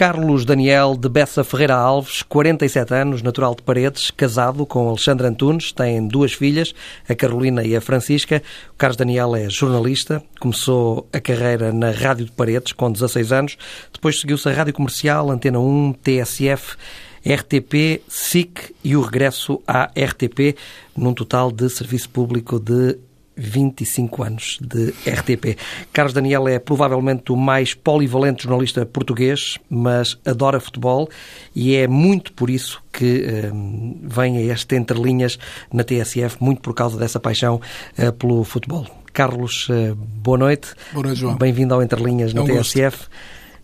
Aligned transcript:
Carlos 0.00 0.46
Daniel 0.46 0.96
de 0.96 1.10
Bessa 1.10 1.44
Ferreira 1.44 1.74
Alves, 1.74 2.22
47 2.22 2.94
anos, 2.94 3.20
natural 3.20 3.54
de 3.54 3.60
Paredes, 3.60 4.10
casado 4.10 4.64
com 4.64 4.88
Alexandre 4.88 5.26
Antunes, 5.26 5.72
tem 5.72 6.08
duas 6.08 6.32
filhas, 6.32 6.74
a 7.06 7.14
Carolina 7.14 7.62
e 7.64 7.76
a 7.76 7.82
Francisca. 7.82 8.42
O 8.72 8.78
Carlos 8.78 8.96
Daniel 8.96 9.36
é 9.36 9.50
jornalista, 9.50 10.22
começou 10.40 11.06
a 11.12 11.20
carreira 11.20 11.70
na 11.70 11.90
Rádio 11.90 12.24
de 12.24 12.32
Paredes 12.32 12.72
com 12.72 12.90
16 12.90 13.30
anos, 13.30 13.58
depois 13.92 14.18
seguiu-se 14.18 14.48
a 14.48 14.52
Rádio 14.52 14.72
Comercial, 14.72 15.30
Antena 15.30 15.60
1, 15.60 15.92
TSF, 16.02 16.78
RTP, 17.22 18.00
SIC 18.08 18.74
e 18.82 18.96
o 18.96 19.02
regresso 19.02 19.60
à 19.68 19.90
RTP, 19.94 20.56
num 20.96 21.12
total 21.12 21.52
de 21.52 21.68
serviço 21.68 22.08
público 22.08 22.58
de 22.58 22.96
25 23.40 24.22
anos 24.22 24.58
de 24.60 24.90
RTP. 25.08 25.56
Carlos 25.92 26.12
Daniel 26.12 26.46
é 26.46 26.58
provavelmente 26.58 27.32
o 27.32 27.36
mais 27.36 27.72
polivalente 27.72 28.44
jornalista 28.44 28.84
português, 28.84 29.58
mas 29.68 30.18
adora 30.24 30.60
futebol 30.60 31.08
e 31.56 31.74
é 31.74 31.88
muito 31.88 32.32
por 32.34 32.50
isso 32.50 32.82
que 32.92 33.50
um, 33.52 33.98
vem 34.02 34.36
a 34.36 34.52
este 34.52 34.76
entrelinhas 34.76 35.38
na 35.72 35.82
TSF, 35.82 36.36
muito 36.40 36.60
por 36.60 36.74
causa 36.74 36.98
dessa 36.98 37.18
paixão 37.18 37.60
uh, 37.98 38.12
pelo 38.12 38.44
futebol. 38.44 38.86
Carlos, 39.12 39.68
uh, 39.70 39.94
boa 39.94 40.38
noite. 40.38 40.74
Boa 40.92 41.06
noite, 41.06 41.18
João. 41.18 41.36
Bem-vindo 41.36 41.74
ao 41.74 41.82
Entrelinhas 41.82 42.34
na 42.34 42.42
é 42.42 42.44
um 42.44 42.46
TSF. 42.46 42.96
Gosto. 42.98 43.10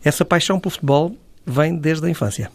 Essa 0.02 0.24
paixão 0.24 0.58
pelo 0.58 0.70
futebol 0.70 1.14
vem 1.44 1.76
desde 1.76 2.06
a 2.06 2.10
infância 2.10 2.50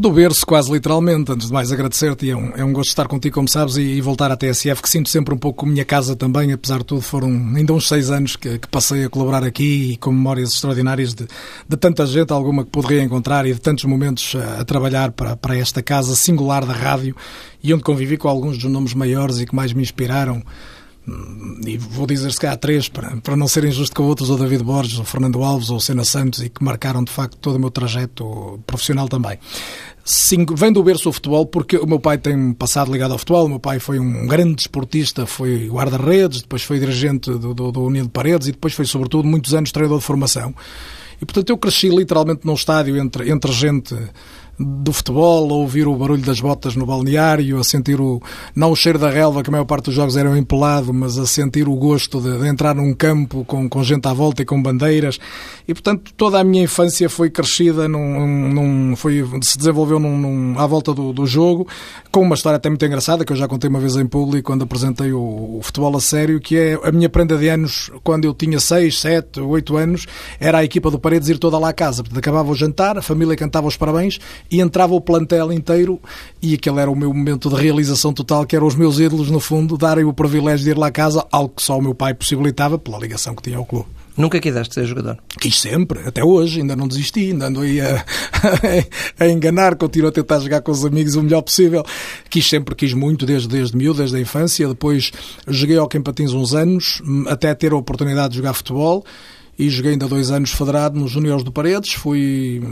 do 0.00 0.10
berço, 0.10 0.44
quase 0.44 0.72
literalmente. 0.72 1.30
Antes 1.30 1.46
de 1.46 1.52
mais, 1.52 1.70
agradecer-te. 1.70 2.28
É 2.28 2.36
um, 2.36 2.52
é 2.56 2.64
um 2.64 2.72
gosto 2.72 2.88
estar 2.88 3.06
contigo, 3.06 3.34
como 3.34 3.48
sabes, 3.48 3.76
e, 3.76 3.82
e, 3.82 4.00
voltar 4.00 4.30
à 4.30 4.36
TSF, 4.36 4.82
que 4.82 4.88
sinto 4.88 5.08
sempre 5.08 5.32
um 5.32 5.38
pouco 5.38 5.60
como 5.60 5.72
minha 5.72 5.84
casa 5.84 6.16
também. 6.16 6.52
Apesar 6.52 6.78
de 6.78 6.84
tudo, 6.84 7.00
foram 7.00 7.28
ainda 7.28 7.72
uns 7.72 7.86
seis 7.86 8.10
anos 8.10 8.34
que, 8.34 8.58
que 8.58 8.68
passei 8.68 9.04
a 9.04 9.08
colaborar 9.08 9.44
aqui 9.44 9.92
e 9.92 9.96
com 9.96 10.10
memórias 10.10 10.52
extraordinárias 10.52 11.14
de, 11.14 11.26
de, 11.68 11.76
tanta 11.76 12.04
gente, 12.06 12.32
alguma 12.32 12.64
que 12.64 12.70
poderia 12.70 13.02
encontrar, 13.02 13.46
e 13.46 13.54
de 13.54 13.60
tantos 13.60 13.84
momentos 13.84 14.34
a, 14.34 14.60
a, 14.60 14.64
trabalhar 14.64 15.12
para, 15.12 15.36
para 15.36 15.56
esta 15.56 15.82
casa 15.82 16.16
singular 16.16 16.64
da 16.64 16.74
rádio 16.74 17.14
e 17.62 17.72
onde 17.72 17.82
convivi 17.82 18.16
com 18.16 18.28
alguns 18.28 18.58
dos 18.58 18.70
nomes 18.70 18.94
maiores 18.94 19.38
e 19.38 19.46
que 19.46 19.54
mais 19.54 19.72
me 19.72 19.82
inspiraram 19.82 20.42
e 21.66 21.76
vou 21.76 22.06
dizer 22.06 22.32
se 22.32 22.40
calhar 22.40 22.56
três, 22.56 22.88
para, 22.88 23.16
para 23.18 23.36
não 23.36 23.46
ser 23.46 23.64
injusto 23.64 23.94
com 23.94 24.04
outros, 24.04 24.30
o 24.30 24.36
David 24.36 24.64
Borges, 24.64 24.98
o 24.98 25.04
Fernando 25.04 25.42
Alves 25.42 25.68
ou 25.68 25.78
Sena 25.78 26.04
Santos, 26.04 26.42
e 26.42 26.48
que 26.48 26.64
marcaram 26.64 27.04
de 27.04 27.12
facto 27.12 27.36
todo 27.36 27.56
o 27.56 27.58
meu 27.58 27.70
trajeto 27.70 28.58
profissional 28.66 29.08
também. 29.08 29.38
Cinco, 30.02 30.54
vem 30.54 30.72
do 30.72 30.82
berço 30.82 31.08
o 31.08 31.12
futebol 31.12 31.46
porque 31.46 31.76
o 31.76 31.86
meu 31.86 31.98
pai 31.98 32.18
tem 32.18 32.52
passado 32.52 32.92
ligado 32.92 33.12
ao 33.12 33.18
futebol, 33.18 33.46
o 33.46 33.48
meu 33.48 33.60
pai 33.60 33.78
foi 33.78 33.98
um 33.98 34.26
grande 34.26 34.56
desportista, 34.56 35.26
foi 35.26 35.68
guarda-redes, 35.68 36.42
depois 36.42 36.62
foi 36.62 36.78
dirigente 36.78 37.30
do, 37.30 37.54
do, 37.54 37.72
do 37.72 37.82
Unido 37.82 38.04
de 38.04 38.10
Paredes 38.10 38.48
e 38.48 38.52
depois 38.52 38.74
foi 38.74 38.84
sobretudo 38.84 39.26
muitos 39.26 39.54
anos 39.54 39.72
treinador 39.72 39.98
de 39.98 40.04
formação. 40.04 40.54
E 41.20 41.24
portanto 41.24 41.50
eu 41.50 41.58
cresci 41.58 41.88
literalmente 41.88 42.46
num 42.46 42.54
estádio 42.54 42.96
entre, 42.98 43.30
entre 43.30 43.52
gente 43.52 43.94
do 44.58 44.92
futebol, 44.92 45.50
a 45.50 45.54
ouvir 45.54 45.86
o 45.86 45.96
barulho 45.96 46.22
das 46.22 46.40
botas 46.40 46.76
no 46.76 46.86
balneário, 46.86 47.58
a 47.58 47.64
sentir 47.64 48.00
o, 48.00 48.22
não 48.54 48.70
o 48.70 48.76
cheiro 48.76 48.98
da 48.98 49.10
relva, 49.10 49.42
que 49.42 49.50
a 49.50 49.52
maior 49.52 49.64
parte 49.64 49.86
dos 49.86 49.94
jogos 49.94 50.16
eram 50.16 50.36
empelado, 50.36 50.92
mas 50.92 51.18
a 51.18 51.26
sentir 51.26 51.68
o 51.68 51.74
gosto 51.74 52.20
de, 52.20 52.38
de, 52.38 52.46
entrar 52.46 52.74
num 52.74 52.94
campo 52.94 53.44
com, 53.44 53.68
com 53.68 53.82
gente 53.82 54.06
à 54.06 54.12
volta 54.12 54.42
e 54.42 54.44
com 54.44 54.62
bandeiras. 54.62 55.18
E, 55.66 55.74
portanto, 55.74 56.12
toda 56.16 56.38
a 56.38 56.44
minha 56.44 56.64
infância 56.64 57.08
foi 57.08 57.30
crescida, 57.30 57.88
num, 57.88 58.52
num 58.52 58.96
foi, 58.96 59.24
se 59.42 59.58
desenvolveu 59.58 59.98
num, 59.98 60.18
num, 60.18 60.58
à 60.58 60.66
volta 60.66 60.94
do, 60.94 61.12
do, 61.12 61.26
jogo, 61.26 61.66
com 62.12 62.22
uma 62.22 62.34
história 62.34 62.56
até 62.56 62.68
muito 62.68 62.84
engraçada, 62.84 63.24
que 63.24 63.32
eu 63.32 63.36
já 63.36 63.48
contei 63.48 63.68
uma 63.68 63.80
vez 63.80 63.96
em 63.96 64.06
público, 64.06 64.50
quando 64.50 64.62
apresentei 64.62 65.12
o, 65.12 65.58
o 65.58 65.60
futebol 65.62 65.96
a 65.96 66.00
sério, 66.00 66.40
que 66.40 66.56
é 66.56 66.78
a 66.82 66.92
minha 66.92 67.08
prenda 67.08 67.36
de 67.36 67.48
anos, 67.48 67.90
quando 68.02 68.24
eu 68.24 68.34
tinha 68.34 68.60
6, 68.60 69.00
7, 69.00 69.40
8 69.40 69.76
anos, 69.76 70.06
era 70.38 70.58
a 70.58 70.64
equipa 70.64 70.90
do 70.90 70.98
Paredes 70.98 71.28
ir 71.28 71.38
toda 71.38 71.58
lá 71.58 71.70
à 71.70 71.72
casa. 71.72 72.04
Acabava 72.14 72.50
o 72.50 72.54
jantar, 72.54 72.96
a 72.98 73.02
família 73.02 73.36
cantava 73.36 73.66
os 73.66 73.76
parabéns 73.76 74.18
e 74.50 74.60
entrava 74.60 74.94
o 74.94 75.00
plantel 75.00 75.52
inteiro 75.52 76.00
e 76.40 76.54
aquele 76.54 76.80
era 76.80 76.90
o 76.90 76.96
meu 76.96 77.12
momento 77.12 77.48
de 77.48 77.56
realização 77.56 78.12
total, 78.12 78.46
que 78.46 78.54
eram 78.54 78.66
os 78.66 78.74
meus 78.74 78.98
ídolos, 78.98 79.30
no 79.30 79.40
fundo, 79.40 79.76
darem 79.76 80.04
o 80.04 80.12
privilégio 80.12 80.64
de 80.64 80.70
ir 80.70 80.78
lá 80.78 80.88
à 80.88 80.90
casa, 80.90 81.26
algo 81.30 81.54
que 81.56 81.62
só 81.62 81.78
o 81.78 81.82
meu 81.82 81.94
pai 81.94 82.14
possibilitava 82.14 82.78
pela 82.78 82.98
ligação 82.98 83.34
que 83.34 83.42
tinha 83.42 83.56
ao 83.56 83.64
clube. 83.64 83.86
Nunca 84.16 84.38
quiseste 84.38 84.74
ser 84.74 84.86
jogador? 84.86 85.18
Quis 85.40 85.60
sempre, 85.60 86.06
até 86.06 86.22
hoje, 86.22 86.60
ainda 86.60 86.76
não 86.76 86.86
desisti, 86.86 87.32
ainda 87.32 87.46
ando 87.46 87.62
aí 87.62 87.80
a, 87.80 88.04
a, 89.18 89.28
enganar, 89.28 89.74
continuo 89.74 90.08
a 90.08 90.12
tentar 90.12 90.38
jogar 90.38 90.60
com 90.60 90.70
os 90.70 90.84
amigos 90.84 91.16
o 91.16 91.22
melhor 91.22 91.42
possível. 91.42 91.84
Quis 92.30 92.48
sempre, 92.48 92.76
quis 92.76 92.94
muito, 92.94 93.26
desde, 93.26 93.48
desde 93.48 93.76
miúdo, 93.76 93.98
desde 93.98 94.16
a 94.16 94.20
infância. 94.20 94.68
Depois 94.68 95.10
joguei 95.48 95.76
ao 95.76 95.88
Patins 95.88 96.32
uns 96.32 96.54
anos, 96.54 97.02
até 97.26 97.52
ter 97.54 97.72
a 97.72 97.76
oportunidade 97.76 98.30
de 98.30 98.36
jogar 98.36 98.54
futebol 98.54 99.04
e 99.58 99.68
joguei 99.68 99.92
ainda 99.92 100.08
dois 100.08 100.30
anos 100.30 100.50
federado 100.50 100.98
nos 100.98 101.10
Juniores 101.10 101.44
do 101.44 101.52
Paredes. 101.52 101.92
Fui, 101.92 102.62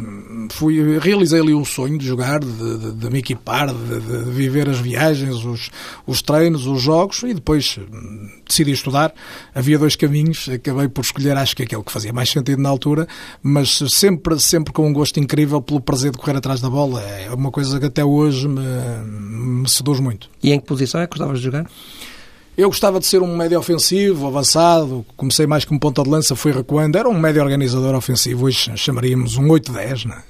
fui, 0.51 0.99
realizei 0.99 1.41
ali 1.41 1.55
um 1.55 1.65
sonho 1.65 1.97
de 1.97 2.07
jogar, 2.07 2.41
de, 2.41 2.79
de, 2.79 2.93
de 2.93 3.11
me 3.11 3.19
equipar, 3.19 3.73
de, 3.73 4.01
de, 4.01 4.31
viver 4.31 4.69
as 4.69 4.79
viagens, 4.79 5.45
os, 5.45 5.71
os 6.07 6.23
treinos, 6.23 6.67
os 6.67 6.83
jogos 6.83 7.23
e 7.23 7.35
depois 7.35 7.79
hum, 7.79 8.29
decidi 8.47 8.73
estudar. 8.73 9.15
Havia 9.55 9.79
dois 9.79 9.97
caminhos, 9.97 10.49
acabei 10.49 10.89
por 10.89 11.03
escolher, 11.03 11.37
acho 11.37 11.55
que 11.57 11.63
aquele 11.63 11.83
que 11.83 11.93
fazia 11.93 12.13
mais 12.13 12.31
sentido 12.31 12.61
na 12.61 12.69
altura, 12.69 13.07
mas 13.43 13.83
sempre, 13.89 14.39
sempre 14.41 14.73
com 14.73 14.87
um 14.89 14.93
gosto 14.93 15.21
incrível 15.21 15.63
pelo 15.63 15.81
prazer 15.81 16.11
de 16.11 16.19
correr 16.19 16.37
atrás 16.37 16.61
da 16.61 16.69
bola. 16.69 17.01
É 17.03 17.31
uma 17.33 17.51
coisa 17.51 17.79
que 17.79 17.87
até 17.87 18.05
hoje 18.05 18.49
me, 18.49 18.63
me 19.63 19.69
seduz 19.69 20.01
muito. 20.01 20.29
E 20.43 20.53
em 20.53 20.59
que 20.59 20.67
posição 20.67 21.01
é 21.01 21.07
que 21.07 21.17
gostavas 21.17 21.39
de 21.39 21.45
jogar? 21.45 21.67
Eu 22.57 22.69
gostava 22.69 23.01
de 23.01 23.07
ser 23.07 23.23
um 23.23 23.35
médio 23.35 23.59
ofensivo, 23.59 24.27
avançado, 24.27 25.07
comecei 25.17 25.47
mais 25.47 25.65
como 25.65 25.81
ponta 25.81 26.03
de 26.03 26.11
lança, 26.11 26.37
fui 26.37 26.53
recuando, 26.53 26.99
era 26.99 27.09
um 27.09 27.19
médio 27.19 27.43
organizador 27.43 27.95
ofensivo, 27.95 28.45
hoje 28.45 28.71
chamaríamos 28.77 29.39
um 29.39 29.45
8-10, 29.49 30.05
não 30.05 30.17
é? 30.17 30.23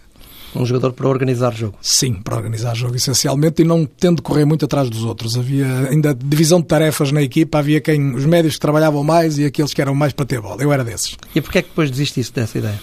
Um 0.54 0.64
jogador 0.64 0.92
para 0.92 1.08
organizar 1.08 1.52
jogo. 1.52 1.76
Sim, 1.80 2.14
para 2.14 2.36
organizar 2.36 2.76
jogo, 2.76 2.94
essencialmente, 2.94 3.62
e 3.62 3.64
não 3.64 3.86
tendo 3.86 4.16
de 4.16 4.22
correr 4.22 4.44
muito 4.44 4.66
atrás 4.66 4.88
dos 4.88 5.02
outros. 5.02 5.36
Havia 5.36 5.88
ainda 5.88 6.14
divisão 6.14 6.60
de 6.60 6.66
tarefas 6.66 7.10
na 7.10 7.22
equipa, 7.22 7.58
havia 7.58 7.80
quem, 7.80 8.14
os 8.14 8.26
médios 8.26 8.54
que 8.54 8.60
trabalhavam 8.60 9.02
mais 9.02 9.38
e 9.38 9.46
aqueles 9.46 9.72
que 9.72 9.80
eram 9.80 9.94
mais 9.94 10.12
para 10.12 10.26
ter 10.26 10.40
bola. 10.40 10.62
Eu 10.62 10.70
era 10.70 10.84
desses. 10.84 11.16
E 11.34 11.40
porquê 11.40 11.58
é 11.58 11.62
que 11.62 11.68
depois 11.70 11.90
desististe 11.90 12.34
dessa 12.34 12.58
ideia? 12.58 12.78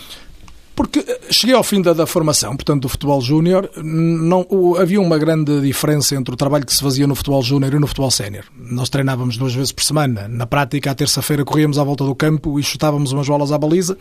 Porque 0.79 0.99
eh, 0.99 1.19
cheguei 1.29 1.53
ao 1.53 1.61
fim 1.61 1.81
da, 1.81 1.91
da 1.91 2.07
formação, 2.07 2.55
portanto, 2.55 2.83
do 2.83 2.87
futebol 2.87 3.19
júnior, 3.19 3.69
não 3.83 4.47
havia 4.79 5.01
uma 5.01 5.17
grande 5.17 5.59
diferença 5.59 6.15
entre 6.15 6.33
o 6.33 6.37
trabalho 6.37 6.65
que 6.65 6.73
se 6.73 6.81
fazia 6.81 7.05
no 7.05 7.15
futebol 7.15 7.43
júnior 7.43 7.73
e 7.73 7.79
no 7.79 7.85
futebol 7.85 8.09
sénior. 8.09 8.45
Nós 8.57 8.87
treinávamos 8.87 9.35
duas 9.35 9.53
vezes 9.53 9.73
por 9.73 9.83
semana. 9.83 10.29
Na 10.29 10.47
prática, 10.47 10.89
à 10.89 10.95
terça-feira 10.95 11.43
corríamos 11.43 11.77
à 11.77 11.83
volta 11.83 12.05
do 12.05 12.15
campo 12.15 12.57
e 12.57 12.63
chutávamos 12.63 13.11
umas 13.11 13.27
bolas 13.27 13.51
à 13.51 13.57
baliza, 13.57 13.97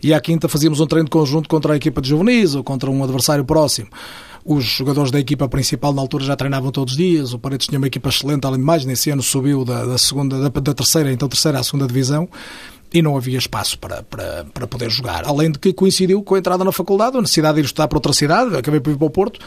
e 0.00 0.14
à 0.14 0.20
quinta 0.20 0.48
fazíamos 0.48 0.78
um 0.78 0.86
treino 0.86 1.10
conjunto 1.10 1.48
contra 1.48 1.72
a 1.72 1.76
equipa 1.76 2.00
de 2.00 2.10
juvenis 2.10 2.54
ou 2.54 2.62
contra 2.62 2.88
um 2.88 3.02
adversário 3.02 3.44
próximo. 3.44 3.88
Os 4.44 4.64
jogadores 4.64 5.10
da 5.10 5.18
equipa 5.18 5.48
principal 5.48 5.92
na 5.92 6.00
altura 6.00 6.24
já 6.24 6.36
treinavam 6.36 6.70
todos 6.70 6.92
os 6.92 6.96
dias. 6.96 7.32
O 7.32 7.40
Paredes 7.40 7.66
tinha 7.66 7.78
uma 7.78 7.88
equipa 7.88 8.08
excelente, 8.08 8.46
além 8.46 8.60
de 8.60 8.64
mais, 8.64 8.84
nesse 8.84 9.10
ano 9.10 9.20
subiu 9.20 9.64
da, 9.64 9.84
da 9.84 9.98
segunda, 9.98 10.48
da, 10.48 10.60
da 10.60 10.74
terceira, 10.74 11.12
então 11.12 11.28
terceira 11.28 11.58
à 11.58 11.64
segunda 11.64 11.88
divisão 11.88 12.28
e 12.92 13.02
não 13.02 13.16
havia 13.16 13.38
espaço 13.38 13.78
para, 13.78 14.02
para, 14.02 14.44
para 14.52 14.66
poder 14.66 14.90
jogar. 14.90 15.24
Além 15.24 15.50
de 15.50 15.58
que 15.58 15.72
coincidiu 15.72 16.22
com 16.22 16.34
a 16.34 16.38
entrada 16.38 16.64
na 16.64 16.72
faculdade, 16.72 17.16
a 17.16 17.20
necessidade 17.20 17.54
de 17.54 17.60
ir 17.60 17.64
estudar 17.64 17.88
para 17.88 17.98
outra 17.98 18.12
cidade, 18.12 18.56
acabei 18.56 18.80
por 18.80 18.90
ir 18.92 18.96
para 18.96 19.06
o 19.06 19.10
Porto, 19.10 19.40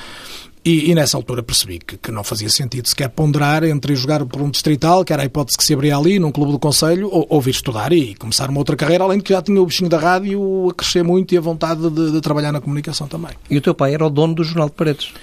e, 0.65 0.89
e, 0.89 0.95
nessa 0.95 1.17
altura 1.17 1.43
percebi 1.43 1.77
que, 1.77 1.97
que, 1.97 2.09
não 2.09 2.23
fazia 2.23 2.49
sentido 2.49 2.87
sequer 2.87 3.09
ponderar 3.09 3.65
entre 3.65 3.93
jogar 3.95 4.25
por 4.25 4.41
um 4.41 4.49
distrital, 4.49 5.03
que 5.03 5.11
era 5.11 5.21
a 5.21 5.25
hipótese 5.25 5.57
que 5.57 5.63
se 5.63 5.73
abria 5.73 5.97
ali, 5.97 6.19
num 6.19 6.31
clube 6.31 6.53
do 6.53 6.59
Conselho, 6.59 7.09
ou, 7.11 7.27
ou 7.29 7.41
vir 7.41 7.51
estudar 7.51 7.91
e 7.91 8.15
começar 8.15 8.49
uma 8.49 8.59
outra 8.59 8.77
carreira, 8.77 9.03
além 9.03 9.17
de 9.17 9.25
que 9.25 9.33
já 9.33 9.41
tinha 9.41 9.61
o 9.61 9.65
bichinho 9.65 9.89
da 9.89 9.99
rádio 9.99 10.69
a 10.69 10.73
crescer 10.73 11.03
muito 11.03 11.33
e 11.33 11.37
a 11.37 11.41
vontade 11.41 11.89
de, 11.89 12.13
de 12.13 12.21
trabalhar 12.21 12.53
na 12.53 12.61
comunicação 12.61 13.09
também. 13.09 13.31
E 13.49 13.57
o 13.57 13.61
teu 13.61 13.75
pai 13.75 13.93
era 13.93 14.05
o 14.05 14.09
dono 14.09 14.35
do 14.35 14.43
Jornal 14.45 14.69
de 14.69 14.75
Paredes? 14.75 15.13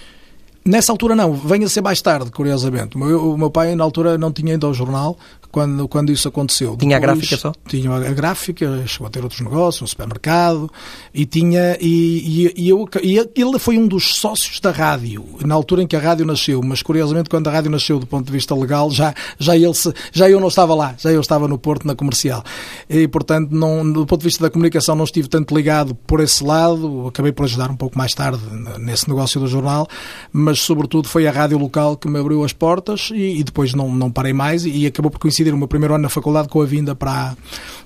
Nessa 0.63 0.93
altura 0.93 1.17
não, 1.17 1.33
venha 1.33 1.65
a 1.65 1.71
ser 1.71 1.81
mais 1.81 2.03
tarde, 2.03 2.31
curiosamente. 2.31 2.95
O 2.97 2.99
meu, 2.99 3.33
o 3.33 3.39
meu 3.39 3.51
pai 3.51 3.75
na 3.75 3.83
altura 3.83 4.19
não 4.19 4.31
tinha 4.31 4.53
ainda 4.53 4.69
o 4.69 4.75
jornal, 4.75 5.17
quando, 5.51 5.89
quando 5.89 6.13
isso 6.13 6.29
aconteceu. 6.29 6.77
Tinha 6.77 6.99
Depois, 6.99 7.13
a 7.13 7.15
gráfica 7.15 7.37
só? 7.37 7.53
Tinha 7.67 7.91
a 7.91 8.13
gráfica, 8.13 8.87
chegou 8.87 9.07
a 9.07 9.11
ter 9.11 9.23
outros 9.23 9.41
negócios, 9.41 9.83
um 9.83 9.87
supermercado, 9.87 10.71
e 11.13 11.27
tinha. 11.27 11.77
E, 11.81 12.47
e, 12.57 12.65
e, 12.65 12.69
eu, 12.69 12.89
e 13.03 13.19
ele 13.35 13.59
foi 13.59 13.79
um 13.79 13.87
dos 13.87 14.17
sócios 14.17 14.61
da 14.61 14.71
rádio, 14.71 15.25
na 15.45 15.55
altura 15.55 15.83
em 15.83 15.87
que 15.87 15.97
a 15.97 16.01
rádio 16.01 16.25
nasceu, 16.25 16.61
mas 16.63 16.83
curiosamente, 16.83 17.29
quando 17.29 17.49
a 17.49 17.51
rádio 17.51 17.71
nasceu 17.71 17.99
do 17.99 18.07
ponto 18.07 18.27
de 18.27 18.33
vista 18.33 18.55
legal, 18.55 18.91
já, 18.91 19.15
já, 19.39 19.57
ele 19.57 19.75
se, 19.75 19.93
já 20.13 20.29
eu 20.29 20.41
não 20.41 20.49
estava 20.49 20.75
lá, 20.75 20.95
já 20.99 21.11
eu 21.11 21.21
estava 21.21 21.49
no 21.49 21.59
Porto, 21.59 21.87
na 21.87 21.95
comercial. 21.95 22.43
E, 22.89 23.07
portanto, 23.09 23.51
não, 23.51 23.91
do 23.91 24.07
ponto 24.07 24.21
de 24.21 24.27
vista 24.27 24.43
da 24.43 24.51
comunicação, 24.51 24.95
não 24.95 25.05
estive 25.05 25.29
tanto 25.29 25.55
ligado 25.55 25.95
por 25.95 26.21
esse 26.21 26.43
lado, 26.45 27.09
acabei 27.09 27.33
por 27.33 27.45
ajudar 27.45 27.71
um 27.71 27.77
pouco 27.77 27.99
mais 27.99 28.15
tarde 28.15 28.41
nesse 28.79 29.09
negócio 29.09 29.41
do 29.41 29.47
jornal, 29.47 29.87
mas, 30.33 30.61
sobretudo, 30.61 31.09
foi 31.09 31.27
a 31.27 31.33
rádio 31.33 31.59
local 31.59 31.97
que 31.97 32.09
me 32.09 32.19
abriu 32.19 32.45
as 32.45 32.53
portas 32.53 33.11
e, 33.13 33.41
e 33.41 33.45
depois 33.45 33.75
não, 33.75 33.93
não 33.93 34.11
parei 34.11 34.33
mais 34.33 34.65
e, 34.65 34.71
e 34.71 34.87
acabou 34.87 35.11
por 35.11 35.19
coincidir 35.19 35.40
coincidir 35.41 35.55
o 35.55 35.59
meu 35.59 35.69
primeiro 35.69 35.95
ano 35.95 36.03
na 36.03 36.09
faculdade 36.09 36.49
com 36.49 36.61
a 36.61 36.67
vinda 36.67 36.95
para, 36.95 37.37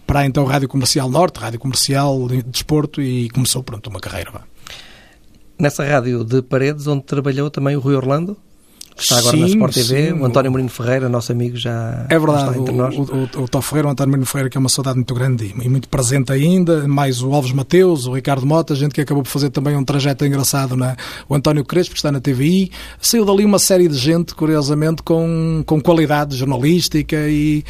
para 0.06 0.26
então 0.26 0.44
Rádio 0.44 0.68
Comercial 0.68 1.08
Norte, 1.08 1.38
Rádio 1.38 1.60
Comercial 1.60 2.28
de 2.28 2.42
Desporto, 2.42 3.00
e 3.00 3.30
começou, 3.30 3.62
pronto, 3.62 3.88
uma 3.88 4.00
carreira. 4.00 4.32
Nessa 5.58 5.84
rádio 5.84 6.24
de 6.24 6.42
Paredes, 6.42 6.86
onde 6.86 7.04
trabalhou 7.04 7.50
também 7.50 7.76
o 7.76 7.80
Rui 7.80 7.94
Orlando? 7.94 8.36
Que 8.96 9.02
está 9.02 9.18
agora 9.18 9.36
sim, 9.36 9.42
na 9.42 9.48
Sport 9.48 9.74
TV, 9.74 10.06
sim. 10.08 10.12
o 10.12 10.24
António 10.24 10.50
Mourinho 10.50 10.70
Ferreira, 10.70 11.08
nosso 11.08 11.32
amigo, 11.32 11.56
já 11.56 12.06
é 12.08 12.18
verdade, 12.18 12.50
está 12.50 12.60
entre 12.60 12.74
nós. 12.74 12.94
O, 12.94 13.00
o, 13.02 13.40
o, 13.40 13.44
o 13.44 13.48
Tó 13.48 13.60
Ferreira, 13.60 13.88
o 13.88 13.90
António 13.90 14.10
Mourinho 14.10 14.26
Ferreira, 14.26 14.50
que 14.50 14.56
é 14.56 14.60
uma 14.60 14.68
saudade 14.68 14.96
muito 14.96 15.14
grande 15.14 15.46
e, 15.46 15.64
e 15.64 15.68
muito 15.68 15.88
presente 15.88 16.32
ainda, 16.32 16.86
mais 16.86 17.22
o 17.22 17.32
Alves 17.32 17.52
Mateus, 17.52 18.06
o 18.06 18.12
Ricardo 18.12 18.46
Mota, 18.46 18.74
gente 18.74 18.94
que 18.94 19.00
acabou 19.00 19.22
por 19.22 19.30
fazer 19.30 19.50
também 19.50 19.76
um 19.76 19.84
trajeto 19.84 20.24
engraçado, 20.24 20.76
na, 20.76 20.96
o 21.28 21.34
António 21.34 21.64
Crespo, 21.64 21.94
que 21.94 21.98
está 21.98 22.12
na 22.12 22.20
TVI, 22.20 22.70
saiu 23.00 23.24
dali 23.24 23.44
uma 23.44 23.58
série 23.58 23.88
de 23.88 23.96
gente, 23.96 24.34
curiosamente, 24.34 25.02
com, 25.02 25.62
com 25.66 25.80
qualidade 25.80 26.36
jornalística 26.36 27.16
e, 27.28 27.64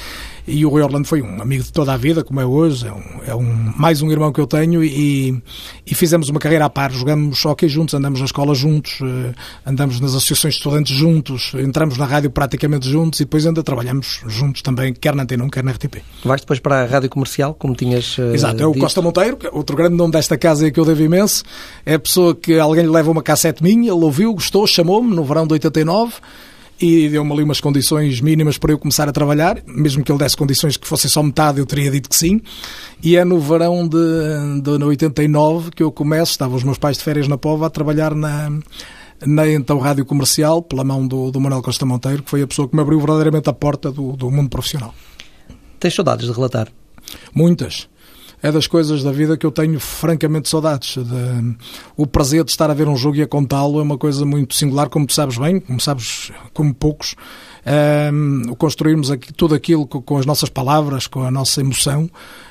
e 0.47 0.65
o 0.65 0.69
Rui 0.69 0.83
Orlando 0.83 1.07
foi 1.07 1.23
um 1.23 1.41
amigo 1.41 1.65
de 1.65 1.73
toda 1.73 1.93
a 1.93 1.97
vida, 1.97 2.23
como 2.23 2.41
é 2.41 2.45
hoje, 2.45 2.87
é, 2.87 2.93
um, 2.93 3.03
é 3.27 3.35
um, 3.35 3.73
mais 3.77 4.03
um 4.03 4.11
irmão 4.11 4.31
que 4.31 4.41
eu 4.41 4.47
tenho 4.47 4.85
e, 4.85 5.43
e 5.87 5.95
fizemos 5.95 6.29
uma 6.29 6.39
carreira 6.39 6.67
à 6.67 6.71
par, 6.71 6.93
jogamos 6.93 7.45
hockey 7.45 7.69
juntos, 7.69 7.95
andamos 7.95 8.21
na 8.21 8.27
escola 8.27 8.55
juntos, 8.55 8.99
eh, 9.03 9.33
andamos 9.65 10.01
nas 10.01 10.11
associações 10.15 10.55
de 10.55 10.59
estudantes 10.59 10.95
juntos, 10.95 11.53
entramos 11.55 11.97
na 11.97 12.05
rádio 12.05 12.31
praticamente 12.31 12.89
juntos 12.89 13.21
e 13.21 13.25
depois 13.25 13.47
ainda 13.47 13.63
trabalhamos 13.63 14.21
juntos 14.27 14.61
também, 14.61 14.93
quer 14.93 15.15
na 15.15 15.23
Antena 15.23 15.45
1, 15.45 15.49
quer 15.49 15.65
na 15.65 15.73
RTP. 15.73 16.03
Vais 16.25 16.43
depois 16.43 16.59
para 16.59 16.83
a 16.83 16.87
rádio 16.87 17.09
comercial, 17.09 17.55
como 17.55 17.75
tinhas 17.75 18.19
uh, 18.19 18.35
Exato, 18.35 18.63
é 18.63 18.67
o. 18.67 18.75
Costa 18.75 19.01
Monteiro, 19.01 19.39
é 19.43 19.49
outro 19.51 19.75
grande 19.75 19.97
nome 19.97 20.13
desta 20.13 20.37
casa 20.37 20.71
que 20.71 20.79
eu 20.79 20.85
devo 20.85 21.03
imenso, 21.03 21.43
é 21.87 21.95
a 21.95 21.99
pessoa 21.99 22.35
que 22.35 22.59
alguém 22.59 22.85
lhe 22.85 22.91
leva 22.91 23.11
uma 23.11 23.23
cassete 23.23 23.63
minha, 23.63 23.91
ele 23.91 24.05
ouviu, 24.05 24.35
gostou, 24.35 24.67
chamou-me 24.67 25.15
no 25.15 25.25
verão 25.25 25.47
de 25.47 25.55
89 25.55 26.15
e 26.85 27.09
deu-me 27.09 27.33
ali 27.33 27.43
umas 27.43 27.61
condições 27.61 28.21
mínimas 28.21 28.59
para 28.59 28.71
eu 28.71 28.79
começar 28.79 29.09
a 29.09 29.13
trabalhar, 29.13 29.59
mesmo 29.67 30.05
que 30.05 30.13
ele 30.13 30.19
desse 30.19 30.37
condições 30.37 30.77
que 30.77 30.87
fossem 30.87 31.09
só 31.09 31.23
metade, 31.23 31.59
eu 31.59 31.65
teria 31.65 31.91
dito 31.91 32.11
que 32.11 32.17
sim. 32.17 32.43
E 33.03 33.17
é 33.17 33.25
no 33.25 33.41
verão 33.41 33.89
de, 33.89 34.61
de 34.61 34.85
89 34.85 35.71
que 35.71 35.83
eu 35.83 35.91
começo, 35.91 36.33
estavam 36.33 36.55
os 36.55 36.63
meus 36.63 36.77
pais 36.77 36.99
de 36.99 37.03
férias 37.03 37.27
na 37.27 37.39
Pova, 37.39 37.69
a 37.69 37.71
trabalhar 37.71 38.15
na, 38.15 38.51
na 39.25 39.49
então 39.49 39.79
rádio 39.79 40.05
comercial, 40.05 40.61
pela 40.61 40.85
mão 40.85 41.09
do, 41.09 41.31
do 41.31 41.41
Manuel 41.41 41.63
Costa 41.63 41.87
Monteiro, 41.87 42.23
que 42.23 42.29
foi 42.29 42.43
a 42.43 42.47
pessoa 42.47 42.69
que 42.69 42.77
me 42.77 42.83
abriu 42.83 42.99
verdadeiramente 42.99 43.49
a 43.49 43.55
porta 43.55 43.91
do, 43.91 44.13
do 44.13 44.31
mundo 44.31 44.51
profissional. 44.51 44.95
Tens 45.81 45.95
saudades 45.95 46.27
de 46.27 46.33
relatar? 46.33 46.69
Muitas 47.35 47.89
é 48.45 48.53
das 48.53 48.67
coisas 48.67 49.03
da 49.03 49.11
vida 49.11 49.39
que 49.39 49.47
eu 49.47 49.51
tenho 49.51 49.81
francamente 49.81 50.51
saudades. 50.51 51.03
De, 51.03 51.57
o 51.97 52.07
prazer 52.07 52.45
de 52.45 52.51
estar 52.51 52.71
a 52.71 52.75
ver 52.75 52.87
um 52.87 52.95
jogo 52.95 53.17
e 53.17 53.23
a 53.23 53.27
contá-lo 53.27 53.81
é 53.81 53.83
uma 53.83 53.97
coisa 53.97 54.27
muito 54.27 54.55
singular, 54.55 54.91
como 54.91 55.07
tu 55.07 55.15
sabes 55.15 55.39
bem, 55.39 55.59
como 55.59 55.81
sabes, 55.81 56.31
como 56.53 56.75
poucos. 56.75 57.15
Um, 58.13 58.55
construirmos 58.59 59.11
aqui, 59.11 59.33
tudo 59.33 59.55
aquilo 59.55 59.87
com, 59.87 60.03
com, 60.03 60.19
as 60.19 60.27
nossas 60.27 60.51
palavras, 60.51 61.07
com 61.07 61.23
a 61.23 61.31
nossa 61.31 61.63
emoção, 61.63 62.07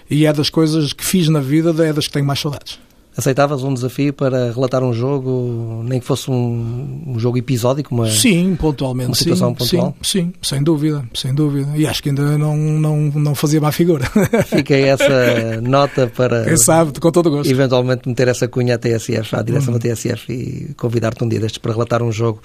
e 0.10 0.26
é 0.26 0.34
das 0.34 0.50
coisas 0.50 0.94
que 0.94 1.06
fiz 1.06 1.30
na 1.30 1.40
vida, 1.40 1.70
é 1.86 1.94
das 1.94 2.08
que 2.08 2.14
tenho 2.14 2.26
mais 2.26 2.40
saudades. 2.40 2.80
Aceitavas 3.16 3.64
um 3.64 3.74
desafio 3.74 4.12
para 4.12 4.52
relatar 4.52 4.84
um 4.84 4.92
jogo, 4.92 5.84
nem 5.86 6.00
que 6.00 6.06
fosse 6.06 6.32
um, 6.32 7.04
um 7.08 7.20
jogo 7.20 7.38
episódico? 7.38 7.94
Uma, 7.94 8.10
sim, 8.10 8.56
pontualmente. 8.56 9.10
Uma 9.10 9.16
situação 9.16 9.50
sim, 9.50 9.56
pontual? 9.56 9.96
Sim, 10.02 10.20
sim, 10.22 10.34
sem 10.42 10.64
dúvida, 10.64 11.04
sem 11.14 11.34
dúvida. 11.34 11.72
E 11.78 11.86
acho 11.86 12.02
que 12.02 12.10
ainda 12.10 12.38
não, 12.38 12.58
não, 12.58 12.98
não 12.98 13.36
fazia 13.36 13.62
má 13.62 13.72
figura. 13.72 14.06
Fica 14.48 14.76
essa 14.76 15.62
nota 15.62 16.08
para. 16.08 16.44
Quem 16.46 16.58
sabe, 16.58 17.00
com 17.00 17.12
todo 17.12 17.28
o 17.28 17.32
gosto. 17.32 17.52
Eventualmente 17.52 18.08
meter 18.10 18.28
essa 18.30 18.48
cunha 18.48 18.76
à 18.76 18.78
TSF, 18.78 19.36
à 19.36 19.42
direção 19.44 19.74
Uhum. 19.74 19.80
da 19.80 19.88
TSF 19.90 20.34
e 20.34 20.74
convidar-te 20.76 21.24
um 21.24 21.28
dia 21.30 21.40
destes 21.40 21.58
para 21.60 21.72
relatar 21.72 22.02
um 22.02 22.12
jogo 22.12 22.42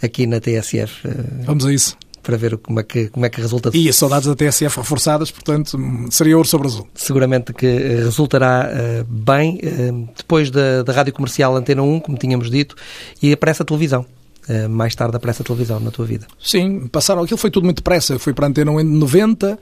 aqui 0.00 0.26
na 0.26 0.38
TSF. 0.40 1.06
eh, 1.08 1.10
Vamos 1.44 1.66
a 1.66 1.72
isso. 1.72 1.96
Para 2.22 2.36
ver 2.36 2.56
como 2.58 2.78
é 2.78 2.82
que, 2.84 3.08
como 3.08 3.26
é 3.26 3.28
que 3.28 3.40
resulta. 3.40 3.70
E 3.74 3.88
as 3.88 3.96
saudades 3.96 4.28
da 4.28 4.36
TSF 4.36 4.78
reforçadas, 4.78 5.30
portanto, 5.30 5.78
seria 6.10 6.36
ouro 6.36 6.48
sobre 6.48 6.68
azul. 6.68 6.86
Seguramente 6.94 7.52
que 7.52 7.66
eh, 7.66 7.96
resultará 8.04 8.70
uh, 8.70 9.04
bem 9.04 9.58
uh, 9.58 10.08
depois 10.16 10.50
da, 10.50 10.84
da 10.84 10.92
Rádio 10.92 11.12
Comercial 11.12 11.56
Antena 11.56 11.82
1, 11.82 12.00
como 12.00 12.16
tínhamos 12.16 12.48
dito, 12.48 12.76
e 13.20 13.32
aparece 13.32 13.62
a 13.62 13.64
televisão. 13.64 14.06
Uh, 14.48 14.68
mais 14.68 14.94
tarde 14.94 15.16
aparece 15.16 15.42
a 15.42 15.44
televisão 15.44 15.80
na 15.80 15.90
tua 15.90 16.04
vida. 16.06 16.26
Sim, 16.40 16.86
passaram. 16.86 17.22
Aquilo 17.22 17.38
foi 17.38 17.50
tudo 17.50 17.64
muito 17.64 17.78
depressa. 17.78 18.18
Fui 18.18 18.32
para 18.32 18.46
a 18.46 18.48
Antena 18.48 18.70
1 18.70 18.80
em 18.80 18.84
90 18.84 19.58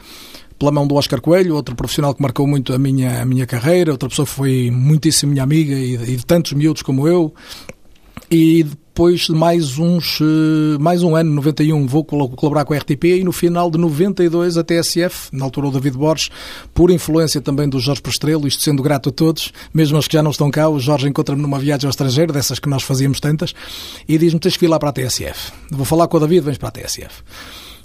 pela 0.61 0.71
mão 0.71 0.87
do 0.87 0.95
Oscar 0.95 1.23
Coelho, 1.23 1.55
outro 1.55 1.75
profissional 1.75 2.15
que 2.15 2.21
marcou 2.21 2.47
muito 2.47 2.75
a 2.75 2.79
minha, 2.79 3.23
a 3.23 3.25
minha 3.25 3.47
carreira, 3.47 3.93
outra 3.93 4.11
pessoa 4.11 4.27
que 4.27 4.33
foi 4.33 4.71
muitíssimo 4.71 5.33
minha 5.33 5.43
amiga 5.43 5.73
e, 5.73 5.95
e 5.95 6.17
de 6.17 6.27
tantos 6.27 6.53
miúdos 6.53 6.83
como 6.83 7.09
eu. 7.09 7.35
E 8.31 8.67
depois 9.01 9.21
de 9.23 9.33
mais 9.33 9.79
uns 9.79 10.19
mais 10.79 11.03
um 11.03 11.17
ano, 11.17 11.33
91, 11.37 11.87
vou 11.87 12.05
colaborar 12.05 12.67
com 12.67 12.75
a 12.75 12.77
RTP 12.77 13.05
e 13.05 13.25
no 13.25 13.33
final 13.33 13.71
de 13.71 13.79
92 13.79 14.59
a 14.59 14.63
TSF, 14.63 15.31
na 15.33 15.47
altura 15.47 15.69
o 15.69 15.71
David 15.71 15.97
Borges, 15.97 16.29
por 16.75 16.91
influência 16.91 17.41
também 17.41 17.67
do 17.67 17.81
Jorge 17.81 18.03
Prestrelo, 18.03 18.47
isto 18.47 18.63
sendo 18.63 18.83
grato 18.83 19.09
a 19.09 19.13
todos, 19.13 19.55
mesmo 19.73 19.97
aos 19.97 20.07
que 20.07 20.13
já 20.13 20.23
não 20.23 20.31
estão 20.31 20.51
cá, 20.51 20.69
o 20.69 20.79
Jorge 20.79 21.09
encontra-me 21.09 21.41
numa 21.41 21.59
viagem 21.59 21.87
ao 21.87 21.91
estrangeiro, 21.91 22.31
dessas 22.31 22.59
que 22.59 22.69
nós 22.69 22.83
fazíamos 22.83 23.21
tantas, 23.21 23.55
e 24.07 24.19
diz-me, 24.19 24.39
tens 24.39 24.59
que 24.59 24.67
ir 24.67 24.69
lá 24.69 24.79
para 24.79 24.91
a 24.91 24.93
TSF. 24.93 25.51
Vou 25.71 25.87
falar 25.87 26.07
com 26.07 26.19
o 26.19 26.21
David, 26.21 26.43
vens 26.43 26.59
para 26.59 26.69
a 26.69 26.73
TSF. 26.73 27.23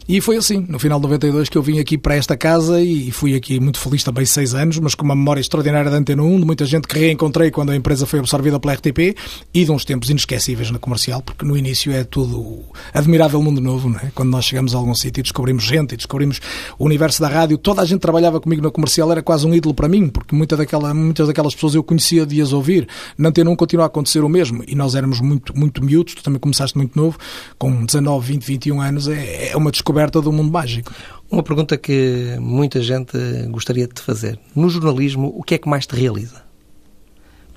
E 0.07 0.21
foi 0.21 0.37
assim, 0.37 0.63
no 0.69 0.77
final 0.77 0.99
de 0.99 1.03
92, 1.03 1.49
que 1.49 1.57
eu 1.57 1.63
vim 1.63 1.79
aqui 1.79 1.97
para 1.97 2.13
esta 2.13 2.37
casa 2.37 2.79
e 2.79 3.09
fui 3.09 3.33
aqui 3.33 3.59
muito 3.59 3.79
feliz 3.79 4.03
também 4.03 4.23
seis 4.23 4.53
anos, 4.53 4.77
mas 4.77 4.93
com 4.93 5.03
uma 5.03 5.15
memória 5.15 5.41
extraordinária 5.41 5.89
da 5.89 5.97
Antena 5.97 6.21
1, 6.21 6.41
de 6.41 6.45
muita 6.45 6.63
gente 6.63 6.87
que 6.87 6.99
reencontrei 6.99 7.49
quando 7.49 7.71
a 7.71 7.75
empresa 7.75 8.05
foi 8.05 8.19
absorvida 8.19 8.59
pela 8.59 8.75
RTP 8.75 9.15
e 9.51 9.65
de 9.65 9.71
uns 9.71 9.83
tempos 9.83 10.11
inesquecíveis 10.11 10.69
na 10.69 10.77
comercial, 10.77 11.23
porque 11.23 11.43
no 11.43 11.57
início 11.57 11.91
é 11.91 12.03
tudo 12.03 12.65
admirável 12.93 13.41
mundo 13.41 13.59
novo, 13.59 13.89
não 13.89 13.97
é? 13.97 14.11
Quando 14.13 14.29
nós 14.29 14.45
chegamos 14.45 14.75
a 14.75 14.77
algum 14.77 14.93
sítio 14.93 15.21
e 15.21 15.23
descobrimos 15.23 15.63
gente 15.63 15.93
e 15.93 15.97
descobrimos 15.97 16.39
o 16.77 16.85
universo 16.85 17.19
da 17.19 17.27
rádio, 17.27 17.57
toda 17.57 17.81
a 17.81 17.85
gente 17.85 18.01
trabalhava 18.01 18.39
comigo 18.39 18.61
na 18.61 18.69
comercial, 18.69 19.11
era 19.11 19.23
quase 19.23 19.47
um 19.47 19.55
ídolo 19.55 19.73
para 19.73 19.87
mim, 19.87 20.07
porque 20.07 20.35
muita 20.35 20.55
daquela, 20.55 20.93
muitas 20.93 21.25
daquelas 21.25 21.55
pessoas 21.55 21.73
eu 21.73 21.83
conhecia 21.83 22.27
de 22.27 22.39
as 22.39 22.53
ouvir. 22.53 22.87
Na 23.17 23.29
Antena 23.29 23.49
1 23.49 23.55
continua 23.55 23.85
a 23.85 23.87
acontecer 23.87 24.23
o 24.23 24.29
mesmo 24.29 24.63
e 24.67 24.75
nós 24.75 24.93
éramos 24.93 25.19
muito, 25.19 25.57
muito 25.57 25.83
miúdos, 25.83 26.13
tu 26.13 26.21
também 26.21 26.39
começaste 26.39 26.77
muito 26.77 26.95
novo, 26.95 27.17
com 27.57 27.83
19, 27.83 28.33
20, 28.33 28.43
21 28.43 28.81
anos, 28.81 29.07
é, 29.07 29.49
é 29.49 29.57
uma 29.57 29.71
descoberta 29.71 29.94
do 30.21 30.31
mundo 30.31 30.51
mágico. 30.51 30.93
Uma 31.29 31.41
pergunta 31.41 31.77
que 31.77 32.35
muita 32.39 32.81
gente 32.81 33.17
gostaria 33.49 33.87
de 33.87 33.93
te 33.93 34.01
fazer. 34.01 34.39
No 34.55 34.69
jornalismo, 34.69 35.33
o 35.35 35.43
que 35.43 35.55
é 35.55 35.57
que 35.57 35.67
mais 35.67 35.87
te 35.87 35.95
realiza? 35.95 36.43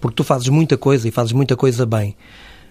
Porque 0.00 0.14
tu 0.14 0.24
fazes 0.24 0.48
muita 0.48 0.76
coisa 0.76 1.08
e 1.08 1.10
fazes 1.10 1.32
muita 1.32 1.56
coisa 1.56 1.84
bem. 1.84 2.16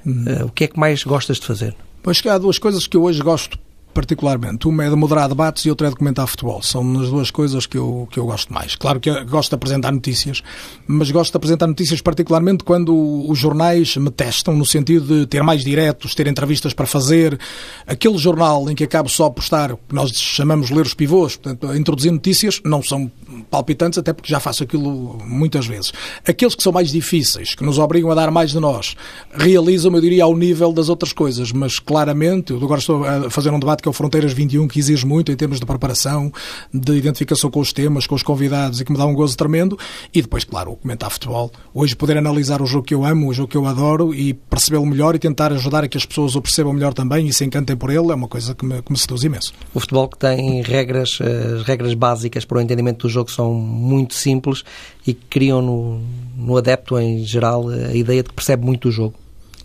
Hum. 0.05 0.25
Uh, 0.25 0.45
o 0.45 0.51
que 0.51 0.63
é 0.63 0.67
que 0.67 0.79
mais 0.79 1.03
gostas 1.03 1.37
de 1.37 1.45
fazer? 1.45 1.75
Pois 2.01 2.21
que 2.21 2.29
há 2.29 2.37
duas 2.37 2.57
coisas 2.57 2.87
que 2.87 2.95
eu 2.95 3.03
hoje 3.03 3.21
gosto 3.21 3.59
particularmente. 3.97 4.67
Uma 4.67 4.85
é 4.85 4.89
de 4.91 4.95
moderar 4.95 5.27
debates 5.27 5.65
e 5.65 5.71
outra 5.71 5.87
é 5.87 5.89
de 5.89 5.95
comentar 5.95 6.27
futebol. 6.27 6.61
São 6.61 6.99
as 6.99 7.09
duas 7.09 7.31
coisas 7.31 7.65
que 7.65 7.79
eu, 7.79 8.07
que 8.11 8.19
eu 8.19 8.27
gosto 8.27 8.53
mais. 8.53 8.75
Claro 8.75 8.99
que 8.99 9.09
gosto 9.23 9.49
de 9.49 9.55
apresentar 9.55 9.91
notícias, 9.91 10.43
mas 10.85 11.09
gosto 11.09 11.31
de 11.31 11.37
apresentar 11.37 11.65
notícias 11.65 11.99
particularmente 11.99 12.63
quando 12.63 12.93
os 13.27 13.39
jornais 13.39 13.97
me 13.97 14.11
testam, 14.11 14.55
no 14.55 14.67
sentido 14.67 15.21
de 15.21 15.25
ter 15.25 15.41
mais 15.41 15.63
diretos, 15.63 16.13
ter 16.13 16.27
entrevistas 16.27 16.75
para 16.75 16.85
fazer. 16.85 17.39
Aquele 17.87 18.19
jornal 18.19 18.69
em 18.69 18.75
que 18.75 18.83
acabo 18.83 19.09
só 19.09 19.31
por 19.31 19.41
estar, 19.41 19.75
que 19.75 19.95
nós 19.95 20.11
chamamos 20.11 20.67
de 20.67 20.75
ler 20.75 20.85
os 20.85 20.93
pivôs, 20.93 21.35
portanto, 21.35 21.75
introduzir 21.75 22.11
notícias, 22.11 22.61
não 22.63 22.83
são 22.83 23.11
palpitantes, 23.49 23.97
até 23.97 24.13
porque 24.13 24.31
já 24.31 24.39
faço 24.39 24.61
aquilo 24.61 25.17
muitas 25.25 25.65
vezes. 25.65 25.91
Aqueles 26.23 26.53
que 26.53 26.61
são 26.61 26.71
mais 26.71 26.91
difíceis, 26.91 27.55
que 27.55 27.63
nos 27.63 27.79
obrigam 27.79 28.11
a 28.11 28.15
dar 28.15 28.29
mais 28.29 28.51
de 28.51 28.59
nós, 28.59 28.95
realizam, 29.33 29.91
eu 29.95 30.01
diria, 30.01 30.23
ao 30.23 30.37
nível 30.37 30.71
das 30.71 30.87
outras 30.87 31.11
coisas, 31.11 31.51
mas 31.51 31.79
claramente, 31.79 32.51
eu 32.51 32.57
agora 32.57 32.79
estou 32.79 33.03
a 33.03 33.31
fazer 33.31 33.49
um 33.49 33.59
debate 33.59 33.86
que 33.87 33.89
é 33.89 33.91
o 33.91 33.93
Fronteiras 33.93 34.33
21, 34.33 34.67
que 34.67 34.79
exige 34.79 35.05
muito 35.05 35.31
em 35.31 35.35
termos 35.35 35.59
de 35.59 35.65
preparação, 35.65 36.31
de 36.73 36.93
identificação 36.93 37.49
com 37.49 37.61
os 37.61 37.71
temas, 37.71 38.05
com 38.05 38.15
os 38.15 38.23
convidados 38.23 38.81
e 38.81 38.85
que 38.85 38.91
me 38.91 38.97
dá 38.97 39.05
um 39.05 39.13
gozo 39.13 39.37
tremendo. 39.37 39.79
E 40.13 40.21
depois, 40.21 40.43
claro, 40.43 40.75
comentar 40.75 41.09
futebol. 41.09 41.51
Hoje 41.73 41.95
poder 41.95 42.17
analisar 42.17 42.61
o 42.61 42.65
jogo 42.65 42.85
que 42.85 42.93
eu 42.93 43.05
amo, 43.05 43.29
o 43.29 43.33
jogo 43.33 43.47
que 43.47 43.55
eu 43.55 43.65
adoro 43.65 44.13
e 44.13 44.33
percebê-lo 44.33 44.85
melhor 44.85 45.15
e 45.15 45.19
tentar 45.19 45.53
ajudar 45.53 45.85
a 45.85 45.87
que 45.87 45.97
as 45.97 46.05
pessoas 46.05 46.35
o 46.35 46.41
percebam 46.41 46.73
melhor 46.73 46.93
também 46.93 47.27
e 47.27 47.33
se 47.33 47.45
encantem 47.45 47.77
por 47.77 47.89
ele 47.89 48.11
é 48.11 48.15
uma 48.15 48.27
coisa 48.27 48.53
que 48.53 48.65
me, 48.65 48.81
que 48.81 48.91
me 48.91 48.97
seduz 48.97 49.23
imenso. 49.23 49.53
O 49.73 49.79
futebol 49.79 50.09
que 50.09 50.17
tem 50.17 50.61
regras, 50.61 51.19
as 51.21 51.63
regras 51.63 51.93
básicas 51.93 52.43
para 52.43 52.57
o 52.57 52.61
entendimento 52.61 53.07
do 53.07 53.09
jogo 53.09 53.31
são 53.31 53.53
muito 53.53 54.15
simples 54.15 54.63
e 55.05 55.13
criam 55.13 55.61
no, 55.61 56.01
no 56.35 56.57
adepto 56.57 56.99
em 56.99 57.23
geral 57.23 57.69
a 57.69 57.93
ideia 57.93 58.21
de 58.21 58.29
que 58.29 58.35
percebe 58.35 58.65
muito 58.65 58.89
o 58.89 58.91
jogo. 58.91 59.15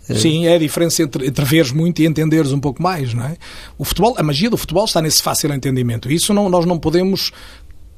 Sim, 0.03 0.47
é 0.47 0.55
a 0.55 0.59
diferença 0.59 1.01
entre, 1.01 1.27
entre 1.27 1.45
veres 1.45 1.71
muito 1.71 2.01
e 2.01 2.05
entenderes 2.05 2.51
um 2.51 2.59
pouco 2.59 2.83
mais, 2.83 3.13
não 3.13 3.25
é? 3.25 3.37
O 3.77 3.85
futebol, 3.85 4.15
a 4.17 4.23
magia 4.23 4.49
do 4.49 4.57
futebol 4.57 4.83
está 4.83 5.01
nesse 5.01 5.23
fácil 5.23 5.53
entendimento. 5.53 6.11
Isso 6.11 6.33
não, 6.33 6.49
nós 6.49 6.65
não 6.65 6.77
podemos 6.77 7.31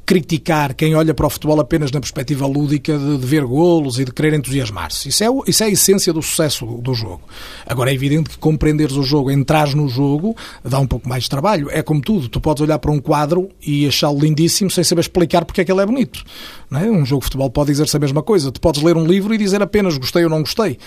criticar 0.05 0.75
quem 0.75 0.95
olha 0.95 1.13
para 1.13 1.25
o 1.25 1.29
futebol 1.29 1.59
apenas 1.59 1.91
na 1.91 1.99
perspectiva 1.99 2.45
lúdica 2.45 2.97
de, 2.97 3.17
de 3.17 3.25
ver 3.25 3.43
golos 3.43 3.97
e 3.97 4.05
de 4.05 4.11
querer 4.11 4.33
entusiasmar-se. 4.33 5.09
Isso 5.09 5.23
é, 5.23 5.27
isso 5.47 5.63
é 5.63 5.65
a 5.65 5.69
essência 5.69 6.13
do 6.13 6.21
sucesso 6.21 6.65
do, 6.65 6.77
do, 6.77 6.93
jogo. 6.93 7.21
Agora, 7.65 7.89
é 7.89 7.93
evidente 7.93 8.29
que 8.29 8.37
compreenderes 8.37 8.95
o 8.95 9.03
jogo, 9.03 9.31
entrares 9.31 9.73
no 9.73 9.89
jogo, 9.89 10.35
dá 10.63 10.79
um 10.79 10.85
pouco 10.85 11.09
mais 11.09 11.23
de 11.23 11.29
trabalho. 11.31 11.69
É 11.71 11.81
como 11.81 12.01
tudo, 12.01 12.29
tu 12.29 12.39
podes 12.39 12.61
olhar 12.61 12.77
para 12.77 12.91
um 12.91 12.99
quadro 12.99 13.49
e 13.65 13.87
achá-lo 13.87 14.19
lindíssimo 14.19 14.69
sem 14.69 14.83
saber 14.83 15.01
explicar 15.01 15.43
porque 15.43 15.61
é 15.61 15.65
que 15.65 15.71
ele 15.71 15.81
é 15.81 15.85
bonito. 15.85 16.23
É? 16.71 16.89
Um 16.89 17.05
jogo 17.05 17.21
de 17.21 17.25
futebol 17.25 17.49
pode 17.49 17.71
dizer-se 17.71 17.97
a 17.97 17.99
mesma 17.99 18.21
coisa. 18.21 18.51
Tu 18.51 18.61
podes 18.61 18.83
ler 18.83 18.95
um 18.95 19.05
livro 19.07 19.33
e 19.33 19.37
dizer 19.37 19.61
apenas 19.61 19.97
gostei 19.97 20.23
ou 20.23 20.29
não 20.29 20.41
gostei. 20.41 20.77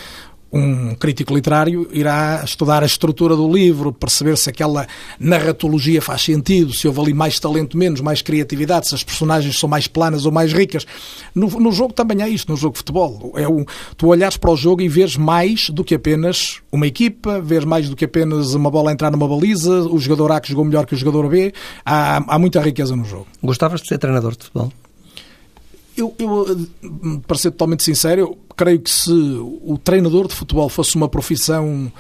Um 0.50 0.94
crítico 0.94 1.34
literário 1.34 1.86
irá 1.92 2.40
estudar 2.42 2.82
a 2.82 2.86
estrutura 2.86 3.36
do 3.36 3.52
livro, 3.52 3.92
perceber 3.92 4.36
se 4.38 4.48
aquela 4.48 4.86
narratologia 5.20 6.00
faz 6.00 6.22
sentido, 6.22 6.72
se 6.72 6.88
houve 6.88 7.00
ali 7.00 7.14
mais 7.14 7.38
talento, 7.38 7.76
menos, 7.76 8.00
mais 8.00 8.22
criatividade, 8.22 8.88
se 8.88 8.94
as 8.94 9.04
personagens 9.04 9.58
são 9.58 9.68
mais 9.68 9.86
planas 9.86 10.24
ou 10.24 10.32
mais 10.32 10.52
ricas. 10.54 10.86
No, 11.34 11.48
no 11.48 11.70
jogo 11.70 11.92
também 11.92 12.22
é 12.22 12.28
isto, 12.28 12.50
no 12.50 12.56
jogo 12.56 12.72
de 12.72 12.78
futebol. 12.78 13.32
É 13.36 13.46
um, 13.46 13.62
tu 13.96 14.06
olhares 14.06 14.38
para 14.38 14.50
o 14.50 14.56
jogo 14.56 14.80
e 14.80 14.88
vês 14.88 15.16
mais 15.16 15.68
do 15.68 15.84
que 15.84 15.94
apenas 15.94 16.62
uma 16.72 16.86
equipa, 16.86 17.40
vês 17.42 17.64
mais 17.64 17.90
do 17.90 17.94
que 17.94 18.06
apenas 18.06 18.54
uma 18.54 18.70
bola 18.70 18.90
entrar 18.90 19.10
numa 19.10 19.28
baliza, 19.28 19.82
o 19.82 19.98
jogador 19.98 20.32
A 20.32 20.40
que 20.40 20.48
jogou 20.48 20.64
melhor 20.64 20.86
que 20.86 20.94
o 20.94 20.96
jogador 20.96 21.28
B. 21.28 21.52
Há, 21.84 22.24
há 22.26 22.38
muita 22.38 22.60
riqueza 22.62 22.96
no 22.96 23.04
jogo. 23.04 23.26
Gostavas 23.42 23.82
de 23.82 23.88
ser 23.88 23.98
treinador 23.98 24.34
de 24.34 24.44
futebol? 24.44 24.72
Eu, 25.94 26.14
eu, 26.18 26.66
para 27.26 27.36
ser 27.36 27.50
totalmente 27.50 27.82
sincero, 27.82 28.20
eu 28.20 28.38
creio 28.58 28.80
que 28.80 28.90
se 28.90 29.12
o 29.12 29.78
treinador 29.82 30.26
de 30.26 30.34
futebol 30.34 30.68
fosse 30.68 30.96
uma 30.96 31.08
profissão 31.08 31.90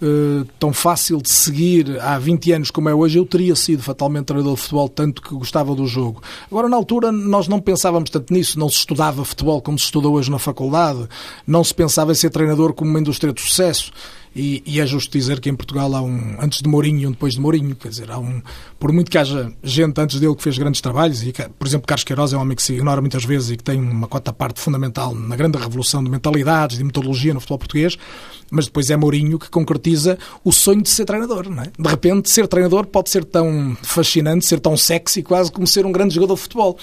uh, 0.00 0.44
tão 0.58 0.72
fácil 0.72 1.20
de 1.20 1.30
seguir 1.30 2.00
há 2.00 2.18
20 2.18 2.52
anos 2.52 2.70
como 2.70 2.88
é 2.88 2.94
hoje, 2.94 3.18
eu 3.18 3.26
teria 3.26 3.54
sido 3.54 3.82
fatalmente 3.82 4.24
treinador 4.24 4.54
de 4.54 4.62
futebol, 4.62 4.88
tanto 4.88 5.20
que 5.20 5.34
gostava 5.34 5.74
do 5.74 5.86
jogo. 5.86 6.22
Agora, 6.50 6.66
na 6.66 6.76
altura, 6.76 7.12
nós 7.12 7.46
não 7.46 7.60
pensávamos 7.60 8.08
tanto 8.08 8.32
nisso, 8.32 8.58
não 8.58 8.70
se 8.70 8.78
estudava 8.78 9.22
futebol 9.22 9.60
como 9.60 9.78
se 9.78 9.84
estuda 9.84 10.08
hoje 10.08 10.30
na 10.30 10.38
faculdade, 10.38 11.06
não 11.46 11.62
se 11.62 11.74
pensava 11.74 12.12
em 12.12 12.14
ser 12.14 12.30
treinador 12.30 12.72
como 12.72 12.90
uma 12.90 13.00
indústria 13.00 13.32
de 13.32 13.42
sucesso. 13.42 13.92
E, 14.34 14.62
e, 14.66 14.80
é 14.80 14.86
justo 14.86 15.16
dizer 15.16 15.40
que 15.40 15.48
em 15.48 15.54
Portugal 15.54 15.94
há 15.94 16.02
um 16.02 16.36
antes 16.40 16.60
de 16.60 16.68
Mourinho 16.68 17.00
e 17.00 17.06
um 17.06 17.10
depois 17.10 17.34
de 17.34 17.40
Mourinho, 17.40 17.74
quer 17.74 17.88
dizer, 17.88 18.10
há 18.10 18.18
um 18.18 18.42
por 18.78 18.92
muito 18.92 19.10
que 19.10 19.18
haja 19.18 19.52
gente 19.62 20.00
antes 20.00 20.20
dele 20.20 20.34
que 20.34 20.42
fez 20.42 20.56
grandes 20.58 20.80
trabalhos 20.80 21.22
e 21.22 21.32
por 21.32 21.66
exemplo 21.66 21.86
Carlos 21.86 22.04
Queiroz 22.04 22.32
é 22.32 22.36
um 22.36 22.40
homem 22.40 22.56
que 22.56 22.62
se 22.62 22.74
ignora 22.74 23.00
muitas 23.00 23.24
vezes 23.24 23.50
e 23.50 23.56
que 23.56 23.64
tem 23.64 23.80
uma 23.80 24.06
cota 24.06 24.32
parte 24.32 24.60
fundamental 24.60 25.14
na 25.14 25.34
grande 25.34 25.58
revolução 25.58 26.02
de 26.02 26.10
mentalidades, 26.10 26.78
de 26.78 26.84
metodologia 26.84 27.34
no 27.34 27.40
futebol 27.40 27.58
português, 27.58 27.96
mas 28.50 28.66
depois 28.66 28.90
é 28.90 28.96
Mourinho 28.96 29.38
que 29.38 29.50
concretiza 29.50 30.18
o 30.44 30.52
sonho 30.52 30.82
de 30.82 30.90
ser 30.90 31.04
treinador, 31.04 31.48
não 31.48 31.62
é? 31.62 31.66
De 31.78 31.88
repente 31.88 32.30
ser 32.30 32.46
treinador 32.46 32.86
pode 32.86 33.10
ser 33.10 33.24
tão 33.24 33.76
fascinante, 33.82 34.44
ser 34.44 34.60
tão 34.60 34.76
sexy 34.76 35.22
quase 35.22 35.50
como 35.50 35.66
ser 35.66 35.84
um 35.84 35.92
grande 35.92 36.14
jogador 36.14 36.34
de 36.34 36.40
futebol. 36.40 36.78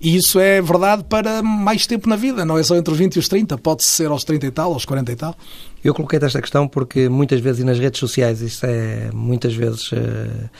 E 0.00 0.16
isso 0.16 0.38
é 0.38 0.62
verdade 0.62 1.04
para 1.04 1.42
mais 1.42 1.86
tempo 1.86 2.08
na 2.08 2.16
vida, 2.16 2.44
não 2.44 2.56
é 2.56 2.62
só 2.62 2.76
entre 2.76 2.92
os 2.92 2.98
20 2.98 3.16
e 3.16 3.18
os 3.18 3.28
30, 3.28 3.58
pode 3.58 3.84
ser 3.84 4.06
aos 4.06 4.24
30 4.24 4.46
e 4.46 4.50
tal, 4.50 4.72
aos 4.72 4.84
40 4.84 5.12
e 5.12 5.16
tal. 5.16 5.36
Eu 5.82 5.94
coloquei 5.94 6.18
esta 6.22 6.40
questão 6.40 6.68
porque 6.68 7.08
muitas 7.08 7.40
vezes, 7.40 7.62
e 7.62 7.64
nas 7.64 7.78
redes 7.78 7.98
sociais, 7.98 8.42
isso 8.42 8.66
é 8.66 9.10
muitas 9.12 9.54
vezes 9.54 9.90
uh, 9.92 10.50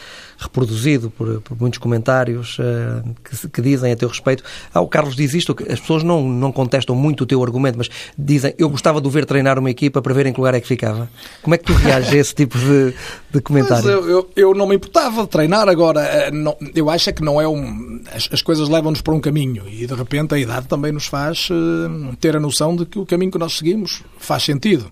reproduzido 0.41 1.11
por, 1.11 1.41
por, 1.43 1.61
muitos 1.61 1.79
comentários 1.79 2.59
uh, 2.59 3.15
que, 3.23 3.49
que, 3.49 3.63
dizem 3.63 3.93
a 3.93 3.97
teu 3.97 4.09
respeito. 4.09 4.43
Ah, 4.73 4.81
o 4.81 4.89
Carlos 4.89 5.15
diz 5.15 5.35
isto, 5.35 5.55
as 5.71 5.79
pessoas 5.79 6.03
não, 6.03 6.27
não 6.27 6.51
contestam 6.51 6.97
muito 6.97 7.25
o 7.25 7.27
teu 7.27 7.43
argumento, 7.43 7.77
mas 7.77 7.91
dizem, 8.17 8.55
eu 8.57 8.69
gostava 8.71 9.01
de 9.01 9.07
o 9.07 9.11
ver 9.11 9.27
treinar 9.27 9.59
uma 9.59 9.71
equipa 9.71 10.01
para 10.01 10.15
ver 10.15 10.27
em 10.27 10.33
que 10.33 10.41
lugar 10.41 10.55
é 10.55 10.61
que 10.61 10.67
ficava. 10.67 11.11
Como 11.43 11.55
é 11.55 11.59
que 11.59 11.65
tu 11.65 11.75
reages 11.75 12.13
a 12.13 12.17
esse 12.17 12.35
tipo 12.35 12.59
de, 12.59 12.95
de 13.31 13.41
comentário? 13.43 13.89
Eu, 13.89 14.09
eu, 14.09 14.31
eu, 14.35 14.55
não 14.55 14.67
me 14.67 14.77
importava 14.77 15.23
de 15.23 15.29
treinar 15.29 15.69
agora. 15.69 16.01
Eh, 16.01 16.31
não, 16.31 16.57
eu 16.75 16.89
acho 16.89 17.11
é 17.11 17.13
que 17.13 17.23
não 17.23 17.41
é 17.41 17.47
um... 17.47 18.01
As, 18.15 18.29
as 18.33 18.43
coisas 18.43 18.69
levam-nos 18.69 19.03
para 19.03 19.13
um 19.13 19.21
caminho 19.21 19.65
e, 19.69 19.87
de 19.87 19.95
repente, 19.95 20.35
a 20.35 20.39
idade 20.39 20.67
também 20.67 20.91
nos 20.91 21.07
faz 21.07 21.49
uh, 21.51 22.17
ter 22.17 22.35
a 22.35 22.41
noção 22.41 22.75
de 22.75 22.87
que 22.87 22.99
o 22.99 23.05
caminho 23.05 23.31
que 23.31 23.39
nós 23.39 23.59
seguimos 23.59 24.03
faz 24.19 24.45
sentido 24.45 24.91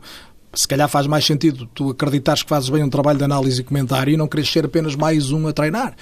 se 0.59 0.67
calhar 0.67 0.89
faz 0.89 1.07
mais 1.07 1.25
sentido 1.25 1.69
tu 1.73 1.91
acreditares 1.91 2.43
que 2.43 2.49
fazes 2.49 2.69
bem 2.69 2.83
um 2.83 2.91
trabalho 2.91 3.17
de 3.17 3.23
análise 3.23 3.61
e 3.61 3.65
comentário 3.65 4.13
e 4.13 4.17
não 4.17 4.27
queres 4.27 4.51
ser 4.51 4.65
apenas 4.65 4.97
mais 4.97 5.31
um 5.31 5.47
a 5.47 5.53
treinar. 5.53 5.95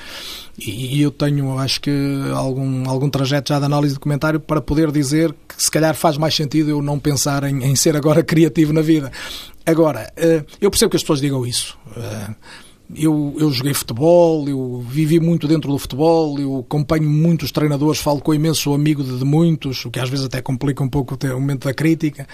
E, 0.58 1.02
eu 1.02 1.10
tenho, 1.10 1.58
acho 1.58 1.78
que, 1.78 1.90
algum, 2.34 2.88
algum 2.88 3.10
trajeto 3.10 3.50
já 3.50 3.58
de 3.58 3.66
análise 3.66 3.92
de 3.92 4.00
comentário 4.00 4.40
para 4.40 4.62
poder 4.62 4.90
dizer 4.90 5.34
que 5.46 5.62
se 5.62 5.70
calhar 5.70 5.94
faz 5.94 6.16
mais 6.16 6.34
sentido 6.34 6.70
eu 6.70 6.80
não 6.80 6.98
pensar 6.98 7.44
em, 7.44 7.64
em 7.64 7.76
ser 7.76 7.94
agora 7.96 8.22
criativo 8.24 8.72
na 8.72 8.80
vida. 8.80 9.12
Agora, 9.66 10.10
eh, 10.16 10.42
eu 10.58 10.70
percebo 10.70 10.90
que 10.90 10.96
as 10.96 11.02
pessoas 11.02 11.20
digam 11.20 11.44
isso. 11.44 11.76
Eu, 12.94 13.34
eu 13.38 13.50
joguei 13.50 13.74
futebol, 13.74 14.48
eu 14.48 14.84
vivi 14.88 15.18
muito 15.18 15.48
dentro 15.48 15.70
do 15.70 15.78
futebol, 15.78 16.38
eu 16.38 16.58
acompanho 16.58 17.08
muitos 17.08 17.50
treinadores, 17.50 18.00
falo 18.00 18.20
com 18.20 18.32
imenso 18.32 18.72
amigo 18.72 19.02
de, 19.02 19.18
de 19.18 19.24
muitos, 19.24 19.84
o 19.84 19.90
que 19.90 19.98
às 19.98 20.08
vezes 20.08 20.26
até 20.26 20.40
complica 20.40 20.84
um 20.84 20.88
pouco 20.88 21.18
o 21.20 21.40
momento 21.40 21.64
da 21.64 21.74
crítica. 21.74 22.26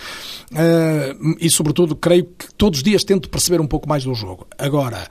Uh, 0.50 1.36
e, 1.40 1.50
sobretudo, 1.50 1.96
creio 1.96 2.24
que 2.24 2.52
todos 2.54 2.80
os 2.80 2.82
dias 2.82 3.02
tento 3.02 3.30
perceber 3.30 3.60
um 3.60 3.66
pouco 3.66 3.88
mais 3.88 4.04
do 4.04 4.14
jogo. 4.14 4.46
Agora, 4.58 5.08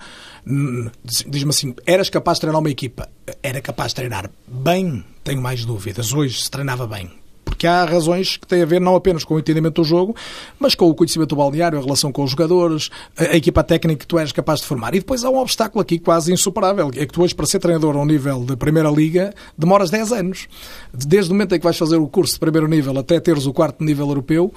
diz-me 1.04 1.50
assim: 1.50 1.76
eras 1.86 2.10
capaz 2.10 2.38
de 2.38 2.42
treinar 2.42 2.60
uma 2.60 2.70
equipa? 2.70 3.10
Era 3.42 3.62
capaz 3.62 3.92
de 3.92 3.96
treinar 3.96 4.30
bem? 4.48 5.04
Tenho 5.24 5.42
mais 5.42 5.66
dúvidas. 5.66 6.14
Hoje 6.14 6.42
se 6.42 6.52
treinava 6.52 6.86
bem 6.86 7.21
porque 7.62 7.68
há 7.68 7.86
razões 7.86 8.38
que 8.38 8.48
têm 8.48 8.64
a 8.64 8.66
ver 8.66 8.82
não 8.82 8.96
apenas 8.96 9.24
com 9.24 9.36
o 9.36 9.40
entendimento 9.40 9.84
do 9.84 9.84
jogo, 9.84 10.16
mas 10.58 10.74
com 10.74 10.90
o 10.90 10.96
conhecimento 10.96 11.30
do 11.30 11.36
balneário, 11.36 11.78
a 11.78 11.82
relação 11.82 12.12
com 12.12 12.24
os 12.24 12.32
jogadores, 12.32 12.90
a, 13.16 13.36
equipa 13.38 13.64
técnica 13.64 14.00
que 14.00 14.08
tu 14.08 14.18
és 14.18 14.32
capaz 14.32 14.62
de 14.62 14.66
formar. 14.66 14.96
E 14.96 15.00
depois 15.00 15.24
há 15.24 15.30
um 15.30 15.38
obstáculo 15.38 15.80
aqui 15.80 16.00
quase 16.00 16.34
insuperável, 16.34 16.90
é 16.96 17.06
que 17.06 17.14
tu 17.14 17.22
hoje, 17.22 17.36
para 17.36 17.46
ser 17.46 17.60
treinador 17.60 17.96
ao 17.96 18.04
nível 18.04 18.44
de 18.44 18.56
Primeira 18.56 18.90
Liga, 18.90 19.32
demoras 19.56 19.92
10 19.92 20.12
anos. 20.12 20.48
Desde 20.92 21.30
o 21.30 21.36
momento 21.36 21.54
em 21.54 21.60
que 21.60 21.64
vais 21.64 21.78
fazer 21.78 21.98
o 21.98 22.08
curso 22.08 22.34
de 22.34 22.40
primeiro 22.40 22.68
nível 22.68 22.98
até 22.98 23.20
teres 23.20 23.46
o 23.46 23.54
quarto 23.54 23.84
nível 23.84 24.08
europeu, 24.08 24.52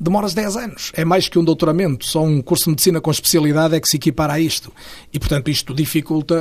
demoras 0.00 0.32
10 0.32 0.56
anos. 0.56 0.92
É 0.94 1.04
mais 1.04 1.28
que 1.28 1.38
um 1.38 1.44
doutoramento. 1.44 2.06
Só 2.06 2.24
um 2.24 2.40
curso 2.40 2.64
de 2.64 2.70
medicina 2.70 3.00
com 3.00 3.10
especialidade 3.10 3.74
é 3.76 3.80
que 3.80 3.88
se 3.88 3.98
equipara 3.98 4.32
a 4.32 4.40
isto. 4.40 4.72
E, 5.12 5.18
portanto, 5.18 5.50
isto 5.50 5.74
dificulta 5.74 6.34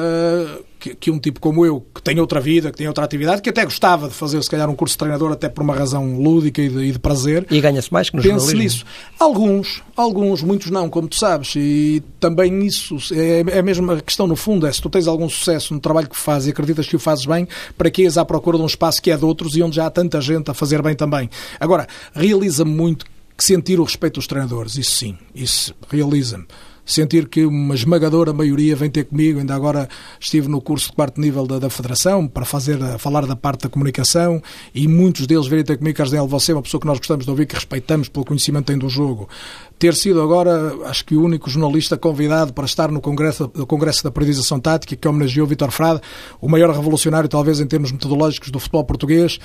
que, 0.80 0.96
que, 0.96 1.12
um 1.12 1.20
tipo 1.20 1.42
como 1.42 1.66
eu, 1.66 1.86
que 1.94 2.01
tem 2.01 2.18
outra 2.22 2.39
vida, 2.39 2.72
que 2.72 2.78
tem 2.78 2.88
outra 2.88 3.04
atividade, 3.04 3.42
que 3.42 3.50
até 3.50 3.66
gostava 3.66 4.08
de 4.08 4.13
fazer, 4.13 4.42
se 4.42 4.50
calhar, 4.50 4.70
um 4.70 4.75
curso 4.75 4.94
de 4.94 5.00
treinador, 5.00 5.34
até 5.34 5.50
por 5.50 5.62
uma 5.62 5.75
razão 5.75 6.18
lúdica 6.18 6.62
e 6.62 6.70
de, 6.70 6.80
e 6.86 6.92
de 6.94 7.00
prazer. 7.00 7.46
E 7.51 7.60
ganha-se 7.60 7.92
mais 7.92 8.10
que 8.10 8.16
no 8.16 8.24
Pense 8.24 8.56
nisso. 8.56 8.86
Alguns, 9.20 9.84
alguns, 9.96 10.42
muitos 10.42 10.72
não, 10.72 10.89
como 10.89 11.10
tu 11.10 11.18
sabes. 11.18 11.54
E 11.58 12.01
também 12.20 12.66
isso 12.66 12.98
é, 13.12 13.44
é 13.56 13.60
a 13.60 13.63
mesma 13.63 14.00
questão, 14.00 14.25
no 14.25 14.38
fundo, 14.38 14.66
é 14.66 14.72
se 14.72 14.82
tu 14.82 14.89
tens 14.89 15.06
algum 15.06 15.28
sucesso 15.28 15.74
no 15.74 15.82
trabalho 15.82 16.08
que 16.08 16.18
fazes 16.18 16.48
e 16.48 16.51
acreditas 16.51 16.88
que 16.88 16.96
o 16.96 17.00
fazes 17.00 17.25
bem, 17.25 17.46
para 17.78 17.92
que 17.92 18.04
és 18.04 18.18
à 18.18 18.24
procura 18.24 18.56
de 18.58 18.63
um 18.63 18.68
espaço 18.68 19.01
que 19.01 19.12
é 19.12 19.18
de 19.18 19.25
outros 19.25 19.58
e 19.58 19.62
onde 19.62 19.75
já 19.75 19.86
há 19.86 19.89
tanta 19.89 20.22
gente 20.22 20.50
a 20.50 20.54
fazer 20.54 20.82
bem 20.82 20.96
também. 20.96 21.30
Agora, 21.60 21.88
realiza-me 22.13 22.72
muito 22.72 23.06
que 23.39 23.46
sentir 23.46 23.79
o 23.79 23.84
respeito 23.84 24.15
dos 24.15 24.27
treinadores, 24.27 24.75
isso 24.75 24.91
sim, 24.91 25.17
isso 25.34 25.74
realiza-me 25.89 26.46
sentir 26.89 27.27
que 27.29 27.46
uma 27.46 27.75
esmagadora 27.75 28.34
maioria 28.34 28.75
vem 28.75 28.89
ter 28.89 29.03
comigo. 29.03 29.39
Ainda 29.39 29.53
agora 29.53 29.88
estive 30.19 30.48
no 30.48 30.60
curso 30.60 30.88
de 30.89 30.93
quarto 30.93 31.22
nível 31.22 31.46
da, 31.46 31.60
da 31.60 31.69
Federação 31.69 32.27
para 32.27 32.46
fazer, 32.46 32.79
falar 32.98 33.25
da 33.25 33.36
parte 33.36 33.63
da 33.63 33.69
comunicação 33.69 34.41
e 34.74 34.88
muitos 34.88 35.27
deles 35.27 35.48
vêm 35.48 35.63
ter 35.63 35.77
comigo, 35.77 35.96
Carlos 35.96 36.12
Daniel, 36.12 36.27
você 36.27 36.51
é 36.51 36.55
uma 36.55 36.62
pessoa 36.62 36.81
que 36.81 36.88
nós 36.88 36.98
gostamos 36.98 37.25
de 37.25 37.31
ouvir, 37.31 37.46
que 37.46 37.55
respeitamos 37.55 38.10
pelo 38.10 38.25
conhecimento 38.25 38.65
que 38.65 38.72
tem 38.72 38.77
do 38.77 38.89
jogo. 38.89 39.29
Ter 39.77 39.96
sido 39.96 40.22
agora, 40.22 40.75
acho 40.86 41.05
que 41.05 41.15
o 41.15 41.24
único 41.24 41.50
jornalista 41.50 41.98
convidado 41.98 42.53
para 42.53 42.65
estar 42.65 42.91
no 42.91 43.00
Congresso, 43.00 43.48
Congresso 43.50 44.03
da 44.03 44.12
Periodização 44.12 44.60
Tática, 44.60 44.96
que 44.96 45.08
homenageou 45.08 45.48
Vitor 45.48 45.72
Frade, 45.72 46.01
o 46.41 46.50
maior 46.50 46.74
revolucionário, 46.75 47.29
talvez, 47.29 47.62
em 47.62 47.67
termos 47.67 47.91
metodológicos 47.91 48.50
do 48.50 48.60
futebol 48.60 48.84
português, 48.84 49.39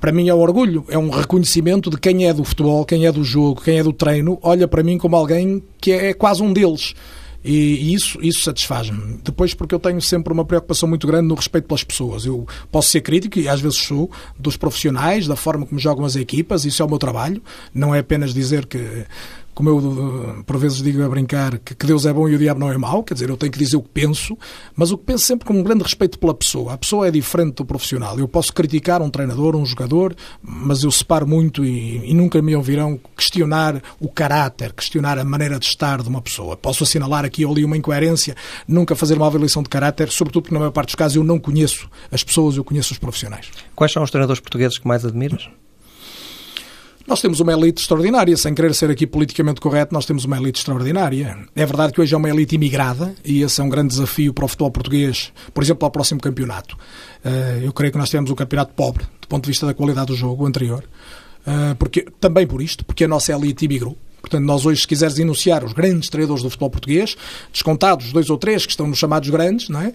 para 0.00 0.10
mim 0.10 0.28
é 0.28 0.34
um 0.34 0.40
orgulho, 0.40 0.84
é 0.88 0.96
um 0.96 1.10
reconhecimento 1.10 1.90
de 1.90 1.98
quem 1.98 2.26
é 2.26 2.32
do 2.32 2.42
futebol, 2.42 2.84
quem 2.84 3.06
é 3.06 3.12
do 3.12 3.22
jogo, 3.22 3.60
quem 3.60 3.78
é 3.78 3.82
do 3.82 3.92
treino, 3.92 4.38
olha 4.42 4.66
para 4.66 4.82
mim 4.82 4.96
como 4.96 5.14
alguém 5.14 5.62
que 5.78 5.92
é 5.92 6.14
quase 6.14 6.42
um 6.42 6.52
deles. 6.52 6.94
E, 7.42 7.94
isso, 7.94 8.18
isso 8.22 8.42
satisfaz-me. 8.42 9.18
Depois, 9.24 9.54
porque 9.54 9.74
eu 9.74 9.78
tenho 9.78 10.00
sempre 10.00 10.32
uma 10.32 10.44
preocupação 10.44 10.88
muito 10.88 11.06
grande 11.06 11.26
no 11.26 11.34
respeito 11.34 11.66
pelas 11.66 11.82
pessoas. 11.82 12.26
Eu 12.26 12.46
posso 12.70 12.90
ser 12.90 13.00
crítico, 13.00 13.38
e 13.38 13.48
às 13.48 13.60
vezes 13.60 13.78
sou, 13.78 14.10
dos 14.38 14.56
profissionais, 14.56 15.26
da 15.26 15.36
forma 15.36 15.64
como 15.64 15.80
jogam 15.80 16.04
as 16.04 16.16
equipas, 16.16 16.64
isso 16.64 16.82
é 16.82 16.84
o 16.84 16.88
meu 16.88 16.98
trabalho. 16.98 17.42
Não 17.72 17.94
é 17.94 18.00
apenas 18.00 18.34
dizer 18.34 18.66
que 18.66 19.06
como 19.54 19.68
eu 19.68 20.44
por 20.44 20.56
vezes 20.58 20.82
digo 20.82 21.02
a 21.02 21.08
brincar, 21.08 21.58
que, 21.58 21.74
Deus 21.86 22.06
é 22.06 22.12
bom 22.12 22.28
e 22.28 22.34
o 22.34 22.38
diabo 22.38 22.60
não 22.60 22.70
é 22.70 22.78
mau, 22.78 23.02
quer 23.02 23.14
dizer, 23.14 23.28
eu 23.28 23.36
tenho 23.36 23.52
que 23.52 23.58
dizer 23.58 23.76
o 23.76 23.82
que 23.82 23.88
penso, 23.88 24.36
mas 24.76 24.90
o 24.90 24.98
que 24.98 25.04
penso 25.04 25.24
sempre 25.24 25.46
com 25.46 25.54
um 25.54 25.62
grande 25.62 25.82
respeito 25.82 26.18
pela 26.18 26.34
pessoa. 26.34 26.74
A 26.74 26.78
pessoa 26.78 27.08
é 27.08 27.10
diferente 27.10 27.56
do 27.56 27.64
profissional. 27.64 28.18
Eu 28.18 28.28
posso 28.28 28.52
criticar 28.52 29.02
um 29.02 29.10
treinador, 29.10 29.56
um 29.56 29.66
jogador, 29.66 30.14
mas 30.42 30.82
eu 30.82 30.90
separo 30.90 31.26
muito 31.26 31.64
e, 31.64 32.10
e 32.10 32.14
nunca 32.14 32.40
me 32.40 32.54
ouvirão 32.54 32.98
questionar 33.16 33.82
o 33.98 34.08
caráter, 34.08 34.72
questionar 34.72 35.18
a 35.18 35.24
maneira 35.24 35.58
de 35.58 35.66
estar 35.66 36.02
de 36.02 36.08
uma 36.08 36.22
pessoa. 36.22 36.56
Posso 36.56 36.84
assinalar 36.84 37.24
aqui 37.24 37.44
ou 37.44 37.52
ali 37.52 37.64
uma 37.64 37.76
incoerência, 37.76 38.36
nunca 38.66 38.94
fazer 38.94 39.14
uma 39.14 39.26
avaliação 39.26 39.62
de 39.62 39.68
caráter, 39.68 40.10
sobretudo 40.10 40.42
porque 40.42 40.54
na 40.54 40.60
maior 40.60 40.72
parte 40.72 40.88
dos 40.88 40.94
casos 40.94 41.16
eu 41.16 41.24
não 41.24 41.38
conheço 41.38 41.88
as 42.10 42.22
pessoas, 42.22 42.56
eu 42.56 42.64
conheço 42.64 42.92
os 42.92 42.98
profissionais. 42.98 43.50
Quais 43.74 43.92
são 43.92 44.02
os 44.02 44.10
treinadores 44.10 44.40
portugueses 44.40 44.78
que 44.78 44.86
mais 44.86 45.04
admiras? 45.04 45.48
Nós 47.10 47.20
temos 47.20 47.40
uma 47.40 47.52
elite 47.52 47.82
extraordinária, 47.82 48.36
sem 48.36 48.54
querer 48.54 48.72
ser 48.72 48.88
aqui 48.88 49.04
politicamente 49.04 49.60
correto, 49.60 49.92
nós 49.92 50.06
temos 50.06 50.24
uma 50.24 50.38
elite 50.38 50.60
extraordinária. 50.60 51.36
É 51.56 51.66
verdade 51.66 51.92
que 51.92 52.00
hoje 52.00 52.14
é 52.14 52.16
uma 52.16 52.30
elite 52.30 52.54
imigrada 52.54 53.12
e 53.24 53.42
esse 53.42 53.60
é 53.60 53.64
um 53.64 53.68
grande 53.68 53.88
desafio 53.88 54.32
para 54.32 54.44
o 54.44 54.48
futebol 54.48 54.70
português, 54.70 55.32
por 55.52 55.64
exemplo, 55.64 55.80
para 55.80 55.88
o 55.88 55.90
próximo 55.90 56.20
campeonato. 56.20 56.78
Eh, 57.24 57.62
eu 57.64 57.72
creio 57.72 57.90
que 57.90 57.98
nós 57.98 58.08
temos 58.10 58.30
um 58.30 58.34
campeonato 58.36 58.74
pobre, 58.74 59.02
do 59.20 59.26
ponto 59.26 59.42
de 59.42 59.50
vista 59.50 59.66
da 59.66 59.74
qualidade 59.74 60.06
do 60.06 60.14
jogo 60.14 60.46
anterior, 60.46 60.84
eh, 61.44 61.74
porque, 61.80 62.06
também 62.20 62.46
por 62.46 62.62
isto, 62.62 62.84
porque 62.84 63.02
a 63.02 63.08
nossa 63.08 63.32
elite 63.32 63.64
imigrou. 63.64 63.98
Portanto, 64.20 64.44
nós 64.44 64.64
hoje, 64.64 64.82
se 64.82 64.86
quiseres 64.86 65.18
enunciar 65.18 65.64
os 65.64 65.72
grandes 65.72 66.10
treinadores 66.10 66.44
do 66.44 66.50
futebol 66.50 66.70
português, 66.70 67.16
descontados 67.52 68.06
os 68.06 68.12
dois 68.12 68.30
ou 68.30 68.38
três 68.38 68.64
que 68.64 68.70
estão 68.70 68.86
nos 68.86 68.98
chamados 68.98 69.28
grandes, 69.30 69.68
não 69.68 69.80
é? 69.80 69.94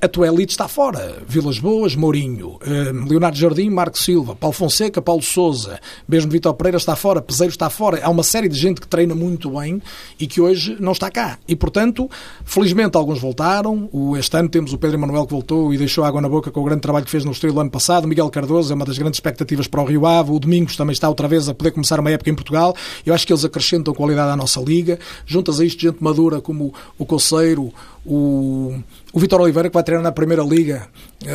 A 0.00 0.08
tua 0.08 0.26
elite 0.28 0.52
está 0.52 0.66
fora. 0.66 1.22
Vilas 1.28 1.58
Boas, 1.58 1.94
Mourinho, 1.94 2.58
eh, 2.62 2.90
Leonardo 3.06 3.36
Jardim, 3.36 3.68
Marco 3.68 3.98
Silva, 3.98 4.34
Paulo 4.34 4.54
Fonseca, 4.54 5.02
Paulo 5.02 5.20
Souza, 5.20 5.78
mesmo 6.08 6.30
Vitor 6.30 6.54
Pereira 6.54 6.78
está 6.78 6.96
fora, 6.96 7.20
Peseiro 7.20 7.50
está 7.50 7.68
fora. 7.68 8.00
Há 8.02 8.08
uma 8.08 8.22
série 8.22 8.48
de 8.48 8.56
gente 8.56 8.80
que 8.80 8.88
treina 8.88 9.14
muito 9.14 9.50
bem 9.50 9.82
e 10.18 10.26
que 10.26 10.40
hoje 10.40 10.74
não 10.80 10.92
está 10.92 11.10
cá. 11.10 11.38
E, 11.46 11.54
portanto, 11.54 12.08
felizmente 12.46 12.96
alguns 12.96 13.20
voltaram. 13.20 13.90
Este 14.18 14.34
ano 14.38 14.48
temos 14.48 14.72
o 14.72 14.78
Pedro 14.78 14.96
Emanuel 14.96 15.26
que 15.26 15.32
voltou 15.32 15.74
e 15.74 15.76
deixou 15.76 16.02
água 16.02 16.20
na 16.20 16.30
boca 16.30 16.50
com 16.50 16.60
o 16.60 16.64
grande 16.64 16.80
trabalho 16.80 17.04
que 17.04 17.10
fez 17.10 17.22
no 17.22 17.32
Estoril 17.32 17.60
ano 17.60 17.70
passado. 17.70 18.08
Miguel 18.08 18.30
Cardoso 18.30 18.72
é 18.72 18.74
uma 18.74 18.86
das 18.86 18.96
grandes 18.96 19.18
expectativas 19.18 19.68
para 19.68 19.82
o 19.82 19.84
Rio 19.84 20.06
Ave. 20.06 20.30
O 20.30 20.38
Domingos 20.38 20.76
também 20.76 20.94
está 20.94 21.10
outra 21.10 21.28
vez 21.28 21.46
a 21.46 21.52
poder 21.52 21.72
começar 21.72 22.00
uma 22.00 22.10
época 22.10 22.30
em 22.30 22.34
Portugal. 22.34 22.74
Eu 23.04 23.12
acho 23.12 23.26
que 23.26 23.32
eles 23.34 23.44
acrescentam 23.44 23.92
qualidade 23.92 24.30
à 24.30 24.36
nossa 24.36 24.60
liga. 24.60 24.98
Juntas 25.26 25.60
a 25.60 25.64
isto 25.64 25.82
gente 25.82 26.02
madura 26.02 26.40
como 26.40 26.72
o 26.98 27.04
Coceiro, 27.04 27.70
o, 28.04 28.74
o 29.12 29.20
Vitor 29.20 29.40
Oliveira, 29.40 29.68
que 29.68 29.74
vai 29.74 29.82
treinar 29.82 30.02
na 30.02 30.12
Primeira 30.12 30.42
Liga 30.42 30.88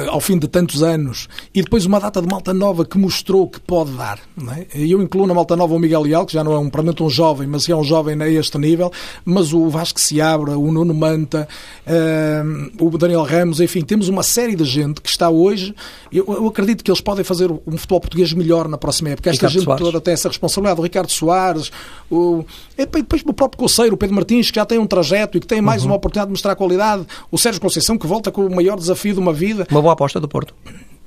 ao 0.09 0.19
fim 0.19 0.37
de 0.37 0.47
tantos 0.47 0.83
anos, 0.83 1.27
e 1.53 1.61
depois 1.61 1.85
uma 1.85 1.99
data 1.99 2.21
de 2.21 2.27
malta 2.27 2.53
nova 2.53 2.85
que 2.85 2.97
mostrou 2.97 3.47
que 3.47 3.59
pode 3.59 3.91
dar. 3.91 4.19
É? 4.57 4.67
Eu 4.73 5.01
incluo 5.01 5.25
na 5.27 5.33
malta 5.33 5.55
nova 5.55 5.73
o 5.73 5.79
Miguel 5.79 6.01
Leal, 6.01 6.25
que 6.25 6.33
já 6.33 6.43
não 6.43 6.53
é 6.53 6.59
um, 6.59 6.69
provavelmente 6.69 7.03
um 7.03 7.09
jovem, 7.09 7.47
mas 7.47 7.67
é 7.67 7.75
um 7.75 7.83
jovem 7.83 8.21
a 8.21 8.29
este 8.29 8.57
nível, 8.57 8.91
mas 9.25 9.53
o 9.53 9.69
Vasco 9.69 9.99
Seabra, 9.99 10.57
o 10.57 10.71
Nuno 10.71 10.93
Manta, 10.93 11.47
uh, 11.87 12.85
o 12.85 12.97
Daniel 12.97 13.23
Ramos, 13.23 13.59
enfim, 13.59 13.81
temos 13.81 14.07
uma 14.07 14.23
série 14.23 14.55
de 14.55 14.63
gente 14.63 15.01
que 15.01 15.09
está 15.09 15.29
hoje. 15.29 15.73
Eu, 16.11 16.25
eu 16.27 16.47
acredito 16.47 16.83
que 16.83 16.91
eles 16.91 17.01
podem 17.01 17.23
fazer 17.23 17.51
um 17.51 17.77
futebol 17.77 17.99
português 17.99 18.33
melhor 18.33 18.67
na 18.67 18.77
próxima 18.77 19.09
época. 19.09 19.29
Esta 19.29 19.47
Ricardo 19.47 19.53
gente 19.53 19.63
Soares. 19.65 19.85
toda 19.85 20.01
tem 20.01 20.13
essa 20.13 20.27
responsabilidade. 20.27 20.79
O 20.79 20.83
Ricardo 20.83 21.11
Soares, 21.11 21.71
o, 22.09 22.43
e 22.77 22.85
depois 22.85 23.21
o 23.25 23.33
próprio 23.33 23.59
Coceiro, 23.59 23.95
o 23.95 23.97
Pedro 23.97 24.15
Martins, 24.15 24.49
que 24.49 24.55
já 24.55 24.65
tem 24.65 24.79
um 24.79 24.87
trajeto 24.87 25.37
e 25.37 25.41
que 25.41 25.47
tem 25.47 25.61
mais 25.61 25.83
uhum. 25.83 25.89
uma 25.89 25.95
oportunidade 25.95 26.27
de 26.27 26.33
mostrar 26.33 26.55
qualidade. 26.55 27.05
O 27.31 27.37
Sérgio 27.37 27.61
Conceição, 27.61 27.97
que 27.97 28.07
volta 28.07 28.31
com 28.31 28.45
o 28.45 28.55
maior 28.55 28.77
desafio 28.77 29.13
de 29.13 29.19
uma 29.19 29.33
vida. 29.33 29.67
Uma 29.69 29.78
boa 29.81 29.93
aposta 29.93 30.19
do 30.19 30.27
Porto. 30.27 30.53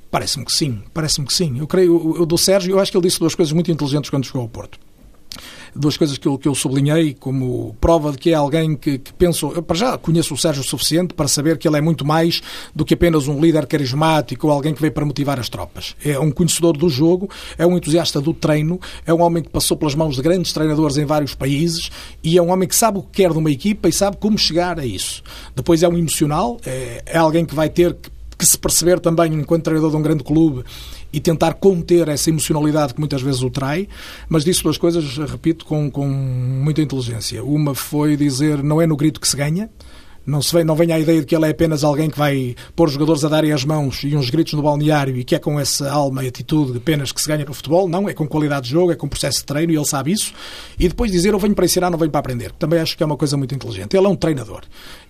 Parece-me 0.09 0.45
que 0.45 0.51
sim, 0.51 0.81
parece-me 0.93 1.25
que 1.25 1.33
sim. 1.33 1.57
Eu 1.59 1.67
creio, 1.67 2.15
eu, 2.17 2.25
do 2.25 2.37
Sérgio, 2.37 2.71
eu 2.75 2.79
acho 2.79 2.91
que 2.91 2.97
ele 2.97 3.07
disse 3.07 3.19
duas 3.19 3.33
coisas 3.33 3.51
muito 3.51 3.71
inteligentes 3.71 4.09
quando 4.09 4.25
chegou 4.25 4.41
ao 4.41 4.47
Porto 4.47 4.79
duas 5.75 5.97
coisas 5.97 6.17
que 6.17 6.27
eu, 6.27 6.37
que 6.37 6.47
eu 6.47 6.55
sublinhei 6.55 7.13
como 7.13 7.75
prova 7.79 8.11
de 8.11 8.17
que 8.17 8.31
é 8.31 8.33
alguém 8.33 8.75
que, 8.75 8.97
que 8.99 9.13
penso. 9.13 9.51
Eu 9.55 9.63
para 9.63 9.75
já 9.75 9.97
conheço 9.97 10.33
o 10.33 10.37
Sérgio 10.37 10.61
o 10.61 10.65
suficiente 10.65 11.13
para 11.13 11.27
saber 11.27 11.57
que 11.57 11.67
ele 11.67 11.77
é 11.77 11.81
muito 11.81 12.05
mais 12.05 12.41
do 12.75 12.85
que 12.85 12.93
apenas 12.93 13.27
um 13.27 13.39
líder 13.39 13.65
carismático 13.65 14.47
ou 14.47 14.53
alguém 14.53 14.73
que 14.73 14.81
veio 14.81 14.93
para 14.93 15.05
motivar 15.05 15.39
as 15.39 15.49
tropas. 15.49 15.95
É 16.03 16.19
um 16.19 16.31
conhecedor 16.31 16.77
do 16.77 16.89
jogo, 16.89 17.29
é 17.57 17.65
um 17.65 17.75
entusiasta 17.77 18.21
do 18.21 18.33
treino, 18.33 18.79
é 19.05 19.13
um 19.13 19.21
homem 19.21 19.43
que 19.43 19.49
passou 19.49 19.75
pelas 19.77 19.95
mãos 19.95 20.15
de 20.15 20.21
grandes 20.21 20.53
treinadores 20.53 20.97
em 20.97 21.05
vários 21.05 21.35
países 21.35 21.89
e 22.23 22.37
é 22.37 22.41
um 22.41 22.51
homem 22.51 22.67
que 22.67 22.75
sabe 22.75 22.99
o 22.99 23.03
que 23.03 23.23
quer 23.23 23.31
de 23.31 23.37
uma 23.37 23.51
equipa 23.51 23.89
e 23.89 23.91
sabe 23.91 24.17
como 24.17 24.37
chegar 24.37 24.79
a 24.79 24.85
isso. 24.85 25.23
Depois 25.55 25.83
é 25.83 25.87
um 25.87 25.97
emocional, 25.97 26.57
é, 26.65 27.03
é 27.05 27.17
alguém 27.17 27.45
que 27.45 27.55
vai 27.55 27.69
ter 27.69 27.93
que 27.93 28.12
que 28.37 28.45
se 28.45 28.57
perceber 28.57 28.99
também 28.99 29.33
enquanto 29.33 29.63
treinador 29.63 29.91
de 29.91 29.97
um 29.97 30.01
grande 30.01 30.23
clube 30.23 30.63
e 31.11 31.19
tentar 31.19 31.53
conter 31.53 32.07
essa 32.07 32.29
emocionalidade 32.29 32.93
que 32.93 32.99
muitas 32.99 33.21
vezes 33.21 33.41
o 33.41 33.49
trai, 33.49 33.87
mas 34.27 34.43
disse 34.43 34.63
duas 34.63 34.77
coisas, 34.77 35.17
repito, 35.17 35.65
com, 35.65 35.89
com 35.89 36.07
muita 36.07 36.81
inteligência. 36.81 37.43
Uma 37.43 37.75
foi 37.75 38.17
dizer 38.17 38.63
não 38.63 38.81
é 38.81 38.87
no 38.87 38.95
grito 38.95 39.21
que 39.21 39.27
se 39.27 39.37
ganha, 39.37 39.69
não, 40.25 40.41
se 40.41 40.53
vem, 40.53 40.63
não 40.63 40.75
venha 40.75 40.95
a 40.95 40.99
ideia 40.99 41.19
de 41.19 41.25
que 41.25 41.35
ele 41.35 41.45
é 41.45 41.49
apenas 41.49 41.83
alguém 41.83 42.09
que 42.09 42.17
vai 42.17 42.55
pôr 42.75 42.87
os 42.87 42.93
jogadores 42.93 43.25
a 43.25 43.29
darem 43.29 43.51
as 43.51 43.65
mãos 43.65 44.03
e 44.03 44.15
uns 44.15 44.29
gritos 44.29 44.53
no 44.53 44.61
balneário 44.61 45.17
e 45.17 45.23
que 45.23 45.35
é 45.35 45.39
com 45.39 45.59
essa 45.59 45.91
alma 45.91 46.23
e 46.23 46.27
atitude 46.27 46.77
apenas 46.77 47.11
que 47.11 47.21
se 47.21 47.27
ganha 47.27 47.43
no 47.43 47.53
futebol. 47.53 47.89
Não, 47.89 48.07
é 48.07 48.13
com 48.13 48.25
qualidade 48.27 48.67
de 48.67 48.71
jogo, 48.71 48.91
é 48.91 48.95
com 48.95 49.07
processo 49.07 49.39
de 49.39 49.45
treino 49.45 49.73
e 49.73 49.75
ele 49.75 49.85
sabe 49.85 50.11
isso. 50.11 50.33
E 50.79 50.87
depois 50.87 51.11
dizer 51.11 51.33
eu 51.33 51.39
venho 51.39 51.53
para 51.53 51.65
ensinar, 51.65 51.89
não 51.89 51.97
venho 51.97 52.11
para 52.11 52.19
aprender. 52.19 52.51
Também 52.53 52.79
acho 52.79 52.95
que 52.95 53.03
é 53.03 53.05
uma 53.05 53.17
coisa 53.17 53.35
muito 53.35 53.53
inteligente. 53.53 53.97
Ele 53.97 54.05
é 54.05 54.09
um 54.09 54.15
treinador. 54.15 54.61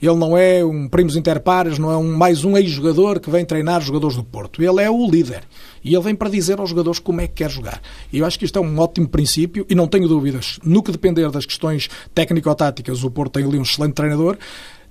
Ele 0.02 0.16
não 0.16 0.38
é 0.38 0.66
um 0.66 0.88
primos 0.88 1.16
interpares, 1.16 1.78
não 1.78 1.92
é 1.92 1.98
um, 1.98 2.16
mais 2.16 2.44
um 2.44 2.58
ex-jogador 2.58 3.20
que 3.20 3.30
vem 3.30 3.46
treinar 3.46 3.80
os 3.80 3.86
jogadores 3.86 4.16
do 4.16 4.24
Porto. 4.24 4.64
Ele 4.64 4.82
é 4.82 4.90
o 4.90 5.10
líder. 5.10 5.44
E 5.84 5.94
ele 5.94 6.04
vem 6.04 6.16
para 6.16 6.30
dizer 6.30 6.60
aos 6.60 6.70
jogadores 6.70 7.00
como 7.00 7.22
é 7.22 7.28
que 7.28 7.34
quer 7.36 7.52
jogar. 7.52 7.82
E 8.12 8.20
eu 8.20 8.26
acho 8.26 8.40
que 8.40 8.46
isto 8.46 8.58
é 8.58 8.62
um 8.62 8.80
ótimo 8.80 9.08
princípio 9.08 9.66
e 9.70 9.76
não 9.76 9.88
tenho 9.88 10.08
dúvidas. 10.08 10.60
No 10.64 10.82
que 10.82 10.92
depender 10.92 11.30
das 11.30 11.46
questões 11.46 11.90
técnico-táticas, 12.16 13.04
o 13.04 13.12
Porto 13.12 13.34
tem 13.34 13.46
ali 13.46 13.60
um 13.60 13.64
excelente 13.64 13.94
treinador. 13.94 14.38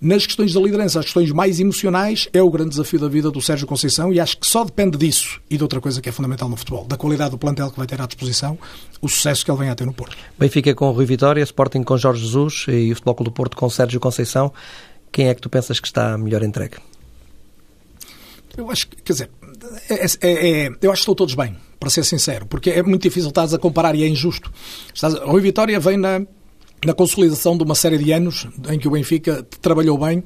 Nas 0.04 0.26
questões 0.26 0.52
da 0.52 0.60
liderança, 0.60 0.98
as 0.98 1.04
questões 1.04 1.30
mais 1.30 1.60
emocionais, 1.60 2.28
é 2.32 2.42
o 2.42 2.50
grande 2.50 2.70
desafio 2.70 2.98
da 2.98 3.06
vida 3.06 3.30
do 3.30 3.40
Sérgio 3.40 3.68
Conceição 3.68 4.12
e 4.12 4.18
acho 4.18 4.36
que 4.36 4.48
só 4.48 4.64
depende 4.64 4.98
disso 4.98 5.40
e 5.48 5.56
de 5.56 5.62
outra 5.62 5.80
coisa 5.80 6.00
que 6.00 6.08
é 6.08 6.12
fundamental 6.12 6.48
no 6.48 6.56
futebol, 6.56 6.84
da 6.84 6.96
qualidade 6.96 7.30
do 7.30 7.38
plantel 7.38 7.70
que 7.70 7.78
vai 7.78 7.86
ter 7.86 8.00
à 8.00 8.06
disposição, 8.06 8.58
o 9.00 9.08
sucesso 9.08 9.44
que 9.44 9.50
ele 9.52 9.58
vem 9.60 9.70
a 9.70 9.76
ter 9.76 9.86
no 9.86 9.92
Porto. 9.92 10.16
Benfica 10.36 10.74
com 10.74 10.90
Rui 10.90 11.06
Vitória, 11.06 11.40
Sporting 11.44 11.84
com 11.84 11.96
Jorge 11.96 12.20
Jesus 12.20 12.66
e 12.66 12.90
o 12.90 12.96
Futebol 12.96 13.14
Clube 13.14 13.30
do 13.30 13.32
Porto 13.32 13.56
com 13.56 13.70
Sérgio 13.70 14.00
Conceição. 14.00 14.52
Quem 15.12 15.28
é 15.28 15.34
que 15.36 15.40
tu 15.40 15.48
pensas 15.48 15.78
que 15.78 15.86
está 15.86 16.18
melhor 16.18 16.42
entregue? 16.42 16.78
Eu 18.56 18.68
acho 18.72 18.88
que, 18.88 18.96
quer 18.96 19.12
dizer, 19.12 19.30
é, 19.88 20.04
é, 20.04 20.64
é, 20.64 20.72
eu 20.82 20.90
acho 20.90 20.98
que 20.98 21.02
estão 21.02 21.14
todos 21.14 21.36
bem, 21.36 21.56
para 21.78 21.90
ser 21.90 22.04
sincero, 22.04 22.44
porque 22.46 22.70
é 22.70 22.82
muito 22.82 23.02
difícil 23.02 23.28
estás 23.28 23.54
a 23.54 23.58
comparar 23.58 23.94
e 23.94 24.02
é 24.02 24.08
injusto. 24.08 24.52
Estás, 24.92 25.14
Rui 25.14 25.40
Vitória 25.40 25.78
vem 25.78 25.96
na 25.96 26.22
na 26.84 26.92
consolidação 26.92 27.56
de 27.56 27.62
uma 27.62 27.74
série 27.74 27.98
de 27.98 28.12
anos 28.12 28.46
em 28.68 28.78
que 28.78 28.88
o 28.88 28.90
Benfica 28.90 29.46
trabalhou 29.60 29.96
bem 29.98 30.22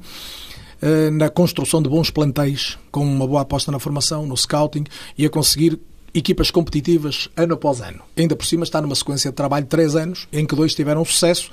eh, 0.81 1.09
na 1.11 1.29
construção 1.29 1.81
de 1.81 1.89
bons 1.89 2.09
plantéis, 2.09 2.77
com 2.91 3.03
uma 3.03 3.27
boa 3.27 3.41
aposta 3.41 3.71
na 3.71 3.79
formação, 3.79 4.25
no 4.25 4.35
scouting 4.35 4.83
e 5.17 5.25
a 5.25 5.29
conseguir 5.29 5.79
equipas 6.13 6.49
competitivas 6.49 7.29
ano 7.35 7.53
após 7.53 7.81
ano. 7.81 8.01
Ainda 8.15 8.35
por 8.35 8.45
cima 8.45 8.63
está 8.63 8.81
numa 8.81 8.95
sequência 8.95 9.29
de 9.29 9.35
trabalho 9.35 9.65
de 9.65 9.69
três 9.69 9.95
anos, 9.95 10.27
em 10.31 10.45
que 10.45 10.55
dois 10.55 10.73
tiveram 10.73 11.05
sucesso, 11.05 11.49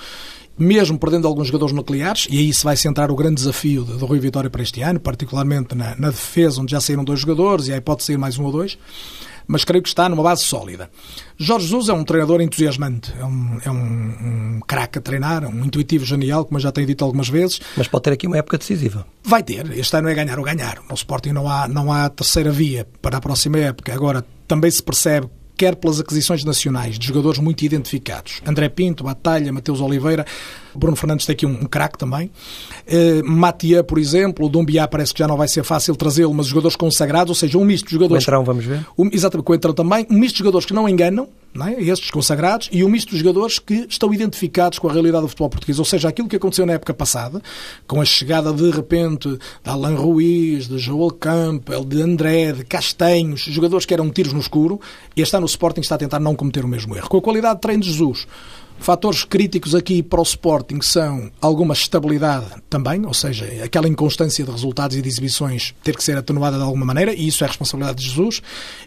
mesmo 0.57 0.99
perdendo 0.99 1.27
alguns 1.27 1.49
jogadores 1.49 1.75
nucleares, 1.75 2.27
e 2.31 2.39
aí 2.39 2.53
se 2.55 2.65
vai 2.65 2.77
centrar 2.77 3.11
o 3.11 3.17
grande 3.17 3.37
desafio 3.37 3.83
do 3.83 4.07
Rui 4.07 4.19
Vitória 4.19 4.49
para 4.49 4.63
este 4.63 4.81
ano, 4.83 5.01
particularmente 5.01 5.75
na, 5.75 5.97
na 5.97 6.11
defesa, 6.11 6.61
onde 6.61 6.73
já 6.73 6.81
saíram 6.81 7.05
dois 7.05 7.21
jogadores, 7.21 7.69
e 7.69 7.73
aí 7.73 7.81
pode 7.81 8.05
sair 8.05 8.17
mais 8.17 8.39
um 8.39 8.45
ou 8.45 8.53
dois 8.53 8.79
mas 9.47 9.65
creio 9.65 9.83
que 9.83 9.89
está 9.89 10.09
numa 10.09 10.23
base 10.23 10.43
sólida. 10.43 10.91
Jorge 11.37 11.67
Jesus 11.67 11.89
é 11.89 11.93
um 11.93 12.05
treinador 12.05 12.41
entusiasmante, 12.41 13.13
é 13.19 13.25
um, 13.25 13.59
é 13.65 13.71
um, 13.71 14.57
um 14.57 14.61
craque 14.67 14.99
a 14.99 15.03
treinar, 15.03 15.45
um 15.45 15.65
intuitivo 15.65 16.05
genial, 16.05 16.45
como 16.45 16.59
eu 16.59 16.63
já 16.63 16.73
tenho 16.73 16.87
dito 16.87 17.05
algumas 17.05 17.29
vezes. 17.29 17.61
Mas 17.77 17.89
pode 17.89 18.05
ter 18.05 18.13
aqui 18.13 18.27
uma 18.27 18.39
época 18.39 18.59
decisiva. 18.59 19.07
Vai 19.23 19.43
ter, 19.43 19.77
este 19.77 19.97
ano 19.97 20.09
é 20.09 20.15
ganhar 20.15 20.39
ou 20.39 20.45
ganhar. 20.45 20.79
No 20.89 20.95
Sporting 20.95 21.33
não 21.33 21.49
há, 21.49 21.67
não 21.69 21.93
há 21.93 22.09
terceira 22.09 22.51
via 22.51 22.87
para 23.03 23.19
a 23.19 23.21
próxima 23.21 23.59
época. 23.59 23.93
Agora, 23.93 24.25
também 24.47 24.71
se 24.71 24.83
percebe 24.83 25.29
quer 25.57 25.77
pelas 25.77 26.01
aquisições 26.01 26.45
nacionais 26.45 26.99
de 26.99 27.07
jogadores 27.07 27.39
muito 27.39 27.65
identificados. 27.65 28.41
André 28.47 28.69
Pinto, 28.69 29.05
Batalha, 29.05 29.53
Mateus 29.53 29.81
Oliveira, 29.81 30.27
Bruno 30.77 30.97
Fernandes 30.97 31.27
tem 31.27 31.35
aqui 31.35 31.47
um, 31.47 31.53
um 31.53 31.67
craque 31.67 31.99
também. 31.99 32.31
Uh, 32.87 33.25
Matia, 33.25 33.83
por 33.83 33.99
exemplo, 33.99 34.47
o 34.47 34.49
Dumbiá 34.49 34.87
parece 34.89 35.13
que 35.13 35.19
já 35.19 35.29
não 35.29 35.37
vai 35.37 35.49
ser 35.49 35.65
fácil 35.65 35.95
trazê-lo, 35.97 36.33
mas 36.35 36.47
jogadores 36.47 36.77
consagrados, 36.77 37.31
ou 37.31 37.35
seja, 37.35 37.59
um 37.59 37.65
misto 37.65 37.87
de 37.87 37.93
jogadores. 37.93 38.25
O 38.25 38.27
Entrão, 38.27 38.45
vamos 38.45 38.65
ver. 38.65 38.87
Um, 38.99 39.09
exatamente, 39.13 39.47
com 39.47 39.53
o 39.53 39.57
Entrão 39.57 39.75
também. 39.75 40.07
Um 40.11 40.19
misto 40.19 40.35
de 40.35 40.39
jogadores 40.41 40.67
que 40.67 40.73
não 40.73 40.89
enganam, 40.89 41.29
não 41.55 41.69
é? 41.69 41.81
estes 41.81 42.11
consagrados, 42.11 42.69
e 42.73 42.85
um 42.85 42.89
misto 42.89 43.11
de 43.11 43.19
jogadores 43.19 43.59
que 43.59 43.87
estão 43.89 44.13
identificados 44.13 44.79
com 44.79 44.89
a 44.89 44.93
realidade 44.93 45.23
do 45.23 45.29
futebol 45.29 45.49
português. 45.49 45.79
Ou 45.79 45.85
seja, 45.85 46.09
aquilo 46.09 46.29
que 46.29 46.37
aconteceu 46.37 46.67
na 46.67 46.73
época 46.73 46.93
passada, 46.93 47.41
com 47.87 48.01
a 48.01 48.05
chegada 48.05 48.53
de 48.53 48.71
repente 48.71 49.29
de 49.29 49.71
Alan 49.71 49.95
Ruiz, 49.95 50.69
de 50.69 50.79
Joel 50.79 51.13
Campbell, 51.13 51.85
de 51.85 52.03
André, 52.03 52.53
de 52.53 52.65
Castanhos, 52.65 53.43
jogadores 53.43 53.87
que 53.87 53.95
eram 53.95 54.11
tiros 54.11 54.33
no 54.33 54.41
escuro, 54.41 54.81
e 55.17 55.23
está 55.23 55.39
no 55.39 55.47
Sporting 55.47 55.81
está 55.81 55.95
a 55.95 55.99
tentar 55.99 56.19
não 56.19 56.35
cometer 56.35 56.65
o 56.65 56.69
mesmo 56.69 56.97
erro. 56.97 57.09
Com 57.09 57.19
a 57.19 57.23
qualidade 57.23 57.57
de 57.57 57.61
treino 57.61 57.83
de 57.83 57.91
Jesus, 57.91 58.27
Fatores 58.79 59.25
críticos 59.25 59.75
aqui 59.75 60.03
para 60.03 60.21
o 60.21 60.23
Sporting 60.23 60.83
são 60.83 61.31
alguma 61.41 61.73
estabilidade 61.73 62.47
também, 62.69 63.07
ou 63.07 63.15
seja, 63.15 63.47
aquela 63.65 63.89
inconstância 63.89 64.45
de 64.45 64.51
resultados 64.51 64.95
e 64.97 65.01
de 65.01 65.09
exibições 65.09 65.75
ter 65.83 65.97
que 65.97 66.05
ser 66.05 66.19
atenuada 66.19 66.59
de 66.59 66.63
alguma 66.63 66.85
maneira, 66.85 67.15
e 67.15 67.27
isso 67.27 67.43
é 67.45 67.47
responsabilidade 67.47 67.99
de 67.99 68.09
Jesus, 68.09 68.43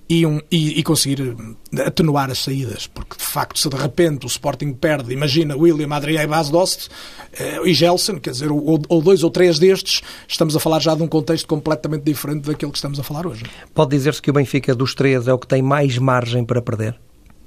e, 0.07 0.23
um, 0.23 0.39
e, 0.51 0.79
e 0.79 0.83
conseguir 0.83 1.35
atenuar 1.83 2.29
as 2.29 2.43
saídas, 2.43 2.85
porque 2.85 3.17
de 3.17 3.23
facto, 3.23 3.57
se 3.57 3.67
de 3.69 3.75
repente 3.75 4.25
o 4.25 4.27
Sporting 4.27 4.71
perde, 4.73 5.11
imagina 5.11 5.57
William, 5.57 5.95
Adrià 5.95 6.23
e 6.23 6.27
Bas 6.27 6.49
Dost 6.51 6.89
eh, 7.33 7.61
e 7.65 7.73
Gelson, 7.73 8.19
quer 8.19 8.31
dizer, 8.31 8.51
ou, 8.51 8.79
ou 8.87 9.01
dois 9.01 9.23
ou 9.23 9.31
três 9.31 9.57
destes, 9.57 10.01
estamos 10.27 10.55
a 10.55 10.59
falar 10.59 10.79
já 10.79 10.93
de 10.93 11.01
um 11.01 11.07
contexto 11.07 11.47
completamente 11.47 12.03
diferente 12.03 12.45
daquele 12.45 12.71
que 12.71 12.77
estamos 12.77 12.99
a 12.99 13.03
falar 13.03 13.25
hoje. 13.25 13.45
Pode 13.73 13.91
dizer-se 13.91 14.21
que 14.21 14.29
o 14.29 14.33
Benfica 14.33 14.75
dos 14.75 14.93
três 14.93 15.27
é 15.27 15.33
o 15.33 15.39
que 15.39 15.47
tem 15.47 15.61
mais 15.61 15.97
margem 15.97 16.45
para 16.45 16.61
perder? 16.61 16.99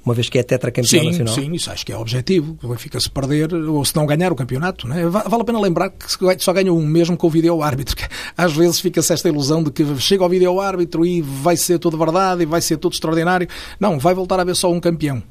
Uma 0.05 0.15
vez 0.15 0.29
que 0.29 0.39
é 0.39 0.43
tetracampeão 0.43 1.03
sim, 1.03 1.07
nacional? 1.07 1.35
Sim, 1.35 1.53
isso 1.53 1.71
acho 1.71 1.85
que 1.85 1.93
é 1.93 1.97
o 1.97 2.01
objetivo. 2.01 2.59
O 2.63 2.69
Benfica 2.69 2.99
se 2.99 3.11
perder 3.11 3.53
ou 3.53 3.85
se 3.85 3.95
não 3.95 4.07
ganhar 4.07 4.33
o 4.33 4.37
campeonato. 4.37 4.89
Né? 4.89 5.07
Vale 5.07 5.43
a 5.43 5.45
pena 5.45 5.61
lembrar 5.61 5.91
que 5.91 6.43
só 6.43 6.53
ganha 6.53 6.73
um 6.73 6.85
mesmo 6.87 7.17
com 7.17 7.27
o 7.27 7.31
vídeo-árbitro. 7.31 7.97
Às 8.37 8.53
vezes 8.53 8.81
fica-se 8.81 9.13
esta 9.13 9.29
ilusão 9.29 9.63
de 9.63 9.71
que 9.71 9.85
chega 9.99 10.25
ao 10.25 10.31
vídeo-árbitro 10.31 11.05
e 11.05 11.21
vai 11.21 11.57
ser 11.57 11.79
tudo 11.79 11.99
verdade 11.99 12.43
e 12.43 12.47
vai 12.47 12.61
ser 12.61 12.77
tudo 12.79 12.95
extraordinário. 12.95 13.49
Não, 13.79 13.99
vai 13.99 14.15
voltar 14.15 14.39
a 14.39 14.43
haver 14.43 14.57
só 14.57 14.71
um 14.71 14.81
campeão. 14.81 15.23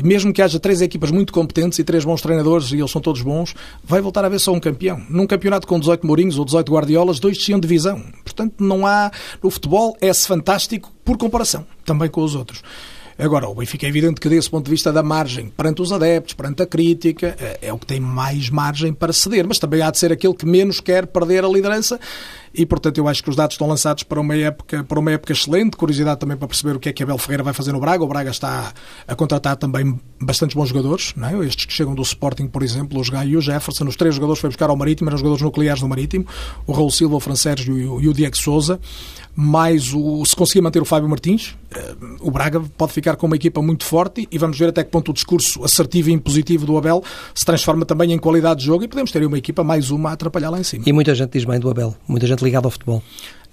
Mesmo 0.00 0.32
que 0.32 0.40
haja 0.40 0.60
três 0.60 0.80
equipas 0.80 1.10
muito 1.10 1.32
competentes 1.32 1.76
e 1.80 1.82
três 1.82 2.04
bons 2.04 2.22
treinadores, 2.22 2.70
e 2.70 2.76
eles 2.76 2.88
são 2.88 3.00
todos 3.00 3.20
bons, 3.20 3.52
vai 3.82 4.00
voltar 4.00 4.22
a 4.22 4.28
haver 4.28 4.38
só 4.38 4.52
um 4.52 4.60
campeão. 4.60 5.02
Num 5.10 5.26
campeonato 5.26 5.66
com 5.66 5.76
18 5.76 6.06
Mourinhos 6.06 6.38
ou 6.38 6.44
18 6.44 6.70
Guardiolas, 6.70 7.18
dois 7.18 7.36
desciam 7.36 7.58
de 7.58 7.66
divisão. 7.66 8.00
Portanto, 8.22 8.54
não 8.60 8.86
há... 8.86 9.10
O 9.42 9.50
futebol 9.50 9.96
é-se 10.00 10.28
fantástico 10.28 10.92
por 11.04 11.18
comparação, 11.18 11.66
também 11.84 12.08
com 12.08 12.22
os 12.22 12.36
outros. 12.36 12.62
Agora, 13.18 13.48
o 13.48 13.54
Benfica 13.54 13.84
é 13.84 13.88
evidente 13.88 14.20
que, 14.20 14.28
desse 14.28 14.48
ponto 14.48 14.66
de 14.66 14.70
vista 14.70 14.92
da 14.92 15.02
margem, 15.02 15.48
perante 15.48 15.82
os 15.82 15.90
adeptos, 15.90 16.34
perante 16.34 16.62
a 16.62 16.66
crítica, 16.66 17.36
é, 17.38 17.58
é 17.62 17.72
o 17.72 17.78
que 17.78 17.86
tem 17.86 17.98
mais 17.98 18.48
margem 18.48 18.92
para 18.92 19.12
ceder, 19.12 19.46
mas 19.46 19.58
também 19.58 19.82
há 19.82 19.90
de 19.90 19.98
ser 19.98 20.12
aquele 20.12 20.34
que 20.34 20.46
menos 20.46 20.80
quer 20.80 21.06
perder 21.06 21.44
a 21.44 21.48
liderança 21.48 21.98
e, 22.54 22.64
portanto, 22.64 22.98
eu 22.98 23.08
acho 23.08 23.22
que 23.22 23.30
os 23.30 23.36
dados 23.36 23.54
estão 23.54 23.66
lançados 23.66 24.02
para 24.02 24.20
uma 24.20 24.34
época, 24.34 24.82
para 24.84 24.98
uma 24.98 25.12
época 25.12 25.32
excelente. 25.32 25.76
Curiosidade 25.76 26.18
também 26.18 26.36
para 26.36 26.48
perceber 26.48 26.76
o 26.76 26.80
que 26.80 26.88
é 26.88 26.92
que 26.92 27.02
Abel 27.02 27.18
Ferreira 27.18 27.42
vai 27.42 27.52
fazer 27.52 27.72
no 27.72 27.80
Braga. 27.80 28.02
O 28.02 28.06
Braga 28.06 28.30
está 28.30 28.72
a 29.06 29.14
contratar 29.14 29.56
também 29.56 29.98
bastantes 30.20 30.54
bons 30.54 30.68
jogadores, 30.68 31.12
não 31.16 31.28
é? 31.28 31.46
estes 31.46 31.66
que 31.66 31.72
chegam 31.72 31.94
do 31.94 32.02
Sporting, 32.02 32.46
por 32.46 32.62
exemplo, 32.62 33.00
o 33.00 33.10
Gai 33.10 33.28
e 33.28 33.36
o 33.36 33.40
Jefferson. 33.40 33.84
Os 33.86 33.96
três 33.96 34.14
jogadores 34.14 34.40
foi 34.40 34.50
buscar 34.50 34.70
ao 34.70 34.76
Marítimo, 34.76 35.08
eram 35.08 35.16
os 35.16 35.20
jogadores 35.20 35.42
nucleares 35.42 35.80
do 35.80 35.88
Marítimo, 35.88 36.26
o 36.66 36.72
Raul 36.72 36.90
Silva, 36.90 37.16
o 37.16 37.20
Fran 37.20 37.36
Sérgio 37.36 38.00
e 38.00 38.08
o 38.08 38.12
Diego 38.12 38.36
Souza 38.36 38.80
mais 39.40 39.94
o, 39.94 40.24
se 40.24 40.34
conseguir 40.34 40.60
manter 40.62 40.82
o 40.82 40.84
Fábio 40.84 41.08
Martins, 41.08 41.54
eh, 41.72 41.94
o 42.18 42.28
Braga 42.28 42.60
pode 42.76 42.92
ficar 42.92 43.14
com 43.14 43.28
uma 43.28 43.36
equipa 43.36 43.62
muito 43.62 43.84
forte 43.84 44.26
e 44.32 44.36
vamos 44.36 44.58
ver 44.58 44.70
até 44.70 44.82
que 44.82 44.90
ponto 44.90 45.12
o 45.12 45.14
discurso 45.14 45.62
assertivo 45.62 46.10
e 46.10 46.12
impositivo 46.12 46.66
do 46.66 46.76
Abel 46.76 47.04
se 47.32 47.44
transforma 47.44 47.84
também 47.84 48.12
em 48.12 48.18
qualidade 48.18 48.58
de 48.58 48.66
jogo 48.66 48.82
e 48.82 48.88
podemos 48.88 49.12
ter 49.12 49.24
uma 49.24 49.38
equipa 49.38 49.62
mais 49.62 49.92
uma 49.92 50.10
a 50.10 50.14
atrapalhar 50.14 50.50
lá 50.50 50.58
em 50.58 50.64
cima. 50.64 50.82
E 50.84 50.92
muita 50.92 51.14
gente 51.14 51.30
diz 51.30 51.44
bem 51.44 51.60
do 51.60 51.70
Abel, 51.70 51.94
muita 52.08 52.26
gente 52.26 52.42
ligada 52.42 52.66
ao 52.66 52.72
futebol. 52.72 53.00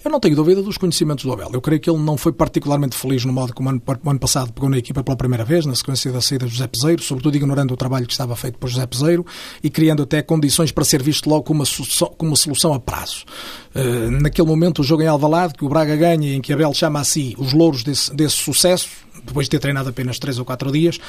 Eu 0.06 0.12
não 0.12 0.20
tenho 0.20 0.36
dúvida 0.36 0.62
dos 0.62 0.78
conhecimentos 0.78 1.26
do 1.26 1.34
Abel. 1.34 1.50
Eu 1.52 1.60
creio 1.60 1.82
que 1.82 1.90
ele 1.90 1.98
não 1.98 2.16
foi 2.16 2.32
particularmente 2.32 2.96
feliz 2.96 3.26
no 3.26 3.34
modo 3.34 3.56
como 3.56 3.70
ano, 3.70 3.82
o 4.04 4.10
ano 4.12 4.20
passado 4.20 4.54
pegou 4.54 4.70
na 4.70 4.78
equipa 4.78 5.04
pela 5.04 5.18
primeira 5.18 5.44
vez, 5.44 5.66
na 5.66 5.74
sequência 5.74 6.12
da 6.12 6.22
saída 6.22 6.46
de 6.46 6.52
José 6.52 6.68
Peseiro, 6.68 7.02
sobretudo 7.02 7.36
ignorando 7.36 7.74
o 7.74 7.76
trabalho 7.76 8.06
que 8.06 8.12
estava 8.12 8.36
feito 8.36 8.60
por 8.60 8.70
José 8.70 8.86
Peseiro 8.86 9.26
e 9.64 9.70
criando 9.70 10.04
até 10.04 10.22
condições 10.22 10.72
para 10.72 10.86
ser 10.86 11.02
visto 11.02 11.28
logo 11.28 11.42
como 11.42 11.64
uma, 11.64 12.10
como 12.18 12.30
uma 12.30 12.38
solução 12.38 12.72
a 12.72 12.80
prazo. 12.80 13.26
Uh, 13.74 14.12
naquele 14.22 14.48
momento, 14.48 14.82
o 14.82 14.84
jogo 14.84 15.02
em 15.02 15.08
Alvalade, 15.08 15.56
que 15.56 15.66
o 15.66 15.70
Braga 15.70 15.96
ganha, 15.96 16.36
em 16.36 16.40
que 16.40 16.54
Abel 16.54 16.72
chama 16.72 17.00
a 17.00 17.04
si 17.04 17.34
os 17.40 17.52
louros 17.52 17.84
desse, 17.84 18.16
desse 18.16 18.36
sucesso, 18.36 18.88
depois 19.26 19.48
de 19.48 19.52
ter 19.52 19.60
treinado 19.60 19.90
apenas 19.90 20.20
três 20.20 20.38
ou 20.38 20.46
quatro 20.46 20.72
dias, 20.72 21.00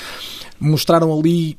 mostraram 0.59 1.17
ali 1.17 1.57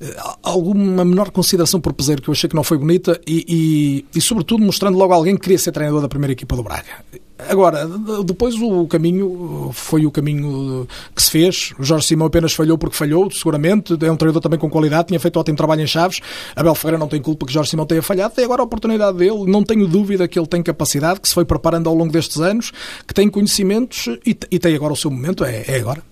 uh, 0.00 0.38
alguma 0.42 1.04
menor 1.04 1.30
consideração 1.30 1.80
por 1.80 1.92
Peseiro, 1.92 2.22
que 2.22 2.28
eu 2.28 2.32
achei 2.32 2.48
que 2.48 2.56
não 2.56 2.64
foi 2.64 2.78
bonita, 2.78 3.20
e, 3.26 4.04
e, 4.14 4.18
e, 4.18 4.20
sobretudo 4.20 4.62
mostrando 4.62 4.98
logo 4.98 5.12
alguém 5.12 5.34
que 5.36 5.42
queria 5.42 5.58
ser 5.58 5.72
treinador 5.72 6.00
da 6.00 6.08
primeira 6.08 6.32
equipa 6.32 6.54
do 6.54 6.62
Braga. 6.62 7.04
Agora, 7.36 7.88
depois 8.24 8.54
o 8.54 8.86
caminho 8.86 9.70
foi 9.72 10.06
o 10.06 10.10
caminho 10.10 10.86
que 11.14 11.20
se 11.20 11.30
fez. 11.30 11.72
O 11.78 11.82
Jorge 11.82 12.06
Simão 12.06 12.28
apenas 12.28 12.52
falhou 12.52 12.78
porque 12.78 12.96
falhou, 12.96 13.28
seguramente. 13.30 13.92
É 14.04 14.10
um 14.10 14.16
treinador 14.16 14.40
também 14.40 14.58
com 14.58 14.70
qualidade, 14.70 15.08
tinha 15.08 15.18
feito 15.18 15.38
ótimo 15.38 15.56
trabalho 15.56 15.82
em 15.82 15.86
Chaves. 15.86 16.20
Abel 16.54 16.74
Ferreira 16.76 16.98
não 16.98 17.08
tem 17.08 17.20
culpa 17.20 17.44
que 17.44 17.52
Jorge 17.52 17.70
Simão 17.70 17.86
tenha 17.86 18.02
falhado. 18.02 18.34
Tem 18.34 18.44
agora 18.44 18.62
a 18.62 18.64
oportunidade 18.64 19.18
dele. 19.18 19.46
Não 19.46 19.64
tenho 19.64 19.88
dúvida 19.88 20.28
que 20.28 20.38
ele 20.38 20.46
tem 20.46 20.62
capacidade, 20.62 21.20
que 21.20 21.28
se 21.28 21.34
foi 21.34 21.44
preparando 21.44 21.88
ao 21.88 21.94
longo 21.94 22.12
destes 22.12 22.40
anos, 22.40 22.72
que 23.06 23.12
tem 23.12 23.28
conhecimentos 23.28 24.06
e, 24.24 24.38
e 24.50 24.58
tem 24.58 24.74
agora 24.76 24.92
o 24.92 24.96
seu 24.96 25.10
momento. 25.10 25.44
É, 25.44 25.64
é 25.66 25.76
agora. 25.80 26.02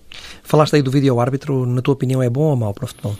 Falaste 0.43 0.75
aí 0.75 0.81
do 0.81 0.91
vídeo 0.91 1.19
árbitro. 1.21 1.65
Na 1.65 1.81
tua 1.81 1.93
opinião, 1.93 2.21
é 2.21 2.29
bom 2.29 2.49
ou 2.49 2.55
mau 2.57 2.73
para 2.73 2.83
o 2.83 2.87
futebol? 2.87 3.15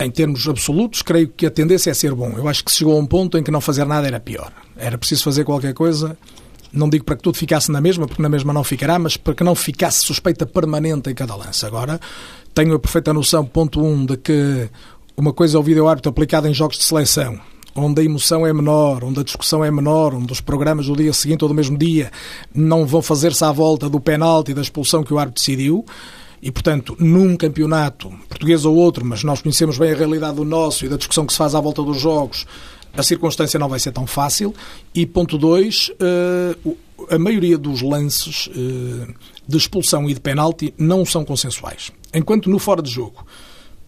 Em 0.00 0.10
termos 0.10 0.46
absolutos, 0.48 1.02
creio 1.02 1.28
que 1.28 1.46
a 1.46 1.50
tendência 1.50 1.90
é 1.90 1.94
ser 1.94 2.14
bom. 2.14 2.32
Eu 2.36 2.48
acho 2.48 2.64
que 2.64 2.72
chegou 2.72 2.96
a 2.96 3.00
um 3.00 3.06
ponto 3.06 3.38
em 3.38 3.42
que 3.42 3.50
não 3.50 3.60
fazer 3.60 3.84
nada 3.84 4.06
era 4.06 4.20
pior. 4.20 4.52
Era 4.76 4.98
preciso 4.98 5.24
fazer 5.24 5.44
qualquer 5.44 5.74
coisa. 5.74 6.16
Não 6.72 6.88
digo 6.88 7.04
para 7.04 7.16
que 7.16 7.22
tudo 7.22 7.36
ficasse 7.36 7.70
na 7.70 7.80
mesma, 7.80 8.06
porque 8.06 8.22
na 8.22 8.28
mesma 8.28 8.52
não 8.52 8.64
ficará, 8.64 8.98
mas 8.98 9.16
para 9.16 9.34
que 9.34 9.44
não 9.44 9.54
ficasse 9.54 10.00
suspeita 10.00 10.46
permanente 10.46 11.10
em 11.10 11.14
cada 11.14 11.34
lance. 11.36 11.64
Agora, 11.66 12.00
tenho 12.54 12.74
a 12.74 12.78
perfeita 12.78 13.12
noção, 13.12 13.44
ponto 13.44 13.84
um, 13.84 14.06
de 14.06 14.16
que 14.16 14.68
uma 15.16 15.32
coisa 15.32 15.56
é 15.56 15.60
o 15.60 15.62
vídeo-árbitro 15.62 16.10
aplicado 16.10 16.48
em 16.48 16.54
jogos 16.54 16.78
de 16.78 16.84
seleção, 16.84 17.38
onde 17.74 18.00
a 18.00 18.04
emoção 18.04 18.46
é 18.46 18.52
menor, 18.52 19.04
onde 19.04 19.20
a 19.20 19.22
discussão 19.22 19.62
é 19.62 19.70
menor, 19.70 20.14
onde 20.14 20.32
os 20.32 20.40
programas 20.40 20.86
do 20.86 20.96
dia 20.96 21.12
seguinte 21.12 21.42
ou 21.44 21.48
do 21.48 21.54
mesmo 21.54 21.76
dia 21.76 22.10
não 22.54 22.86
vão 22.86 23.02
fazer-se 23.02 23.44
à 23.44 23.52
volta 23.52 23.88
do 23.88 24.00
penalti 24.00 24.52
e 24.52 24.54
da 24.54 24.62
expulsão 24.62 25.04
que 25.04 25.12
o 25.12 25.18
árbitro 25.18 25.40
decidiu. 25.40 25.84
E, 26.42 26.50
portanto, 26.50 26.96
num 26.98 27.36
campeonato, 27.36 28.10
português 28.28 28.64
ou 28.64 28.74
outro, 28.74 29.04
mas 29.06 29.22
nós 29.22 29.40
conhecemos 29.40 29.78
bem 29.78 29.92
a 29.92 29.96
realidade 29.96 30.34
do 30.34 30.44
nosso 30.44 30.84
e 30.84 30.88
da 30.88 30.96
discussão 30.96 31.24
que 31.24 31.32
se 31.32 31.38
faz 31.38 31.54
à 31.54 31.60
volta 31.60 31.82
dos 31.84 32.00
jogos, 32.00 32.44
a 32.94 33.02
circunstância 33.02 33.60
não 33.60 33.68
vai 33.68 33.78
ser 33.78 33.92
tão 33.92 34.08
fácil. 34.08 34.52
E, 34.92 35.06
ponto 35.06 35.38
2, 35.38 35.88
uh, 35.88 35.94
eh, 36.00 37.14
a 37.14 37.18
maioria 37.18 37.56
dos 37.56 37.80
lances 37.80 38.48
uh, 38.48 39.14
de 39.46 39.56
expulsão 39.56 40.10
e 40.10 40.14
de 40.14 40.20
penalti 40.20 40.74
não 40.76 41.04
são 41.04 41.24
consensuais. 41.24 41.92
Enquanto 42.12 42.50
no 42.50 42.58
fora 42.58 42.82
de 42.82 42.90
jogo 42.90 43.24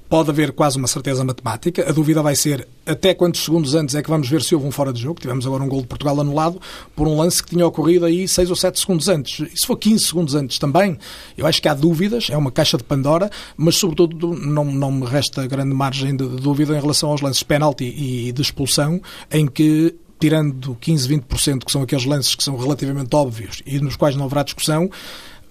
pode 0.08 0.30
haver 0.30 0.52
quase 0.52 0.78
uma 0.78 0.86
certeza 0.86 1.24
matemática. 1.24 1.88
A 1.88 1.92
dúvida 1.92 2.22
vai 2.22 2.36
ser 2.36 2.66
até 2.86 3.14
quantos 3.14 3.44
segundos 3.44 3.74
antes 3.74 3.94
é 3.94 4.02
que 4.02 4.10
vamos 4.10 4.28
ver 4.28 4.42
se 4.42 4.54
houve 4.54 4.66
um 4.66 4.70
fora 4.70 4.92
de 4.92 5.00
jogo. 5.00 5.20
Tivemos 5.20 5.46
agora 5.46 5.62
um 5.62 5.68
gol 5.68 5.80
de 5.80 5.86
Portugal 5.86 6.20
anulado 6.20 6.60
por 6.94 7.08
um 7.08 7.16
lance 7.16 7.42
que 7.42 7.50
tinha 7.50 7.66
ocorrido 7.66 8.04
aí 8.04 8.28
6 8.28 8.50
ou 8.50 8.56
7 8.56 8.78
segundos 8.78 9.08
antes. 9.08 9.40
E 9.52 9.58
se 9.58 9.66
for 9.66 9.76
15 9.76 10.04
segundos 10.04 10.34
antes 10.34 10.58
também, 10.58 10.98
eu 11.36 11.46
acho 11.46 11.60
que 11.60 11.68
há 11.68 11.74
dúvidas, 11.74 12.28
é 12.30 12.36
uma 12.36 12.52
caixa 12.52 12.76
de 12.76 12.84
Pandora, 12.84 13.30
mas 13.56 13.76
sobretudo 13.76 14.34
não, 14.34 14.64
não 14.64 14.92
me 14.92 15.06
resta 15.06 15.46
grande 15.46 15.74
margem 15.74 16.16
de 16.16 16.26
dúvida 16.26 16.76
em 16.76 16.80
relação 16.80 17.10
aos 17.10 17.20
lances 17.20 17.38
de 17.38 17.44
penalti 17.46 17.84
e 17.84 18.32
de 18.32 18.42
expulsão, 18.42 19.00
em 19.30 19.46
que 19.46 19.94
tirando 20.18 20.76
15, 20.80 21.20
20%, 21.20 21.64
que 21.64 21.72
são 21.72 21.82
aqueles 21.82 22.04
lances 22.04 22.34
que 22.34 22.42
são 22.42 22.56
relativamente 22.56 23.14
óbvios 23.14 23.62
e 23.66 23.78
nos 23.78 23.96
quais 23.96 24.16
não 24.16 24.24
haverá 24.24 24.42
discussão, 24.42 24.90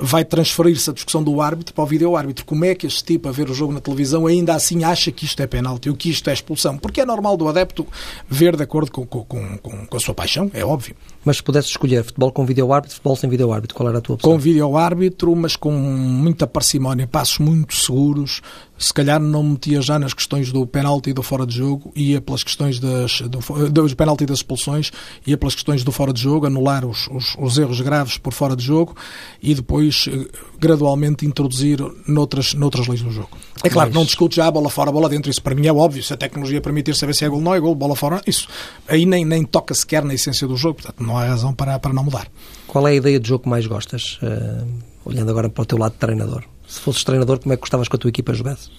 vai 0.06 0.26
transferir-se 0.26 0.90
a 0.90 0.94
discussão 0.94 1.24
do 1.24 1.40
árbitro 1.40 1.74
para 1.74 1.82
o 1.82 1.88
vídeo-árbitro. 1.88 2.44
Como 2.44 2.66
é 2.66 2.76
que 2.76 2.86
este 2.86 3.06
tipo, 3.06 3.30
a 3.30 3.32
ver 3.32 3.50
o 3.50 3.54
jogo 3.54 3.72
na 3.72 3.80
televisão, 3.80 4.28
ainda 4.28 4.54
assim 4.54 4.84
acha 4.84 5.14
que 5.14 5.24
isto 5.24 5.42
é 5.42 5.48
penalti 5.48 5.90
ou 5.90 5.96
que 5.96 6.10
isto 6.10 6.30
é 6.30 6.34
expulsão? 6.34 6.78
Porque 6.78 7.00
é 7.00 7.06
normal 7.06 7.38
do 7.38 7.48
adepto 7.48 7.88
ver 8.28 8.58
de 8.58 8.64
acordo 8.64 8.92
com, 8.92 9.06
com, 9.06 9.24
com, 9.24 9.86
com 9.88 9.98
a 9.98 10.00
sua 10.02 10.14
paixão, 10.14 10.52
é 10.54 10.66
óbvio. 10.66 10.94
Mas 11.24 11.38
se 11.38 11.44
pudesse 11.44 11.70
escolher 11.70 12.04
futebol 12.04 12.34
com 12.34 12.46
vídeo-árbitro, 12.46 12.96
futebol 12.96 13.16
sem 13.16 13.30
vídeo-árbitro, 13.30 13.78
qual 13.78 13.88
era 13.88 14.00
a 14.00 14.02
tua 14.02 14.16
opção? 14.16 14.30
Com 14.30 14.38
vídeo-árbitro, 14.38 15.34
mas 15.38 15.56
com 15.56 15.72
muita 15.72 16.46
parcimónia, 16.46 17.08
passos 17.08 17.40
muito 17.40 17.74
seguros, 17.74 18.42
se 18.78 18.94
calhar 18.94 19.20
não 19.20 19.44
metia 19.44 19.82
já 19.82 19.98
nas 20.00 20.14
questões 20.14 20.52
do 20.52 20.66
penalti 20.66 21.12
e 21.12 21.14
do 21.14 21.24
fora 21.24 21.46
de 21.46 21.56
jogo, 21.56 21.92
ia 21.96 22.20
pelas 22.20 22.44
questões 22.44 22.80
das, 22.80 23.22
do, 23.22 23.70
do 23.70 23.96
penalti 23.96 24.24
e 24.24 24.26
das 24.26 24.40
expulsões, 24.40 24.92
ia 25.26 25.38
pelas 25.38 25.54
questões 25.54 25.84
do 25.84 25.92
fora 25.92 26.12
de 26.12 26.22
jogo, 26.22 26.48
anular 26.48 26.86
os, 26.86 27.08
os, 27.08 27.36
os, 27.38 27.58
erros 27.58 27.82
graves 27.82 28.18
por 28.18 28.34
fora 28.34 28.56
de 28.56 28.64
jogo 28.64 28.96
e 29.42 29.54
depois 29.54 30.10
eh, 30.12 30.28
gradualmente 30.60 31.26
introduzir 31.26 31.80
noutras, 32.08 32.54
noutras 32.54 32.88
leis 32.88 33.02
do 33.02 33.12
jogo. 33.12 33.30
É 33.64 33.70
claro 33.70 33.90
que 33.90 33.96
não 33.96 34.06
discute 34.06 34.36
já 34.36 34.48
a 34.48 34.52
bola 34.52 34.70
fora, 34.70 34.90
a 34.90 34.94
bola 34.94 35.08
dentro, 35.08 35.30
isso 35.30 35.42
para 35.42 35.56
mim 35.56 35.68
é 35.68 35.74
óbvio, 35.74 36.04
se 36.04 36.14
a 36.14 36.18
tecnologia 36.18 36.60
permitir 36.60 36.96
saber 36.96 37.14
se 37.14 37.24
é 37.24 37.30
gol 37.30 37.38
ou 37.38 37.44
não 37.44 37.54
é 37.54 37.60
gol, 37.60 37.76
bola 37.76 37.96
fora, 37.96 38.22
isso 38.26 38.48
aí 38.88 39.06
nem, 39.06 39.24
nem 39.24 39.44
toca 39.44 39.74
sequer 39.74 40.04
na 40.04 40.14
essência 40.14 40.48
do 40.48 40.58
jogo, 40.58 40.76
portanto 40.76 41.02
não 41.02 41.18
há 41.18 41.26
razão 41.26 41.54
para, 41.54 41.78
para 41.80 41.94
não 41.94 42.04
mudar. 42.04 42.28
Qual 42.68 42.88
é 42.88 42.92
a 42.92 42.96
ideia 42.96 43.20
de 43.20 43.30
jogo 43.30 43.44
que 43.44 43.50
mais 43.50 43.68
gostas, 43.68 44.20
uh, 44.24 44.68
olhando 45.06 45.30
agora 45.30 45.48
para 45.48 45.62
o 45.62 45.66
teu 45.66 45.78
lado 45.78 45.94
de 45.94 46.00
treinador? 46.00 46.44
Se 46.74 46.80
fosses 46.80 47.04
treinador, 47.04 47.40
como 47.40 47.54
é 47.54 47.56
que 47.56 47.62
gostavas 47.62 47.88
que 47.88 47.96
a 47.96 48.00
tua 48.00 48.10
equipa 48.10 48.34
jogasse? 48.34 48.70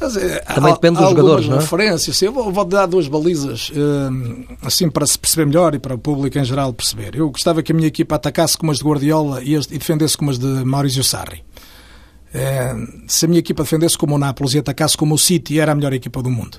Dizer, 0.00 0.42
Também 0.44 0.72
há, 0.72 0.74
depende 0.74 0.98
dos 0.98 1.10
jogadores, 1.10 1.46
não 1.46 1.56
é? 1.56 1.60
referências. 1.60 2.22
Eu 2.22 2.32
vou, 2.32 2.50
vou, 2.50 2.64
dar 2.64 2.86
duas 2.86 3.06
balizas, 3.06 3.70
hum, 3.74 4.46
assim, 4.62 4.88
para 4.88 5.04
se 5.06 5.18
perceber 5.18 5.44
melhor 5.44 5.74
e 5.74 5.78
para 5.78 5.94
o 5.94 5.98
público 5.98 6.38
em 6.38 6.44
geral 6.44 6.72
perceber. 6.72 7.14
Eu 7.14 7.28
gostava 7.28 7.62
que 7.62 7.70
a 7.70 7.74
minha 7.74 7.88
equipa 7.88 8.14
atacasse 8.14 8.56
como 8.56 8.72
as 8.72 8.78
de 8.78 8.84
Guardiola 8.84 9.42
e, 9.42 9.58
defendesse 9.58 10.16
como 10.16 10.30
as 10.30 10.38
de 10.38 10.46
Maurizio 10.46 11.04
Sarri. 11.04 11.44
É, 12.32 12.74
se 13.06 13.26
a 13.26 13.28
minha 13.28 13.40
equipa 13.40 13.62
defendesse 13.62 13.98
como 13.98 14.14
o 14.14 14.18
Nápoles 14.18 14.54
e 14.54 14.58
atacasse 14.58 14.96
como 14.96 15.16
o 15.16 15.18
City, 15.18 15.60
era 15.60 15.72
a 15.72 15.74
melhor 15.74 15.92
equipa 15.92 16.22
do 16.22 16.30
mundo. 16.30 16.58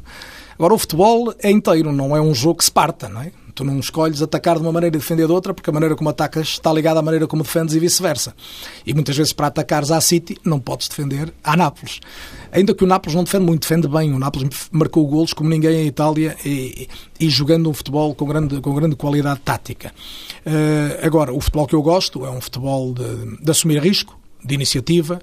Agora, 0.60 0.76
o 0.76 0.78
futebol 0.78 1.34
é 1.39 1.50
inteiro, 1.50 1.91
não 1.91 2.15
é 2.15 2.21
um 2.21 2.36
jogo 2.36 2.60
que 2.60 2.65
se 2.65 2.71
parta, 2.71 3.10
não 3.10 3.21
é? 3.21 3.32
Tu 3.53 3.63
não 3.63 3.79
escolhes 3.79 4.21
atacar 4.21 4.57
de 4.57 4.61
uma 4.61 4.71
maneira 4.71 4.95
e 4.95 4.99
defender 4.99 5.27
de 5.27 5.31
outra, 5.31 5.53
porque 5.53 5.69
a 5.69 5.73
maneira 5.73 5.95
como 5.95 6.09
atacas 6.09 6.47
está 6.47 6.71
ligada 6.71 6.99
à 6.99 7.03
maneira 7.03 7.27
como 7.27 7.43
defendes 7.43 7.75
e 7.75 7.79
vice-versa. 7.79 8.35
E 8.85 8.93
muitas 8.93 9.15
vezes 9.15 9.33
para 9.33 9.47
atacares 9.47 9.91
à 9.91 9.99
City 10.01 10.37
não 10.43 10.59
podes 10.59 10.87
defender 10.87 11.33
à 11.43 11.55
Nápoles. 11.55 11.99
Ainda 12.51 12.73
que 12.73 12.83
o 12.83 12.87
Nápoles 12.87 13.15
não 13.15 13.23
defende 13.23 13.45
muito, 13.45 13.61
defende 13.61 13.87
bem. 13.87 14.13
O 14.13 14.19
Nápoles 14.19 14.69
marcou 14.71 15.05
golos 15.07 15.33
como 15.33 15.49
ninguém 15.49 15.83
em 15.83 15.87
Itália 15.87 16.35
e, 16.45 16.87
e 17.19 17.29
jogando 17.29 17.69
um 17.69 17.73
futebol 17.73 18.13
com 18.13 18.25
grande, 18.25 18.59
com 18.61 18.73
grande 18.73 18.95
qualidade 18.95 19.39
tática. 19.41 19.93
Uh, 20.45 21.05
agora, 21.05 21.33
o 21.33 21.39
futebol 21.39 21.67
que 21.67 21.75
eu 21.75 21.81
gosto 21.81 22.25
é 22.25 22.29
um 22.29 22.41
futebol 22.41 22.93
de, 22.93 23.37
de 23.43 23.51
assumir 23.51 23.81
risco, 23.81 24.20
de 24.43 24.56
iniciativa, 24.56 25.21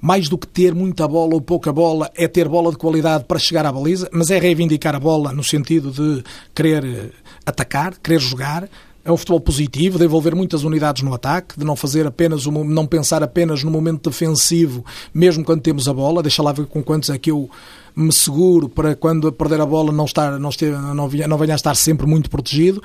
mais 0.00 0.28
do 0.28 0.38
que 0.38 0.46
ter 0.46 0.74
muita 0.74 1.06
bola 1.06 1.34
ou 1.34 1.40
pouca 1.40 1.72
bola, 1.72 2.10
é 2.14 2.26
ter 2.26 2.48
bola 2.48 2.70
de 2.70 2.78
qualidade 2.78 3.24
para 3.24 3.38
chegar 3.38 3.66
à 3.66 3.72
baliza, 3.72 4.08
mas 4.12 4.30
é 4.30 4.38
reivindicar 4.38 4.94
a 4.94 5.00
bola 5.00 5.32
no 5.32 5.44
sentido 5.44 5.90
de 5.90 6.24
querer 6.54 6.84
eh, 6.84 7.10
atacar, 7.44 7.98
querer 7.98 8.20
jogar, 8.20 8.68
é 9.04 9.10
um 9.10 9.16
futebol 9.16 9.40
positivo, 9.40 9.98
de 9.98 10.04
envolver 10.04 10.34
muitas 10.34 10.62
unidades 10.62 11.02
no 11.02 11.14
ataque, 11.14 11.58
de 11.58 11.64
não 11.64 11.74
fazer 11.74 12.06
apenas 12.06 12.46
um, 12.46 12.64
não 12.64 12.86
pensar 12.86 13.22
apenas 13.22 13.64
no 13.64 13.70
momento 13.70 14.10
defensivo, 14.10 14.84
mesmo 15.12 15.42
quando 15.42 15.62
temos 15.62 15.88
a 15.88 15.94
bola. 15.94 16.22
Deixa 16.22 16.42
lá 16.42 16.52
ver 16.52 16.66
com 16.66 16.82
quantos 16.82 17.08
é 17.08 17.18
que 17.18 17.30
eu 17.30 17.48
me 17.96 18.12
seguro 18.12 18.68
para 18.68 18.94
quando 18.94 19.32
perder 19.32 19.60
a 19.60 19.66
bola 19.66 19.90
não 19.92 20.04
estar 20.04 20.38
não, 20.38 20.50
esteja, 20.50 20.78
não, 20.78 21.08
não 21.08 21.38
venha 21.38 21.54
a 21.54 21.56
estar 21.56 21.74
sempre 21.74 22.06
muito 22.06 22.30
protegido 22.30 22.80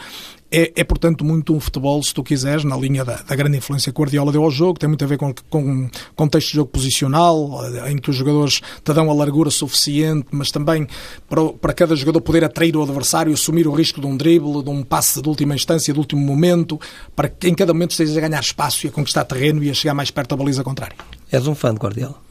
é, 0.51 0.71
é, 0.75 0.83
portanto, 0.83 1.25
muito 1.25 1.53
um 1.53 1.59
futebol, 1.59 2.01
se 2.01 2.13
tu 2.13 2.23
quiseres, 2.23 2.63
na 2.63 2.77
linha 2.77 3.03
da, 3.03 3.21
da, 3.21 3.35
grande 3.35 3.57
influência 3.57 3.91
que 3.91 3.99
o 3.99 4.01
Guardiola 4.01 4.31
deu 4.31 4.43
ao 4.43 4.51
jogo, 4.51 4.79
tem 4.79 4.87
muito 4.87 5.03
a 5.03 5.07
ver 5.07 5.17
com, 5.17 5.33
com 5.49 5.89
contexto 6.15 6.49
de 6.49 6.55
jogo 6.55 6.69
posicional, 6.69 7.65
eh, 7.65 7.91
em 7.91 7.97
que 7.97 8.09
os 8.09 8.15
jogadores 8.15 8.61
te 8.83 8.93
dão 8.93 9.09
a 9.09 9.13
largura 9.13 9.49
suficiente, 9.49 10.27
mas 10.31 10.51
também 10.51 10.87
para, 11.27 11.43
para 11.53 11.73
cada 11.73 11.95
jogador 11.95 12.21
poder 12.21 12.43
atrair 12.43 12.75
o 12.77 12.83
adversário, 12.83 13.33
assumir 13.33 13.67
o 13.67 13.73
risco 13.73 13.99
de 13.99 14.07
um 14.07 14.15
drible, 14.15 14.63
de 14.63 14.69
um 14.69 14.83
passe 14.83 15.21
de 15.21 15.27
última 15.27 15.55
instância, 15.55 15.93
de 15.93 15.99
último 15.99 16.21
momento, 16.21 16.79
para 17.15 17.27
que 17.27 17.47
em 17.47 17.55
cada 17.55 17.73
momento 17.73 17.91
estejas 17.91 18.15
a 18.15 18.21
ganhar 18.21 18.39
espaço 18.39 18.85
e 18.85 18.89
a 18.89 18.91
conquistar 18.91 19.25
terreno 19.25 19.63
e 19.63 19.69
a 19.69 19.73
chegar 19.73 19.93
mais 19.93 20.11
perto 20.11 20.29
da 20.29 20.37
baliza 20.37 20.63
contrária. 20.63 20.95
És 21.31 21.47
um 21.47 21.55
fã 21.55 21.73
de 21.73 21.79
Guardiola? 21.79 22.24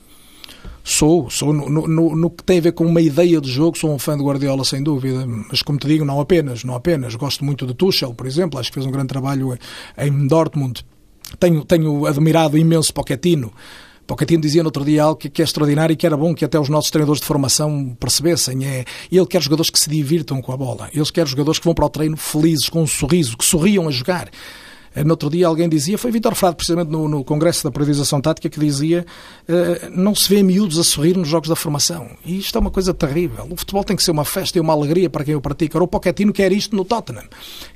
Sou, 0.86 1.30
sou 1.30 1.50
no, 1.50 1.88
no, 1.88 2.14
no, 2.14 2.30
que 2.30 2.44
tem 2.44 2.58
a 2.58 2.60
ver 2.60 2.72
com 2.72 2.84
uma 2.84 3.00
ideia 3.00 3.40
de 3.40 3.50
jogo, 3.50 3.78
sou 3.78 3.90
um 3.90 3.98
fã 3.98 4.18
de 4.18 4.22
Guardiola 4.22 4.66
sem 4.66 4.82
dúvida, 4.82 5.26
mas 5.26 5.62
como 5.62 5.78
te 5.78 5.86
digo, 5.86 6.04
não 6.04 6.20
apenas, 6.20 6.62
não 6.62 6.74
apenas. 6.74 7.14
Gosto 7.14 7.42
muito 7.42 7.66
de 7.66 7.72
Tuchel, 7.72 8.12
por 8.12 8.26
exemplo, 8.26 8.60
acho 8.60 8.70
que 8.70 8.74
fez 8.74 8.84
um 8.84 8.90
grande 8.90 9.08
trabalho 9.08 9.58
em 9.96 10.26
Dortmund. 10.26 10.84
Tenho, 11.40 11.64
tenho 11.64 12.04
admirado 12.04 12.58
imenso 12.58 12.92
Pochettino. 12.92 13.50
Pochettino 14.06 14.42
dizia 14.42 14.62
no 14.62 14.68
outro 14.68 14.84
dia 14.84 15.04
algo 15.04 15.16
que, 15.16 15.30
que, 15.30 15.40
é 15.40 15.44
extraordinário 15.44 15.94
e 15.94 15.96
que 15.96 16.04
era 16.04 16.18
bom 16.18 16.34
que 16.34 16.44
até 16.44 16.60
os 16.60 16.68
nossos 16.68 16.90
treinadores 16.90 17.22
de 17.22 17.26
formação 17.26 17.96
percebessem. 17.98 18.66
É, 18.66 18.84
ele 19.10 19.26
quer 19.26 19.40
jogadores 19.40 19.70
que 19.70 19.78
se 19.78 19.88
divirtam 19.88 20.42
com 20.42 20.52
a 20.52 20.56
bola. 20.56 20.90
Eles 20.92 21.10
querem 21.10 21.30
jogadores 21.30 21.58
que 21.58 21.64
vão 21.64 21.74
para 21.74 21.86
o 21.86 21.88
treino 21.88 22.16
felizes, 22.18 22.68
com 22.68 22.82
um 22.82 22.86
sorriso, 22.86 23.38
que 23.38 23.44
sorriam 23.44 23.88
a 23.88 23.90
jogar. 23.90 24.28
No 25.02 25.10
outro 25.10 25.28
dia 25.28 25.48
alguém 25.48 25.68
dizia, 25.68 25.98
foi 25.98 26.12
Vitor 26.12 26.36
Frado, 26.36 26.54
precisamente 26.54 26.88
no, 26.88 27.08
no 27.08 27.24
Congresso 27.24 27.64
da 27.64 27.70
Periodização 27.70 28.20
Tática, 28.20 28.48
que 28.48 28.60
dizia 28.60 29.04
uh, 29.48 29.90
não 29.90 30.14
se 30.14 30.28
vê 30.28 30.40
miúdos 30.40 30.78
a 30.78 30.84
sorrir 30.84 31.16
nos 31.16 31.26
jogos 31.26 31.48
da 31.48 31.56
formação. 31.56 32.10
E 32.24 32.38
isto 32.38 32.56
é 32.56 32.60
uma 32.60 32.70
coisa 32.70 32.94
terrível. 32.94 33.48
O 33.50 33.56
futebol 33.56 33.82
tem 33.82 33.96
que 33.96 34.04
ser 34.04 34.12
uma 34.12 34.24
festa 34.24 34.56
e 34.56 34.60
uma 34.60 34.72
alegria 34.72 35.10
para 35.10 35.24
quem 35.24 35.34
o 35.34 35.40
pratica. 35.40 35.82
O 35.82 35.88
Pochettino 35.88 36.32
quer 36.32 36.52
isto 36.52 36.76
no 36.76 36.84
Tottenham. 36.84 37.24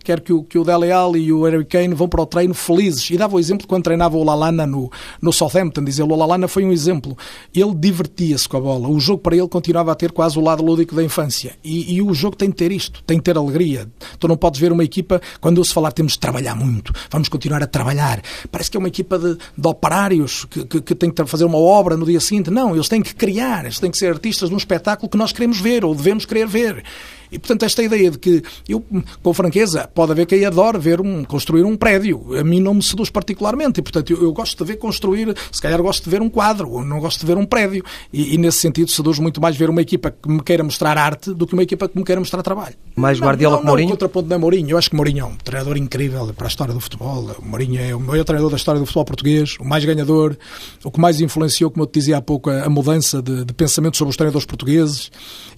Quer 0.05 0.21
que 0.21 0.33
o, 0.33 0.45
que 0.45 0.59
o 0.59 0.65
Dele 0.65 0.93
Alli 0.93 1.25
e 1.25 1.33
o 1.33 1.43
Harry 1.43 1.65
Kane 1.65 1.93
vão 1.93 2.09
para 2.09 2.23
o 2.23 2.27
treino 2.27 2.55
felizes. 2.55 3.11
E 3.11 3.17
dava 3.17 3.35
o 3.35 3.41
exemplo 3.41 3.67
quando 3.67 3.83
treinava 3.83 4.17
o 4.17 4.23
Lalana 4.23 4.65
no, 4.65 4.91
no 5.21 5.33
Southampton. 5.33 5.83
Dizia, 5.83 6.05
o 6.05 6.17
Lalana 6.17 6.47
foi 6.47 6.65
um 6.65 6.71
exemplo. 6.71 7.19
Ele 7.53 7.75
divertia-se 7.75 8.49
com 8.49 8.59
a 8.59 8.61
bola. 8.61 8.89
O 8.89 9.01
jogo 9.01 9.23
para 9.23 9.37
ele 9.37 9.49
continuava 9.49 9.91
a 9.91 9.95
ter 9.97 10.13
quase 10.13 10.39
o 10.39 10.43
lado 10.43 10.65
lúdico 10.65 10.95
da 10.95 11.03
infância. 11.03 11.57
E, 11.65 11.97
e 11.97 12.01
o 12.01 12.15
jogo 12.15 12.37
tem 12.37 12.49
de 12.49 12.55
ter 12.55 12.71
isto. 12.71 13.03
Tem 13.03 13.17
de 13.17 13.25
ter 13.25 13.37
alegria. 13.37 13.89
Tu 14.21 14.29
não 14.29 14.37
podes 14.37 14.61
ver 14.61 14.71
uma 14.71 14.85
equipa, 14.85 15.21
quando 15.41 15.65
se 15.65 15.75
falar 15.75 15.91
temos 15.91 16.13
de 16.13 16.21
trabalhar 16.21 16.55
muito 16.55 16.93
vamos 17.11 17.29
continuar 17.29 17.63
a 17.63 17.67
trabalhar. 17.67 18.23
Parece 18.51 18.71
que 18.71 18.77
é 18.77 18.81
uma 18.81 18.89
equipa 18.89 19.19
de, 19.19 19.37
de 19.57 19.69
operários 19.69 20.45
que, 20.45 20.65
que, 20.65 20.81
que, 20.81 20.95
tem 20.95 21.11
que 21.11 21.27
fazer 21.27 21.45
uma 21.45 21.59
obra 21.59 21.97
no 21.97 22.07
dia 22.07 22.21
seguinte. 22.21 22.51
Não, 22.51 22.75
eles 22.75 22.89
têm 22.89 23.03
que 23.03 23.15
criar, 23.15 23.65
eles 23.65 23.79
têm 23.79 23.91
que 23.91 23.99
ser 23.99 24.13
artistas 24.13 24.49
de 24.49 24.55
um 24.55 24.59
espetáculo 24.59 25.09
que 25.09 25.17
nós 25.17 25.33
queremos 25.33 25.61
ver 25.61 25.85
ou 25.85 25.95
devemos 25.95 26.25
querer 26.25 26.47
ver. 26.47 26.85
E, 27.31 27.39
portanto, 27.39 27.65
esta 27.65 27.83
ideia 27.83 28.11
de 28.11 28.19
que 28.19 28.43
eu, 28.69 28.85
com 29.23 29.35
franqueza, 29.35 29.89
pode 29.95 30.13
haver 30.13 30.27
quem 30.27 30.45
adore 30.45 30.79
ver 30.79 31.01
um, 31.01 31.25
construir 31.25 31.65
um 31.65 31.77
prédio. 31.77 32.37
A 32.39 32.45
mim 32.45 32.61
não 32.61 32.75
me 32.75 32.83
seduz 32.83 33.11
particularmente. 33.11 33.81
E, 33.81 33.83
portanto, 33.83 34.11
eu, 34.11 34.23
eu 34.23 34.33
gosto 34.33 34.65
de 34.65 34.73
ver 34.73 34.77
construir, 34.77 35.35
se 35.53 35.61
calhar 35.61 35.81
gosto 35.83 36.05
de 36.05 36.11
ver 36.11 36.23
um 36.23 36.29
quadro, 36.29 36.71
ou 36.71 36.85
não 36.85 37.01
gosto 37.01 37.21
de 37.21 37.27
ver 37.27 37.37
um 37.37 37.47
prédio. 37.47 37.85
E, 38.13 38.35
e, 38.35 38.39
nesse 38.39 38.59
sentido, 38.59 38.91
seduz 38.91 39.19
muito 39.19 39.41
mais 39.41 39.57
ver 39.57 39.71
uma 39.71 39.83
equipa 39.83 40.11
que 40.11 40.29
me 40.29 40.43
queira 40.43 40.63
mostrar 40.63 40.97
arte 40.97 41.33
do 41.33 41.47
que 41.47 41.53
uma 41.53 41.63
equipa 41.63 41.89
que 41.89 41.97
me 41.99 42.05
queira 42.05 42.21
mostrar 42.21 42.43
trabalho. 42.43 42.75
Mais 42.97 43.21
Guardiola 43.21 43.57
não, 43.57 43.59
não, 43.59 43.65
que 43.65 43.69
Mourinho? 43.69 43.89
Não, 43.89 43.97
contraponto 43.97 44.29
da 44.29 44.39
Mourinho. 44.39 44.71
Eu 44.71 44.79
acho 44.79 44.91
que 44.91 44.97
Mourinho 44.97 45.23
é 45.23 45.25
um 45.25 45.37
treinador 45.37 45.77
incrível 45.77 46.33
para 46.35 46.47
a 46.47 46.49
história 46.49 46.75
do 46.75 46.81
futebol. 46.81 47.31
O 47.39 47.45
Mourinho 47.45 47.81
é 47.81 47.95
o 47.95 48.01
maior 48.01 48.25
treinador 48.25 48.51
da 48.51 48.57
história 48.57 48.81
do 48.81 48.87
futebol 48.87 49.05
português, 49.05 49.57
o 49.61 49.65
mais 49.65 49.85
ganhador, 49.85 50.37
o 50.85 50.91
que 50.91 51.01
mais 51.01 51.21
influenciou, 51.21 51.71
como 51.71 51.83
eu 51.83 51.87
te 51.87 51.99
dizia 51.99 52.17
há 52.17 52.23
pouco, 52.23 52.51
a, 52.51 52.65
a 52.65 52.69
mudança 52.69 53.23
de, 53.23 53.45
de 53.45 53.53
pensamento 53.53 53.97
sobre 53.97 54.11
os 54.11 54.17
treinadores 54.17 54.47
portugueses. 54.47 55.11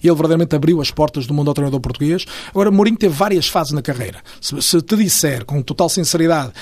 Ele 0.03 0.13
verdadeiramente 0.13 0.55
abriu 0.55 0.81
as 0.81 0.91
portas 0.91 1.27
do 1.27 1.33
mundo 1.33 1.49
ao 1.49 1.53
treinador 1.61 1.79
português. 1.79 2.25
Agora, 2.49 2.71
Mourinho 2.71 2.97
teve 2.97 3.13
várias 3.13 3.47
fases 3.47 3.73
na 3.73 3.81
carreira. 3.81 4.19
Se, 4.39 4.61
se 4.61 4.81
te 4.81 4.95
disser, 4.95 5.45
com 5.45 5.61
total 5.61 5.89
sinceridade, 5.89 6.53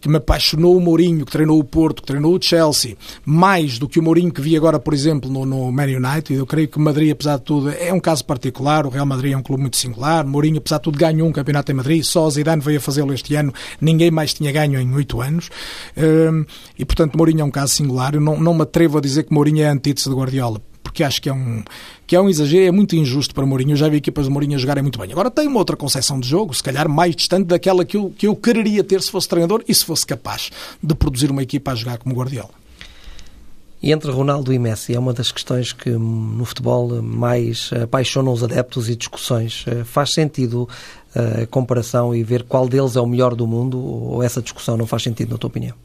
que 0.00 0.08
me 0.08 0.16
apaixonou 0.16 0.76
o 0.76 0.80
Mourinho, 0.80 1.24
que 1.24 1.32
treinou 1.32 1.58
o 1.58 1.64
Porto, 1.64 2.02
que 2.02 2.06
treinou 2.06 2.36
o 2.36 2.40
Chelsea, 2.40 2.96
mais 3.24 3.78
do 3.78 3.88
que 3.88 3.98
o 3.98 4.02
Mourinho 4.02 4.32
que 4.32 4.40
vi 4.40 4.56
agora, 4.56 4.78
por 4.78 4.94
exemplo, 4.94 5.30
no, 5.30 5.44
no 5.44 5.72
Man 5.72 5.86
United. 5.86 6.34
Eu 6.34 6.46
creio 6.46 6.68
que 6.68 6.78
Madrid, 6.78 7.10
apesar 7.10 7.38
de 7.38 7.44
tudo, 7.44 7.70
é 7.70 7.92
um 7.92 8.00
caso 8.00 8.24
particular. 8.24 8.86
O 8.86 8.90
Real 8.90 9.06
Madrid 9.06 9.32
é 9.32 9.36
um 9.36 9.42
clube 9.42 9.62
muito 9.62 9.76
singular. 9.76 10.24
Mourinho, 10.24 10.58
apesar 10.58 10.76
de 10.76 10.84
tudo, 10.84 10.98
ganhou 10.98 11.28
um 11.28 11.32
campeonato 11.32 11.72
em 11.72 11.74
Madrid. 11.74 12.02
Só 12.04 12.30
Zidane 12.30 12.62
veio 12.62 12.78
a 12.78 12.80
fazê-lo 12.80 13.12
este 13.12 13.34
ano. 13.34 13.52
Ninguém 13.80 14.10
mais 14.10 14.32
tinha 14.32 14.52
ganho 14.52 14.80
em 14.80 14.94
oito 14.94 15.20
anos. 15.20 15.50
Hum, 15.96 16.44
e, 16.78 16.84
portanto, 16.84 17.16
Mourinho 17.16 17.40
é 17.40 17.44
um 17.44 17.50
caso 17.50 17.74
singular. 17.74 18.14
Eu 18.14 18.20
não, 18.20 18.38
não 18.38 18.54
me 18.54 18.62
atrevo 18.62 18.98
a 18.98 19.00
dizer 19.00 19.24
que 19.24 19.34
Mourinho 19.34 19.62
é 19.62 19.66
antítese 19.66 20.08
de 20.08 20.14
Guardiola 20.14 20.60
porque 20.88 21.04
acho 21.04 21.20
que 21.20 21.28
é 21.28 21.32
um, 21.34 21.62
que 22.06 22.16
é 22.16 22.20
um 22.20 22.30
exagero, 22.30 22.64
é 22.64 22.70
muito 22.70 22.96
injusto 22.96 23.34
para 23.34 23.44
Mourinho. 23.44 23.72
Eu 23.72 23.76
já 23.76 23.90
vi 23.90 23.98
equipas 23.98 24.24
de 24.24 24.30
Mourinho 24.30 24.58
jogarem 24.58 24.82
muito 24.82 24.98
bem. 24.98 25.12
Agora 25.12 25.30
tem 25.30 25.46
uma 25.46 25.58
outra 25.58 25.76
concepção 25.76 26.18
de 26.18 26.26
jogo, 26.26 26.54
se 26.54 26.62
calhar 26.62 26.88
mais 26.88 27.14
distante 27.14 27.46
daquela 27.46 27.84
que 27.84 27.98
eu, 27.98 28.10
que 28.16 28.26
eu 28.26 28.34
quereria 28.34 28.82
ter 28.82 29.02
se 29.02 29.10
fosse 29.10 29.28
treinador 29.28 29.62
e 29.68 29.74
se 29.74 29.84
fosse 29.84 30.06
capaz 30.06 30.50
de 30.82 30.94
produzir 30.94 31.30
uma 31.30 31.42
equipa 31.42 31.72
a 31.72 31.74
jogar 31.74 31.98
como 31.98 32.14
Guardiola. 32.14 32.48
E 33.82 33.92
entre 33.92 34.10
Ronaldo 34.10 34.50
e 34.50 34.58
Messi 34.58 34.94
é 34.94 34.98
uma 34.98 35.12
das 35.12 35.30
questões 35.30 35.74
que 35.74 35.90
no 35.90 36.44
futebol 36.46 37.02
mais 37.02 37.70
apaixonam 37.82 38.32
os 38.32 38.42
adeptos 38.42 38.88
e 38.88 38.96
discussões. 38.96 39.66
Eh, 39.68 39.84
faz 39.84 40.14
sentido 40.14 40.66
eh, 41.14 41.42
a 41.42 41.46
comparação 41.46 42.14
e 42.14 42.24
ver 42.24 42.44
qual 42.44 42.66
deles 42.66 42.96
é 42.96 43.00
o 43.00 43.06
melhor 43.06 43.34
do 43.34 43.46
mundo 43.46 43.78
ou 43.78 44.22
essa 44.22 44.40
discussão 44.40 44.76
não 44.76 44.86
faz 44.86 45.02
sentido, 45.02 45.32
na 45.32 45.38
tua 45.38 45.48
opinião? 45.48 45.76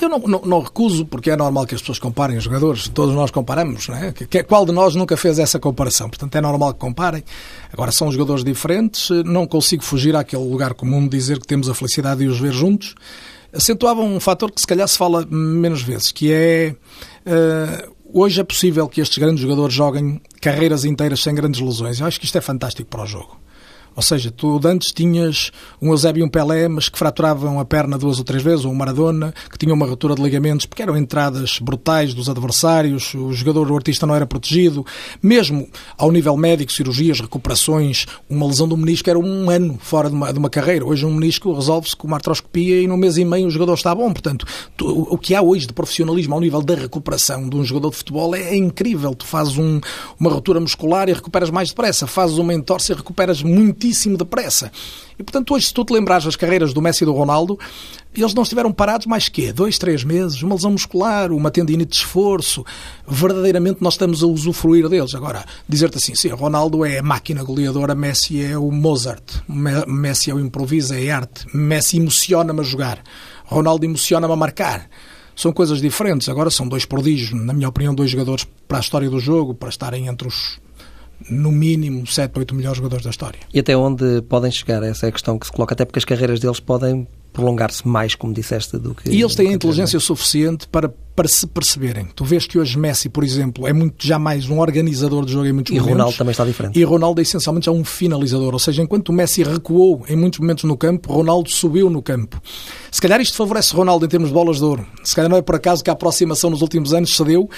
Eu 0.00 0.08
não, 0.08 0.18
não, 0.18 0.40
não, 0.42 0.60
recuso, 0.60 1.06
porque 1.06 1.30
é 1.30 1.36
normal 1.36 1.66
que 1.66 1.74
as 1.74 1.80
pessoas 1.80 1.98
comparem 1.98 2.36
os 2.36 2.44
jogadores, 2.44 2.88
todos 2.88 3.14
nós 3.14 3.30
comparamos, 3.30 3.88
não 3.88 3.96
é? 3.96 4.12
Qual 4.42 4.66
de 4.66 4.72
nós 4.72 4.94
nunca 4.94 5.16
fez 5.16 5.38
essa 5.38 5.58
comparação? 5.58 6.08
Portanto, 6.08 6.34
é 6.36 6.40
normal 6.40 6.74
que 6.74 6.80
comparem. 6.80 7.24
Agora, 7.72 7.90
são 7.90 8.10
jogadores 8.12 8.44
diferentes, 8.44 9.10
não 9.24 9.46
consigo 9.46 9.82
fugir 9.82 10.14
àquele 10.14 10.44
lugar 10.44 10.74
comum 10.74 11.02
de 11.02 11.08
dizer 11.08 11.38
que 11.38 11.46
temos 11.46 11.68
a 11.68 11.74
felicidade 11.74 12.20
de 12.20 12.28
os 12.28 12.38
ver 12.38 12.52
juntos. 12.52 12.94
Acentuava 13.52 14.00
um 14.00 14.20
fator 14.20 14.50
que 14.50 14.60
se 14.60 14.66
calhar 14.66 14.86
se 14.86 14.96
fala 14.96 15.26
menos 15.28 15.82
vezes, 15.82 16.12
que 16.12 16.32
é. 16.32 16.74
Uh, 17.26 17.92
hoje 18.12 18.40
é 18.40 18.44
possível 18.44 18.88
que 18.88 19.00
estes 19.00 19.18
grandes 19.18 19.40
jogadores 19.40 19.74
joguem 19.74 20.20
carreiras 20.40 20.84
inteiras 20.84 21.20
sem 21.22 21.34
grandes 21.34 21.60
lesões. 21.60 22.00
Eu 22.00 22.06
acho 22.06 22.18
que 22.18 22.26
isto 22.26 22.38
é 22.38 22.40
fantástico 22.40 22.88
para 22.88 23.02
o 23.02 23.06
jogo. 23.06 23.40
Ou 23.94 24.02
seja, 24.02 24.30
tu 24.30 24.60
antes 24.64 24.92
tinhas 24.92 25.50
um 25.80 25.90
Eusébio 25.90 26.20
e 26.20 26.24
um 26.24 26.28
Pelé, 26.28 26.68
mas 26.68 26.88
que 26.88 26.98
fraturavam 26.98 27.58
a 27.60 27.64
perna 27.64 27.98
duas 27.98 28.18
ou 28.18 28.24
três 28.24 28.42
vezes, 28.42 28.64
ou 28.64 28.72
um 28.72 28.74
Maradona, 28.74 29.34
que 29.50 29.58
tinha 29.58 29.74
uma 29.74 29.86
ruptura 29.86 30.14
de 30.14 30.22
ligamentos, 30.22 30.66
porque 30.66 30.82
eram 30.82 30.96
entradas 30.96 31.58
brutais 31.58 32.14
dos 32.14 32.28
adversários, 32.28 33.14
o 33.14 33.32
jogador, 33.32 33.70
o 33.70 33.76
artista 33.76 34.06
não 34.06 34.14
era 34.14 34.26
protegido. 34.26 34.84
Mesmo 35.22 35.68
ao 35.98 36.10
nível 36.10 36.36
médico, 36.36 36.72
cirurgias, 36.72 37.20
recuperações, 37.20 38.06
uma 38.28 38.46
lesão 38.46 38.68
do 38.68 38.76
menisco 38.76 39.08
era 39.10 39.18
um 39.18 39.50
ano 39.50 39.78
fora 39.80 40.08
de 40.08 40.14
uma, 40.14 40.32
de 40.32 40.38
uma 40.38 40.50
carreira. 40.50 40.84
Hoje 40.84 41.04
um 41.04 41.14
menisco 41.14 41.52
resolve-se 41.52 41.96
com 41.96 42.06
uma 42.06 42.16
artroscopia 42.16 42.80
e 42.80 42.86
no 42.86 42.96
mês 42.96 43.16
e 43.16 43.24
meio 43.24 43.46
o 43.46 43.50
jogador 43.50 43.74
está 43.74 43.94
bom. 43.94 44.12
Portanto, 44.12 44.46
tu, 44.76 44.86
o 45.10 45.18
que 45.18 45.34
há 45.34 45.42
hoje 45.42 45.66
de 45.66 45.72
profissionalismo 45.72 46.34
ao 46.34 46.40
nível 46.40 46.62
da 46.62 46.74
recuperação 46.74 47.48
de 47.48 47.56
um 47.56 47.64
jogador 47.64 47.90
de 47.90 47.96
futebol 47.96 48.34
é, 48.34 48.40
é 48.40 48.56
incrível. 48.56 49.14
Tu 49.14 49.26
fazes 49.26 49.56
um, 49.58 49.80
uma 50.18 50.30
ruptura 50.30 50.60
muscular 50.60 51.08
e 51.08 51.12
recuperas 51.12 51.50
mais 51.50 51.68
depressa. 51.70 52.06
Fazes 52.06 52.38
uma 52.38 52.54
entorse 52.54 52.92
e 52.92 52.94
recuperas 52.94 53.42
muito 53.42 53.79
muitíssimo 53.80 54.18
depressa. 54.18 54.70
E, 55.18 55.22
portanto, 55.22 55.54
hoje, 55.54 55.66
se 55.66 55.74
tu 55.74 55.84
te 55.84 55.92
lembrares 55.92 56.24
das 56.24 56.36
carreiras 56.36 56.72
do 56.72 56.82
Messi 56.82 57.04
e 57.04 57.06
do 57.06 57.12
Ronaldo, 57.12 57.58
eles 58.14 58.34
não 58.34 58.42
estiveram 58.42 58.72
parados 58.72 59.06
mais 59.06 59.28
que 59.28 59.52
dois, 59.52 59.78
três 59.78 60.04
meses, 60.04 60.42
uma 60.42 60.54
lesão 60.54 60.72
muscular, 60.72 61.32
uma 61.32 61.50
tendinite 61.50 61.90
de 61.90 61.96
esforço. 61.96 62.64
Verdadeiramente 63.08 63.78
nós 63.80 63.94
estamos 63.94 64.22
a 64.22 64.26
usufruir 64.26 64.88
deles. 64.88 65.14
Agora, 65.14 65.44
dizer-te 65.68 65.96
assim, 65.96 66.14
sim, 66.14 66.28
Ronaldo 66.28 66.84
é 66.84 66.98
a 66.98 67.02
máquina 67.02 67.42
goleadora, 67.42 67.94
Messi 67.94 68.42
é 68.42 68.56
o 68.56 68.70
Mozart, 68.70 69.24
Messi 69.48 70.30
é 70.30 70.34
o 70.34 70.40
improviso, 70.40 70.94
é 70.94 71.10
arte, 71.10 71.46
Messi 71.54 71.96
emociona-me 71.96 72.60
a 72.60 72.64
jogar, 72.64 73.02
Ronaldo 73.44 73.84
emociona-me 73.84 74.32
a 74.32 74.36
marcar 74.36 74.88
são 75.36 75.54
coisas 75.54 75.80
diferentes. 75.80 76.28
Agora 76.28 76.50
são 76.50 76.68
dois 76.68 76.84
prodígios, 76.84 77.32
na 77.32 77.54
minha 77.54 77.66
opinião, 77.66 77.94
dois 77.94 78.10
jogadores 78.10 78.46
para 78.68 78.76
a 78.76 78.80
história 78.80 79.08
do 79.08 79.18
jogo, 79.18 79.54
para 79.54 79.70
estarem 79.70 80.06
entre 80.06 80.28
os 80.28 80.60
no 81.28 81.50
mínimo 81.52 82.06
7, 82.06 82.38
8 82.38 82.54
melhores 82.54 82.78
jogadores 82.78 83.04
da 83.04 83.10
história. 83.10 83.38
E 83.52 83.58
até 83.58 83.76
onde 83.76 84.22
podem 84.22 84.50
chegar? 84.50 84.82
Essa 84.82 85.06
é 85.06 85.08
a 85.08 85.12
questão 85.12 85.38
que 85.38 85.46
se 85.46 85.52
coloca, 85.52 85.74
até 85.74 85.84
porque 85.84 85.98
as 85.98 86.04
carreiras 86.04 86.40
deles 86.40 86.60
podem 86.60 87.06
prolongar-se 87.32 87.86
mais, 87.86 88.14
como 88.14 88.32
disseste, 88.32 88.78
do 88.78 88.94
que. 88.94 89.10
E 89.10 89.20
eles 89.20 89.34
têm 89.34 89.48
a 89.48 89.52
inteligência 89.52 90.00
suficiente 90.00 90.66
para, 90.68 90.92
para 91.20 91.28
se 91.28 91.46
perceberem. 91.46 92.06
Tu 92.16 92.24
vês 92.24 92.46
que 92.46 92.58
hoje 92.58 92.78
Messi, 92.78 93.10
por 93.10 93.22
exemplo, 93.22 93.68
é 93.68 93.74
muito 93.74 94.06
já 94.06 94.18
mais 94.18 94.48
um 94.48 94.58
organizador 94.58 95.26
de 95.26 95.32
jogo 95.32 95.44
em 95.44 95.52
muitos 95.52 95.70
e 95.70 95.74
momentos. 95.74 95.90
E 95.90 95.92
Ronaldo 95.92 96.16
também 96.16 96.30
está 96.30 96.46
diferente. 96.46 96.80
E 96.80 96.82
Ronaldo 96.82 97.20
é 97.20 97.22
essencialmente 97.22 97.66
já 97.66 97.72
um 97.72 97.84
finalizador. 97.84 98.54
Ou 98.54 98.58
seja, 98.58 98.80
enquanto 98.80 99.10
o 99.10 99.12
Messi 99.12 99.42
recuou 99.42 100.02
em 100.08 100.16
muitos 100.16 100.40
momentos 100.40 100.64
no 100.64 100.78
campo, 100.78 101.12
Ronaldo 101.12 101.50
subiu 101.50 101.90
no 101.90 102.00
campo. 102.00 102.40
Se 102.90 103.02
calhar 103.02 103.20
isto 103.20 103.36
favorece 103.36 103.74
Ronaldo 103.74 104.06
em 104.06 104.08
termos 104.08 104.30
de 104.30 104.34
bolas 104.34 104.56
de 104.56 104.64
ouro. 104.64 104.86
Se 105.04 105.14
calhar 105.14 105.30
não 105.30 105.36
é 105.36 105.42
por 105.42 105.56
acaso 105.56 105.84
que 105.84 105.90
a 105.90 105.92
aproximação 105.92 106.48
nos 106.48 106.62
últimos 106.62 106.94
anos 106.94 107.14
cedeu 107.14 107.50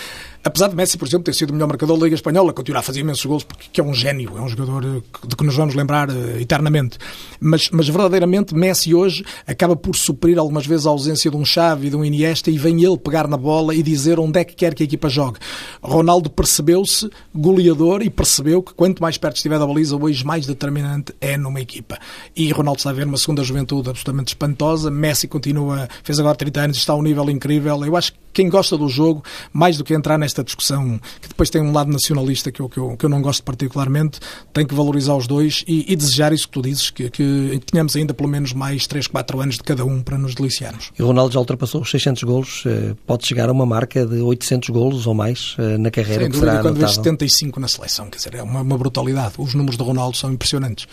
Apesar 0.45 0.69
de 0.69 0.75
Messi, 0.75 0.99
por 0.99 1.07
exemplo, 1.07 1.25
ter 1.25 1.35
sido 1.35 1.51
o 1.51 1.53
melhor 1.53 1.69
marcador 1.69 1.97
da 1.97 2.05
Liga 2.05 2.17
Espanhola, 2.17 2.53
continuar 2.53 2.81
a 2.81 2.83
fazer 2.83 2.99
imensos 2.99 3.25
gols, 3.25 3.45
porque 3.45 3.81
é 3.81 3.85
um 3.85 3.95
gênio, 3.95 4.33
é 4.37 4.41
um 4.41 4.49
jogador 4.49 4.85
eh, 4.85 5.01
de 5.25 5.37
que 5.37 5.45
nos 5.45 5.55
vamos 5.55 5.77
lembrar 5.77 6.11
uh, 6.11 6.41
eternamente. 6.41 6.99
Mas, 7.39 7.71
mas 7.71 7.89
verdadeiramente, 7.89 8.53
Messi 8.53 8.93
hoje 8.93 9.25
acaba 9.47 9.77
por 9.77 9.95
suprir 9.95 10.39
algumas 10.41 10.67
vezes 10.67 10.85
a 10.85 10.91
ausência 10.91 11.31
de 11.31 11.37
um 11.37 11.45
Xavi, 11.45 11.91
de 11.91 11.97
um 11.97 12.05
Iniesta, 12.05 12.51
e 12.51 12.59
vem 12.59 12.83
ele 12.83 12.99
pegar 12.99 13.29
na 13.29 13.37
bola 13.37 13.52
e 13.73 13.83
dizer 13.83 14.19
onde 14.19 14.41
é 14.41 14.45
que 14.45 14.55
quer 14.55 14.75
que 14.75 14.83
a 14.83 14.87
equipa 14.87 15.09
jogue. 15.09 15.39
Ronaldo 15.83 16.29
percebeu-se 16.29 17.09
goleador 17.35 18.03
e 18.03 18.11
percebeu 18.11 18.63
que 18.63 18.75
quanto 18.75 19.01
mais 19.01 19.17
perto 19.17 19.37
estiver 19.37 19.59
da 19.59 19.67
baliza, 19.67 19.97
hoje 19.97 20.25
mais 20.25 20.47
determinante 20.47 21.15
é 21.21 21.37
numa 21.37 21.61
equipa. 21.61 21.99
E 22.37 22.51
Ronaldo 22.53 22.79
está 22.79 22.91
a 22.91 22.93
ver 22.93 23.07
uma 23.07 23.17
segunda 23.17 23.43
juventude 23.43 23.89
absolutamente 23.89 24.29
espantosa. 24.29 24.91
Messi 24.91 25.27
continua, 25.27 25.89
fez 26.03 26.19
agora 26.19 26.35
30 26.35 26.61
anos, 26.61 26.77
está 26.77 26.93
a 26.93 26.97
um 26.97 27.03
nível 27.03 27.31
incrível. 27.31 27.85
Eu 27.85 27.97
acho 27.97 28.13
que 28.13 28.19
quem 28.33 28.49
gosta 28.49 28.77
do 28.77 28.89
jogo, 28.89 29.23
mais 29.53 29.77
do 29.77 29.85
que 29.85 29.95
entrar 29.95 30.19
nesta 30.19 30.33
esta 30.33 30.45
discussão, 30.45 31.01
que 31.21 31.29
depois 31.29 31.49
tem 31.49 31.63
um 31.63 31.73
lado 31.73 31.91
nacionalista 31.91 32.51
que 32.51 32.61
eu, 32.61 32.69
que 32.69 32.79
eu, 32.79 32.97
que 32.97 33.05
eu 33.05 33.11
não 33.11 33.23
gosto 33.23 33.43
particularmente, 33.43 34.19
tem 34.53 34.67
que 34.67 34.75
valorizar 34.75 35.15
os 35.15 35.27
dois 35.27 35.65
e, 35.67 35.93
e 35.93 35.97
desejar 35.97 36.33
isso 36.33 36.47
que 36.47 36.53
tu 36.53 36.63
dizes, 36.63 36.91
que, 36.91 37.09
que 37.11 37.61
tenhamos 37.71 37.95
ainda 37.95 38.13
pelo 38.13 38.29
menos 38.29 38.53
mais 38.53 38.87
3, 38.87 39.07
4 39.07 39.41
anos 39.41 39.55
de 39.57 39.63
cada 39.63 39.85
um 39.85 40.03
para 40.03 40.19
nos 40.19 40.35
deliciarmos. 40.35 40.91
E 40.99 41.03
o 41.03 41.07
Ronaldo 41.07 41.33
já 41.33 41.39
ultrapassou 41.39 41.83
os 41.83 41.91
600 41.91 42.23
golos, 42.25 42.65
eh, 42.67 42.95
pode 43.07 43.27
chegar 43.27 43.42
a 43.49 43.53
uma 43.53 43.67
marca 43.67 44.07
de 44.07 44.21
800 44.21 44.69
golos 44.71 45.07
ou 45.07 45.15
mais 45.15 45.57
eh, 45.59 45.79
na 45.79 45.91
carreira. 45.91 46.23
Sem 46.23 46.31
dúvida, 46.31 46.61
quando 46.61 46.79
vês 46.79 46.93
75 46.93 47.61
na 47.61 47.69
seleção, 47.69 48.09
quer 48.09 48.17
dizer, 48.17 48.35
é 48.35 48.43
uma, 48.43 48.63
uma 48.63 48.79
brutalidade. 48.79 49.35
Os 49.39 49.55
números 49.55 49.77
do 49.77 49.85
Ronaldo 49.85 50.17
são 50.17 50.33
impressionantes. 50.33 50.87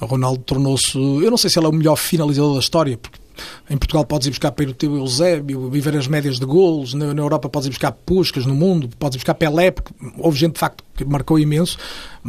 O 0.00 0.06
Ronaldo 0.06 0.42
tornou-se, 0.42 0.96
eu 0.96 1.30
não 1.30 1.38
sei 1.38 1.48
se 1.48 1.58
ele 1.58 1.66
é 1.66 1.68
o 1.68 1.72
melhor 1.72 1.96
finalizador 1.96 2.54
da 2.54 2.60
história, 2.60 2.98
porque 2.98 3.18
em 3.68 3.76
Portugal 3.76 4.04
podes 4.04 4.26
ir 4.26 4.30
buscar 4.30 4.52
para 4.52 4.68
o 4.68 4.74
teu 4.74 4.96
Eusébio 4.96 5.74
e 5.74 5.80
ver 5.80 5.96
as 5.96 6.06
médias 6.06 6.38
de 6.38 6.46
golos. 6.46 6.94
Na, 6.94 7.14
na 7.14 7.22
Europa 7.22 7.48
podes 7.48 7.66
ir 7.66 7.70
buscar 7.70 7.92
Puscas, 7.92 8.46
no 8.46 8.54
mundo 8.54 8.88
podes 8.98 9.16
ir 9.16 9.18
buscar 9.18 9.34
Pelé, 9.34 9.70
porque 9.70 9.92
houve 10.18 10.38
gente 10.38 10.54
de 10.54 10.60
facto 10.60 10.84
que 10.96 11.04
marcou 11.04 11.38
imenso, 11.38 11.78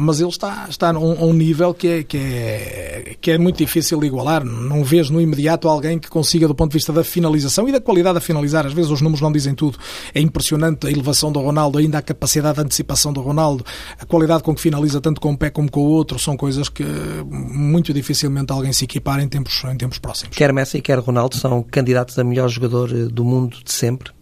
mas 0.00 0.20
ele 0.20 0.28
está, 0.28 0.66
está 0.70 0.90
a 0.90 0.98
um, 0.98 1.32
nível 1.32 1.74
que 1.74 1.88
é, 1.88 2.02
que, 2.04 2.16
é, 2.16 3.16
que 3.20 3.32
é 3.32 3.38
muito 3.38 3.58
difícil 3.58 3.98
de 3.98 4.06
igualar. 4.06 4.44
Não 4.44 4.84
vês 4.84 5.10
no 5.10 5.20
imediato 5.20 5.68
alguém 5.68 5.98
que 5.98 6.08
consiga, 6.08 6.46
do 6.46 6.54
ponto 6.54 6.70
de 6.70 6.74
vista 6.74 6.92
da 6.92 7.02
finalização 7.02 7.68
e 7.68 7.72
da 7.72 7.80
qualidade 7.80 8.16
a 8.16 8.20
finalizar. 8.20 8.64
Às 8.64 8.72
vezes 8.72 8.92
os 8.92 9.00
números 9.00 9.20
não 9.20 9.32
dizem 9.32 9.56
tudo. 9.56 9.76
É 10.14 10.20
impressionante 10.20 10.86
a 10.86 10.90
elevação 10.90 11.32
do 11.32 11.40
Ronaldo, 11.40 11.78
ainda 11.78 11.98
a 11.98 12.02
capacidade 12.02 12.58
de 12.58 12.64
antecipação 12.64 13.12
do 13.12 13.20
Ronaldo, 13.20 13.64
a 13.98 14.06
qualidade 14.06 14.44
com 14.44 14.54
que 14.54 14.60
finaliza 14.60 15.00
tanto 15.00 15.20
com 15.20 15.30
um 15.30 15.36
pé 15.36 15.50
como 15.50 15.68
com 15.68 15.80
o 15.80 15.88
outro, 15.88 16.16
são 16.16 16.36
coisas 16.36 16.68
que 16.68 16.84
muito 17.28 17.92
dificilmente 17.92 18.52
alguém 18.52 18.72
se 18.72 18.84
equipar 18.84 19.18
em 19.18 19.28
tempos, 19.28 19.64
em 19.64 19.76
tempos 19.76 19.98
próximos. 19.98 20.36
Quer 20.36 20.52
Messi, 20.52 20.80
quer 20.80 21.00
Ronaldo 21.00 21.36
são 21.36 21.60
candidatos 21.60 22.16
a 22.20 22.22
melhor 22.22 22.48
jogador 22.48 22.88
eh, 22.92 23.06
do 23.06 23.24
mundo 23.24 23.56
de 23.64 23.72
sempre? 23.72 24.12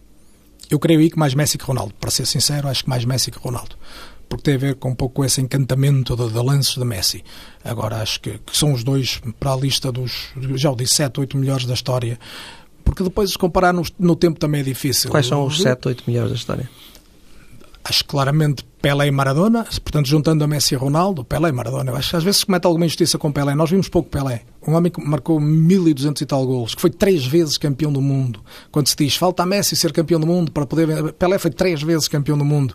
Eu 0.71 0.79
creio 0.79 0.99
aí 0.99 1.09
que 1.11 1.19
mais 1.19 1.35
Messi 1.35 1.57
que 1.57 1.63
Ronaldo. 1.63 1.93
Para 1.99 2.09
ser 2.09 2.25
sincero, 2.25 2.67
acho 2.67 2.83
que 2.83 2.89
mais 2.89 3.05
Messi 3.05 3.29
que 3.29 3.37
Ronaldo 3.37 3.75
porque 4.27 4.43
tem 4.43 4.55
a 4.55 4.57
ver 4.57 4.75
com 4.75 4.89
um 4.89 4.95
pouco 4.95 5.23
esse 5.23 5.41
encantamento 5.41 6.15
de, 6.15 6.29
de 6.29 6.39
lances 6.39 6.75
de 6.75 6.85
Messi. 6.85 7.23
Agora, 7.63 8.01
acho 8.01 8.19
que, 8.21 8.37
que, 8.39 8.57
são 8.57 8.73
os 8.73 8.83
dois 8.83 9.21
para 9.39 9.53
a 9.53 9.57
lista 9.57 9.91
dos, 9.91 10.29
já 10.55 10.71
o 10.71 10.75
disse, 10.75 10.95
7, 10.95 11.19
8 11.19 11.37
melhores 11.37 11.65
da 11.65 11.73
história, 11.73 12.19
porque 12.83 13.03
depois 13.03 13.31
se 13.31 13.37
comparar 13.37 13.73
no, 13.73 13.83
no 13.99 14.15
tempo 14.15 14.39
também 14.39 14.61
é 14.61 14.63
difícil. 14.63 15.09
Quais 15.09 15.27
são 15.27 15.45
os 15.45 15.61
7, 15.61 15.87
8 15.87 16.03
melhores 16.07 16.31
da 16.31 16.37
história? 16.37 16.69
Acho 17.83 18.03
claramente 18.03 18.65
Pelé 18.81 19.07
e 19.07 19.11
Maradona, 19.11 19.63
portanto, 19.63 20.07
juntando 20.07 20.43
a 20.43 20.47
Messi 20.47 20.73
e 20.73 20.77
Ronaldo, 20.77 21.23
Pelé 21.23 21.49
e 21.49 21.51
Maradona. 21.53 21.91
Eu 21.91 21.95
acho 21.95 22.09
que 22.09 22.15
às 22.17 22.23
vezes 22.23 22.41
se 22.41 22.45
comete 22.45 22.67
alguma 22.67 22.85
injustiça 22.85 23.17
com 23.17 23.31
Pelé. 23.31 23.55
Nós 23.55 23.69
vimos 23.69 23.87
pouco 23.87 24.09
Pelé. 24.09 24.43
Um 24.67 24.73
homem 24.73 24.91
que 24.91 25.01
marcou 25.01 25.39
1200 25.39 26.21
e 26.21 26.25
tal 26.25 26.45
golos, 26.45 26.75
que 26.75 26.81
foi 26.81 26.89
três 26.89 27.25
vezes 27.25 27.57
campeão 27.57 27.91
do 27.91 28.01
mundo. 28.01 28.41
Quando 28.71 28.87
se 28.87 28.95
diz 28.97 29.15
falta 29.15 29.43
a 29.43 29.45
Messi 29.45 29.75
ser 29.75 29.93
campeão 29.93 30.19
do 30.19 30.27
mundo 30.27 30.51
para 30.51 30.65
poder. 30.65 31.13
Pelé 31.13 31.39
foi 31.39 31.49
três 31.49 31.81
vezes 31.81 32.09
campeão 32.09 32.37
do 32.37 32.43
mundo. 32.43 32.73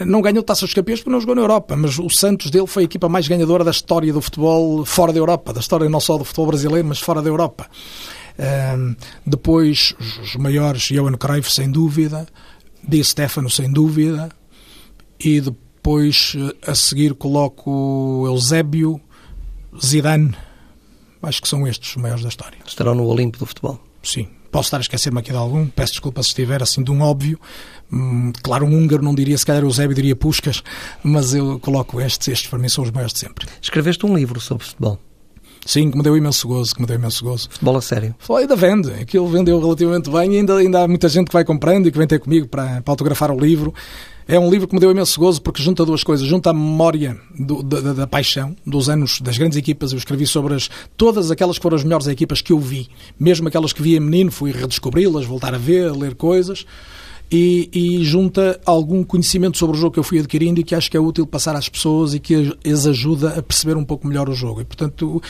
Não 0.00 0.22
ganhou 0.22 0.42
taças 0.42 0.62
dos 0.62 0.74
campeões 0.74 1.00
porque 1.00 1.10
não 1.10 1.20
jogou 1.20 1.34
na 1.34 1.42
Europa, 1.42 1.76
mas 1.76 1.98
o 1.98 2.08
Santos 2.08 2.50
dele 2.50 2.66
foi 2.66 2.84
a 2.84 2.86
equipa 2.86 3.08
mais 3.08 3.28
ganhadora 3.28 3.62
da 3.62 3.70
história 3.70 4.12
do 4.12 4.22
futebol 4.22 4.84
fora 4.86 5.12
da 5.12 5.18
Europa, 5.18 5.52
da 5.52 5.60
história 5.60 5.88
não 5.88 6.00
só 6.00 6.16
do 6.16 6.24
futebol 6.24 6.46
brasileiro, 6.46 6.88
mas 6.88 6.98
fora 6.98 7.20
da 7.20 7.28
Europa. 7.28 7.68
Um, 8.38 8.96
depois, 9.26 9.94
os 10.22 10.34
maiores, 10.36 10.82
Johan 10.90 11.16
Cruyff, 11.16 11.52
sem 11.52 11.70
dúvida, 11.70 12.26
Di 12.82 13.04
Stefano, 13.04 13.50
sem 13.50 13.70
dúvida, 13.70 14.30
e 15.20 15.40
depois 15.40 16.34
eh, 16.36 16.70
a 16.70 16.74
seguir 16.74 17.14
coloco 17.14 18.24
Eusébio, 18.26 19.00
Zidane. 19.80 20.34
Acho 21.22 21.42
que 21.42 21.48
são 21.48 21.66
estes 21.66 21.90
os 21.90 21.96
maiores 21.96 22.22
da 22.22 22.28
história. 22.28 22.58
Estarão 22.66 22.94
no 22.94 23.06
Olimpo 23.06 23.38
do 23.38 23.46
futebol. 23.46 23.78
Sim. 24.02 24.28
Posso 24.50 24.66
estar 24.66 24.78
a 24.78 24.80
esquecer-me 24.80 25.18
aqui 25.18 25.30
de 25.30 25.36
algum, 25.36 25.66
peço 25.66 25.92
desculpa 25.92 26.22
se 26.22 26.28
estiver 26.28 26.62
assim 26.62 26.82
de 26.82 26.90
um 26.90 27.00
óbvio. 27.00 27.40
Hum, 27.92 28.32
claro, 28.42 28.64
um 28.64 28.74
húngaro 28.74 29.02
não 29.02 29.14
diria, 29.14 29.36
se 29.36 29.44
calhar 29.44 29.62
Eusébio 29.62 29.94
diria 29.94 30.16
Puscas, 30.16 30.62
mas 31.04 31.34
eu 31.34 31.60
coloco 31.60 32.00
estes, 32.00 32.28
estes 32.28 32.48
para 32.48 32.58
mim 32.58 32.68
são 32.68 32.82
os 32.82 32.90
maiores 32.90 33.12
de 33.12 33.18
sempre. 33.18 33.46
Escreveste 33.60 34.06
um 34.06 34.16
livro 34.16 34.40
sobre 34.40 34.64
futebol. 34.64 34.98
Sim, 35.64 35.90
que 35.90 35.96
me 35.96 36.02
deu 36.02 36.16
imenso 36.16 36.48
gozo, 36.48 36.74
que 36.74 36.80
me 36.80 36.86
deu 36.86 36.96
imenso 36.96 37.24
gozo. 37.24 37.48
Futebol 37.50 37.76
a 37.76 37.82
sério? 37.82 38.14
Foi 38.18 38.46
da 38.46 38.56
vende, 38.56 38.90
aquilo 38.94 39.28
vendeu 39.28 39.60
relativamente 39.60 40.10
bem 40.10 40.34
e 40.34 40.38
ainda, 40.38 40.56
ainda 40.56 40.82
há 40.82 40.88
muita 40.88 41.08
gente 41.08 41.28
que 41.28 41.32
vai 41.32 41.44
comprando 41.44 41.86
e 41.86 41.92
que 41.92 41.98
vem 41.98 42.06
ter 42.06 42.18
comigo 42.18 42.48
para, 42.48 42.82
para 42.82 42.92
autografar 42.92 43.30
o 43.30 43.38
livro. 43.38 43.72
É 44.26 44.38
um 44.38 44.50
livro 44.50 44.66
que 44.66 44.74
me 44.74 44.80
deu 44.80 44.90
imenso 44.90 45.20
gozo 45.20 45.40
porque 45.40 45.62
junta 45.62 45.84
duas 45.84 46.02
coisas. 46.02 46.26
Junta 46.26 46.50
a 46.50 46.52
memória 46.52 47.16
do, 47.38 47.62
da, 47.62 47.92
da, 47.92 48.06
paixão 48.06 48.56
dos 48.66 48.88
anos 48.88 49.20
das 49.20 49.36
grandes 49.36 49.58
equipas. 49.58 49.92
Eu 49.92 49.98
escrevi 49.98 50.26
sobre 50.26 50.54
as, 50.54 50.68
todas 50.96 51.30
aquelas 51.30 51.58
que 51.58 51.62
foram 51.62 51.76
as 51.76 51.84
melhores 51.84 52.06
equipas 52.06 52.40
que 52.40 52.52
eu 52.52 52.58
vi. 52.58 52.88
Mesmo 53.18 53.46
aquelas 53.46 53.72
que 53.72 53.82
vi 53.82 53.96
em 53.96 54.00
menino, 54.00 54.32
fui 54.32 54.50
redescobri-las, 54.50 55.26
voltar 55.26 55.54
a 55.54 55.58
ver, 55.58 55.92
ler 55.92 56.14
coisas 56.14 56.66
e, 57.32 57.70
e, 57.72 58.04
junta 58.04 58.60
algum 58.66 59.02
conhecimento 59.02 59.56
sobre 59.56 59.74
o 59.74 59.80
jogo 59.80 59.94
que 59.94 59.98
eu 59.98 60.04
fui 60.04 60.18
adquirindo 60.18 60.60
e 60.60 60.64
que 60.64 60.74
acho 60.74 60.90
que 60.90 60.96
é 60.98 61.00
útil 61.00 61.26
passar 61.26 61.56
às 61.56 61.66
pessoas 61.66 62.12
e 62.12 62.20
que 62.20 62.54
as 62.70 62.86
ajuda 62.86 63.38
a 63.38 63.42
perceber 63.42 63.74
um 63.74 63.84
pouco 63.84 64.06
melhor 64.06 64.28
o 64.28 64.34
jogo. 64.34 64.60
E, 64.60 64.64
portanto, 64.64 65.22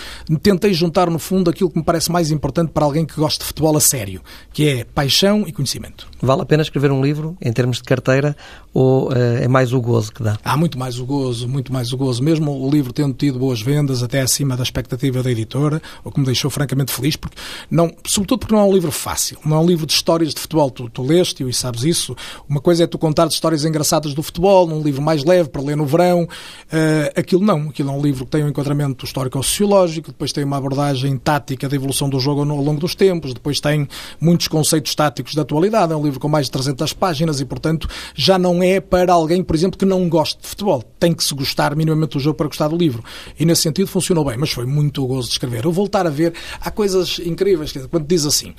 tentei 0.42 0.74
juntar, 0.74 1.08
no 1.08 1.20
fundo, 1.20 1.48
aquilo 1.48 1.70
que 1.70 1.78
me 1.78 1.84
parece 1.84 2.10
mais 2.10 2.32
importante 2.32 2.72
para 2.72 2.84
alguém 2.84 3.06
que 3.06 3.14
gosta 3.14 3.38
de 3.38 3.46
futebol 3.46 3.76
a 3.76 3.80
sério, 3.80 4.20
que 4.52 4.68
é 4.68 4.84
paixão 4.84 5.44
e 5.46 5.52
conhecimento. 5.52 6.08
Vale 6.20 6.42
a 6.42 6.44
pena 6.44 6.62
escrever 6.62 6.90
um 6.90 7.00
livro, 7.00 7.36
em 7.40 7.52
termos 7.52 7.76
de 7.76 7.84
carteira, 7.84 8.36
ou 8.74 9.10
uh, 9.10 9.14
é 9.40 9.46
mais 9.46 9.72
o 9.72 9.80
gozo 9.80 10.12
que 10.12 10.24
dá? 10.24 10.36
Há 10.44 10.56
muito 10.56 10.76
mais 10.76 10.98
o 10.98 11.06
gozo, 11.06 11.48
muito 11.48 11.72
mais 11.72 11.92
o 11.92 11.96
gozo. 11.96 12.20
Mesmo 12.20 12.50
o 12.50 12.68
livro 12.68 12.92
tendo 12.92 13.14
tido 13.14 13.38
boas 13.38 13.62
vendas, 13.62 14.02
até 14.02 14.20
acima 14.20 14.56
da 14.56 14.64
expectativa 14.64 15.22
da 15.22 15.30
editora, 15.30 15.80
o 16.02 16.10
que 16.10 16.18
me 16.18 16.26
deixou 16.26 16.50
francamente 16.50 16.92
feliz, 16.92 17.14
porque 17.14 17.36
não, 17.70 17.92
sobretudo 18.04 18.40
porque 18.40 18.54
não 18.54 18.62
é 18.62 18.64
um 18.64 18.72
livro 18.72 18.90
fácil, 18.90 19.38
não 19.44 19.56
é 19.56 19.60
um 19.60 19.66
livro 19.66 19.86
de 19.86 19.92
histórias 19.92 20.34
de 20.34 20.40
futebol. 20.40 20.68
Tu, 20.68 20.90
tu 20.90 21.02
leste 21.02 21.46
e 21.48 21.52
sabes 21.52 21.84
isso 21.84 21.91
isso. 21.92 22.16
Uma 22.48 22.60
coisa 22.60 22.84
é 22.84 22.86
tu 22.86 22.98
contar 22.98 23.26
histórias 23.28 23.64
engraçadas 23.64 24.14
do 24.14 24.22
futebol, 24.22 24.66
num 24.66 24.82
livro 24.82 25.02
mais 25.02 25.22
leve 25.24 25.48
para 25.50 25.62
ler 25.62 25.76
no 25.76 25.86
verão. 25.86 26.22
Uh, 26.24 27.12
aquilo 27.14 27.44
não. 27.44 27.68
Aquilo 27.68 27.90
é 27.90 27.92
um 27.92 28.02
livro 28.02 28.24
que 28.24 28.30
tem 28.30 28.42
um 28.42 28.48
enquadramento 28.48 29.04
histórico-sociológico, 29.04 30.10
depois 30.10 30.32
tem 30.32 30.42
uma 30.42 30.56
abordagem 30.56 31.16
tática 31.18 31.68
da 31.68 31.76
evolução 31.76 32.08
do 32.08 32.18
jogo 32.18 32.40
ao 32.40 32.62
longo 32.62 32.80
dos 32.80 32.94
tempos, 32.94 33.34
depois 33.34 33.60
tem 33.60 33.86
muitos 34.20 34.48
conceitos 34.48 34.94
táticos 34.94 35.34
da 35.34 35.42
atualidade. 35.42 35.92
É 35.92 35.96
um 35.96 36.02
livro 36.02 36.18
com 36.18 36.28
mais 36.28 36.46
de 36.46 36.52
300 36.52 36.92
páginas 36.94 37.40
e, 37.40 37.44
portanto, 37.44 37.88
já 38.14 38.38
não 38.38 38.62
é 38.62 38.80
para 38.80 39.12
alguém, 39.12 39.42
por 39.42 39.54
exemplo, 39.54 39.78
que 39.78 39.84
não 39.84 40.08
goste 40.08 40.40
de 40.40 40.48
futebol. 40.48 40.82
Tem 40.98 41.12
que 41.12 41.22
se 41.22 41.34
gostar 41.34 41.76
minimamente 41.76 42.14
do 42.14 42.20
jogo 42.20 42.36
para 42.36 42.46
gostar 42.46 42.68
do 42.68 42.76
livro. 42.76 43.04
E, 43.38 43.44
nesse 43.44 43.62
sentido, 43.62 43.86
funcionou 43.88 44.24
bem, 44.24 44.36
mas 44.38 44.50
foi 44.50 44.64
muito 44.64 45.06
gozo 45.06 45.28
de 45.28 45.34
escrever. 45.34 45.64
Eu 45.64 45.72
voltar 45.72 46.06
a 46.06 46.10
ver, 46.10 46.32
há 46.60 46.70
coisas 46.70 47.20
incríveis, 47.24 47.72
quando 47.90 48.06
diz 48.06 48.24
assim, 48.24 48.54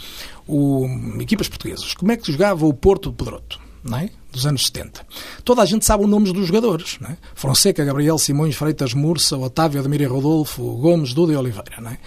o, 0.48 0.88
equipas 1.20 1.48
portuguesas, 1.48 1.94
como 1.94 2.12
é 2.12 2.18
que 2.18 2.32
jogava 2.32 2.66
o 2.66 2.74
Porto 2.74 3.12
Pedroto? 3.24 3.60
É? 4.00 4.10
dos 4.34 4.46
anos 4.46 4.66
70. 4.66 5.06
Toda 5.46 5.62
a 5.62 5.66
gente 5.66 5.86
sabe 5.86 6.04
os 6.04 6.10
nomes 6.10 6.34
dos 6.34 6.48
jogadores. 6.48 6.98
É? 7.08 7.16
Fonseca, 7.36 7.86
Gabriel 7.86 8.18
Simões, 8.18 8.56
Freitas 8.56 8.94
Mursa, 8.94 9.38
Otávio, 9.38 9.80
Admir 9.80 10.12
Rodolfo, 10.12 10.64
Gomes, 10.78 11.14
Duda 11.14 11.34
e 11.34 11.36
Oliveira. 11.36 11.92
É? 11.92 11.98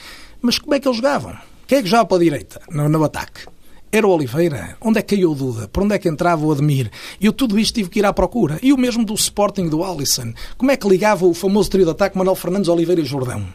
Mas 0.42 0.58
como 0.58 0.74
é 0.74 0.80
que 0.80 0.88
eles 0.88 0.96
jogavam? 0.96 1.36
Quem 1.66 1.78
é 1.78 1.82
que 1.82 1.88
jogava 1.88 2.06
para 2.06 2.16
a 2.16 2.20
direita, 2.20 2.60
no, 2.70 2.88
no 2.88 3.04
ataque? 3.04 3.46
Era 3.92 4.06
o 4.06 4.10
Oliveira? 4.10 4.76
Onde 4.80 4.98
é 4.98 5.02
que 5.02 5.14
caiu 5.14 5.30
o 5.30 5.34
Duda? 5.34 5.68
Por 5.68 5.84
onde 5.84 5.94
é 5.94 5.98
que 5.98 6.08
entrava 6.08 6.44
o 6.44 6.50
Admir? 6.50 6.90
Eu 7.20 7.32
tudo 7.32 7.58
isto 7.58 7.76
tive 7.76 7.88
que 7.88 8.00
ir 8.00 8.04
à 8.04 8.12
procura. 8.12 8.58
E 8.62 8.72
o 8.72 8.76
mesmo 8.76 9.04
do 9.04 9.14
Sporting 9.14 9.68
do 9.68 9.84
Alisson. 9.84 10.34
Como 10.58 10.70
é 10.70 10.76
que 10.76 10.88
ligava 10.88 11.24
o 11.24 11.32
famoso 11.32 11.70
trio 11.70 11.84
de 11.84 11.92
ataque 11.92 12.18
Manuel 12.18 12.36
Fernandes, 12.36 12.68
Oliveira 12.68 13.00
e 13.00 13.04
Jordão? 13.04 13.46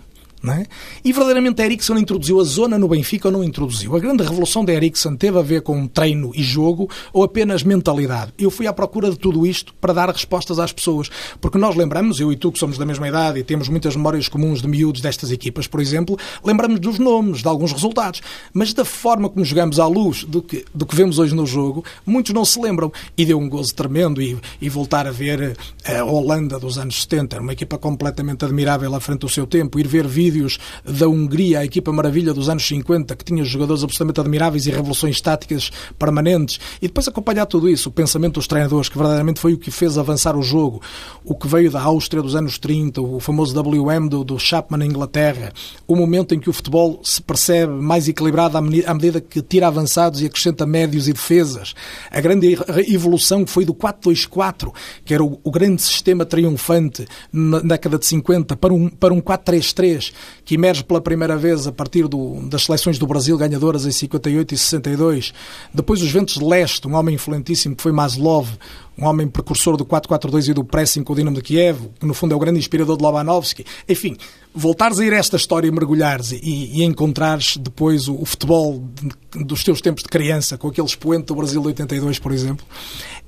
É? 0.44 0.66
E 1.06 1.14
verdadeiramente 1.14 1.62
Ericsson 1.62 1.98
introduziu 2.00 2.40
a 2.40 2.44
zona 2.44 2.76
no 2.76 2.88
Benfica 2.88 3.28
ou 3.28 3.32
não 3.32 3.44
introduziu? 3.44 3.96
A 3.96 4.00
grande 4.00 4.24
revolução 4.24 4.66
de 4.66 4.74
Ericsson 4.74 5.16
teve 5.16 5.38
a 5.38 5.42
ver 5.44 5.62
com 5.62 5.86
treino 5.86 6.32
e 6.34 6.42
jogo 6.42 6.90
ou 7.14 7.24
apenas 7.24 7.62
mentalidade? 7.62 8.34
Eu 8.40 8.50
fui 8.50 8.66
à 8.66 8.74
procura 8.74 9.12
de 9.12 9.20
tudo 9.20 9.46
isto 9.46 9.72
para 9.80 9.94
dar 9.94 10.10
respostas 10.10 10.58
às 10.58 10.74
pessoas. 10.74 11.12
Porque 11.40 11.60
nós 11.60 11.76
lembramos, 11.76 12.20
eu 12.20 12.32
e 12.32 12.36
tu 12.36 12.52
que 12.52 12.58
somos 12.58 12.80
da 12.80 12.88
mesma 12.88 13.08
idade 13.08 13.40
e 13.40 13.44
temos 13.44 13.70
muitas 13.70 13.96
memórias 13.96 14.28
comuns 14.28 14.64
de 14.64 14.68
miúdos 14.68 15.00
destas 15.00 15.32
equipas, 15.32 15.68
por 15.68 15.80
exemplo, 15.80 16.18
lembramos 16.44 16.80
dos 16.80 16.98
nomes, 16.98 17.44
de 17.44 17.48
alguns 17.48 17.72
resultados. 17.72 18.24
Mas 18.52 18.74
da 18.74 18.84
forma 18.84 19.30
como 19.30 19.46
jogamos 19.46 19.80
à 19.80 19.86
luz 19.86 20.24
do 20.24 20.42
que, 20.42 20.66
do 20.74 20.88
que 20.88 20.96
vemos 20.96 21.20
hoje 21.20 21.36
no 21.36 21.46
jogo, 21.46 21.86
muitos 22.04 22.34
não 22.34 22.46
se 22.46 22.60
lembram. 22.60 22.92
E 23.16 23.26
deu 23.26 23.38
um 23.38 23.48
gozo 23.48 23.76
tremendo 23.76 24.20
e, 24.20 24.36
e 24.60 24.70
voltar 24.70 25.06
a 25.06 25.12
ver 25.12 25.56
eh, 25.84 26.00
a 26.00 26.04
Holanda 26.04 26.58
dos 26.58 26.80
anos 26.80 27.04
70, 27.04 27.42
uma 27.42 27.54
equipa 27.54 27.78
completamente 27.78 28.44
admirável 28.44 28.96
à 28.96 29.00
frente 29.00 29.20
do 29.20 29.30
seu 29.30 29.46
tempo, 29.46 29.80
ir 29.80 29.88
ver 29.88 30.08
vídeos 30.08 30.31
vídeos 30.32 30.58
da 30.84 31.08
Hungria, 31.08 31.60
a 31.60 31.66
equipa 31.66 31.92
maravilha 31.92 32.34
dos 32.34 32.50
anos 32.50 32.66
50, 32.68 33.16
que 33.16 33.26
tinha 33.26 33.44
jogadores 33.44 33.84
absolutamente 33.84 34.20
admiráveis 34.20 34.66
e 34.66 34.72
revoluções 34.72 35.20
táticas 35.22 35.72
permanentes, 35.98 36.60
e 36.82 36.88
depois 36.88 37.08
acompanhar 37.08 37.46
tudo 37.46 37.70
isso, 37.70 37.90
o 37.90 37.92
pensamento 37.92 38.36
dos 38.36 38.48
treinadores, 38.48 38.90
que 38.90 38.98
verdadeiramente 38.98 39.40
foi 39.40 39.54
o 39.54 39.58
que 39.58 39.72
fez 39.72 39.98
avançar 39.98 40.36
o 40.36 40.42
jogo, 40.42 40.82
o 41.24 41.36
que 41.36 41.48
veio 41.48 41.70
da 41.70 41.82
Áustria 41.82 42.22
dos 42.22 42.36
anos 42.36 42.58
30, 42.58 43.02
o 43.02 43.20
famoso 43.20 43.60
WM 43.60 44.08
do, 44.08 44.24
do 44.24 44.40
Chapman 44.40 44.80
na 44.80 44.86
Inglaterra, 44.86 45.52
o 45.88 45.96
momento 45.96 46.34
em 46.34 46.40
que 46.40 46.50
o 46.50 46.54
futebol 46.54 47.00
se 47.04 47.22
percebe 47.22 47.74
mais 47.74 48.08
equilibrado 48.08 48.58
à 48.58 48.62
medida 48.62 49.22
que 49.22 49.42
tira 49.42 49.68
avançados 49.68 50.22
e 50.22 50.26
acrescenta 50.26 50.66
médios 50.66 51.08
e 51.08 51.14
defesas, 51.14 51.74
a 52.10 52.20
grande 52.22 52.58
evolução 52.88 53.46
foi 53.46 53.66
do 53.66 53.74
4-2-4, 53.74 54.74
que 55.06 55.14
era 55.14 55.24
o, 55.24 55.40
o 55.44 55.52
grande 55.52 55.82
sistema 55.82 56.26
triunfante 56.26 57.06
na 57.32 57.60
década 57.60 57.98
de 57.98 58.06
50, 58.06 58.56
para 58.56 58.74
um, 58.74 58.90
para 58.90 59.14
um 59.14 59.22
4-3-3, 59.22 60.14
que 60.44 60.56
emerge 60.56 60.84
pela 60.84 61.02
primeira 61.02 61.38
vez 61.38 61.68
a 61.68 61.72
partir 61.72 62.08
do, 62.08 62.42
das 62.50 62.64
seleções 62.64 62.98
do 62.98 63.08
Brasil 63.08 63.38
ganhadoras 63.38 63.86
em 63.86 63.92
58 63.92 64.54
e 64.54 64.58
62. 64.58 65.34
Depois 65.74 66.02
os 66.02 66.12
Ventos 66.12 66.36
de 66.36 66.44
Leste, 66.44 66.88
um 66.88 66.96
homem 66.96 67.16
influentíssimo 67.16 67.76
que 67.76 67.84
foi 67.84 67.92
Maslov, 67.92 68.50
um 68.98 69.06
homem 69.06 69.28
precursor 69.28 69.78
do 69.78 69.86
4-4-2 69.86 70.50
e 70.50 70.54
do 70.54 70.64
pressing 70.64 71.04
com 71.04 71.14
o 71.14 71.16
Dinamo 71.16 71.36
de 71.36 71.42
Kiev, 71.42 71.90
que 72.00 72.06
no 72.06 72.14
fundo 72.14 72.34
é 72.34 72.36
o 72.36 72.40
grande 72.40 72.60
inspirador 72.60 72.98
de 72.98 73.04
Lobanovski. 73.04 73.66
Enfim, 73.88 74.16
voltares 74.54 75.00
a 75.00 75.06
ir 75.06 75.14
a 75.14 75.18
esta 75.18 75.38
história 75.38 75.68
e 75.68 75.72
mergulhares 75.72 76.32
e, 76.32 76.38
e 76.42 76.84
encontrares 76.84 77.58
depois 77.58 78.08
o, 78.08 78.16
o 78.16 78.26
futebol 78.26 78.84
de, 78.94 79.44
dos 79.44 79.64
teus 79.64 79.82
tempos 79.82 80.04
de 80.04 80.10
criança, 80.10 80.58
com 80.58 80.68
aquele 80.68 80.88
expoente 80.88 81.28
do 81.28 81.36
Brasil 81.36 81.62
de 81.62 81.68
82, 81.68 82.20
por 82.20 82.32
exemplo, 82.32 82.66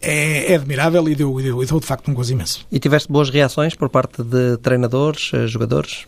é, 0.02 0.52
é 0.52 0.56
admirável 0.56 1.08
e 1.08 1.16
deu, 1.16 1.36
deu, 1.42 1.66
deu 1.66 1.80
de 1.80 1.86
facto 1.86 2.12
um 2.12 2.14
gozo 2.14 2.34
imenso. 2.34 2.66
E 2.72 2.78
tiveste 2.78 3.12
boas 3.12 3.30
reações 3.30 3.74
por 3.74 3.90
parte 3.90 4.22
de 4.22 4.58
treinadores, 4.58 5.32
eh, 5.34 5.48
jogadores? 5.48 6.06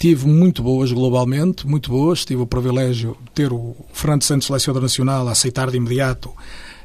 Tive 0.00 0.26
muito 0.26 0.62
boas 0.62 0.90
globalmente, 0.90 1.66
muito 1.66 1.90
boas. 1.90 2.24
Tive 2.24 2.40
o 2.40 2.46
privilégio 2.46 3.18
de 3.22 3.32
ter 3.32 3.52
o 3.52 3.76
Fernando 3.92 4.22
Santos, 4.22 4.46
selecionador 4.46 4.82
nacional, 4.84 5.28
a 5.28 5.32
aceitar 5.32 5.70
de 5.70 5.76
imediato 5.76 6.32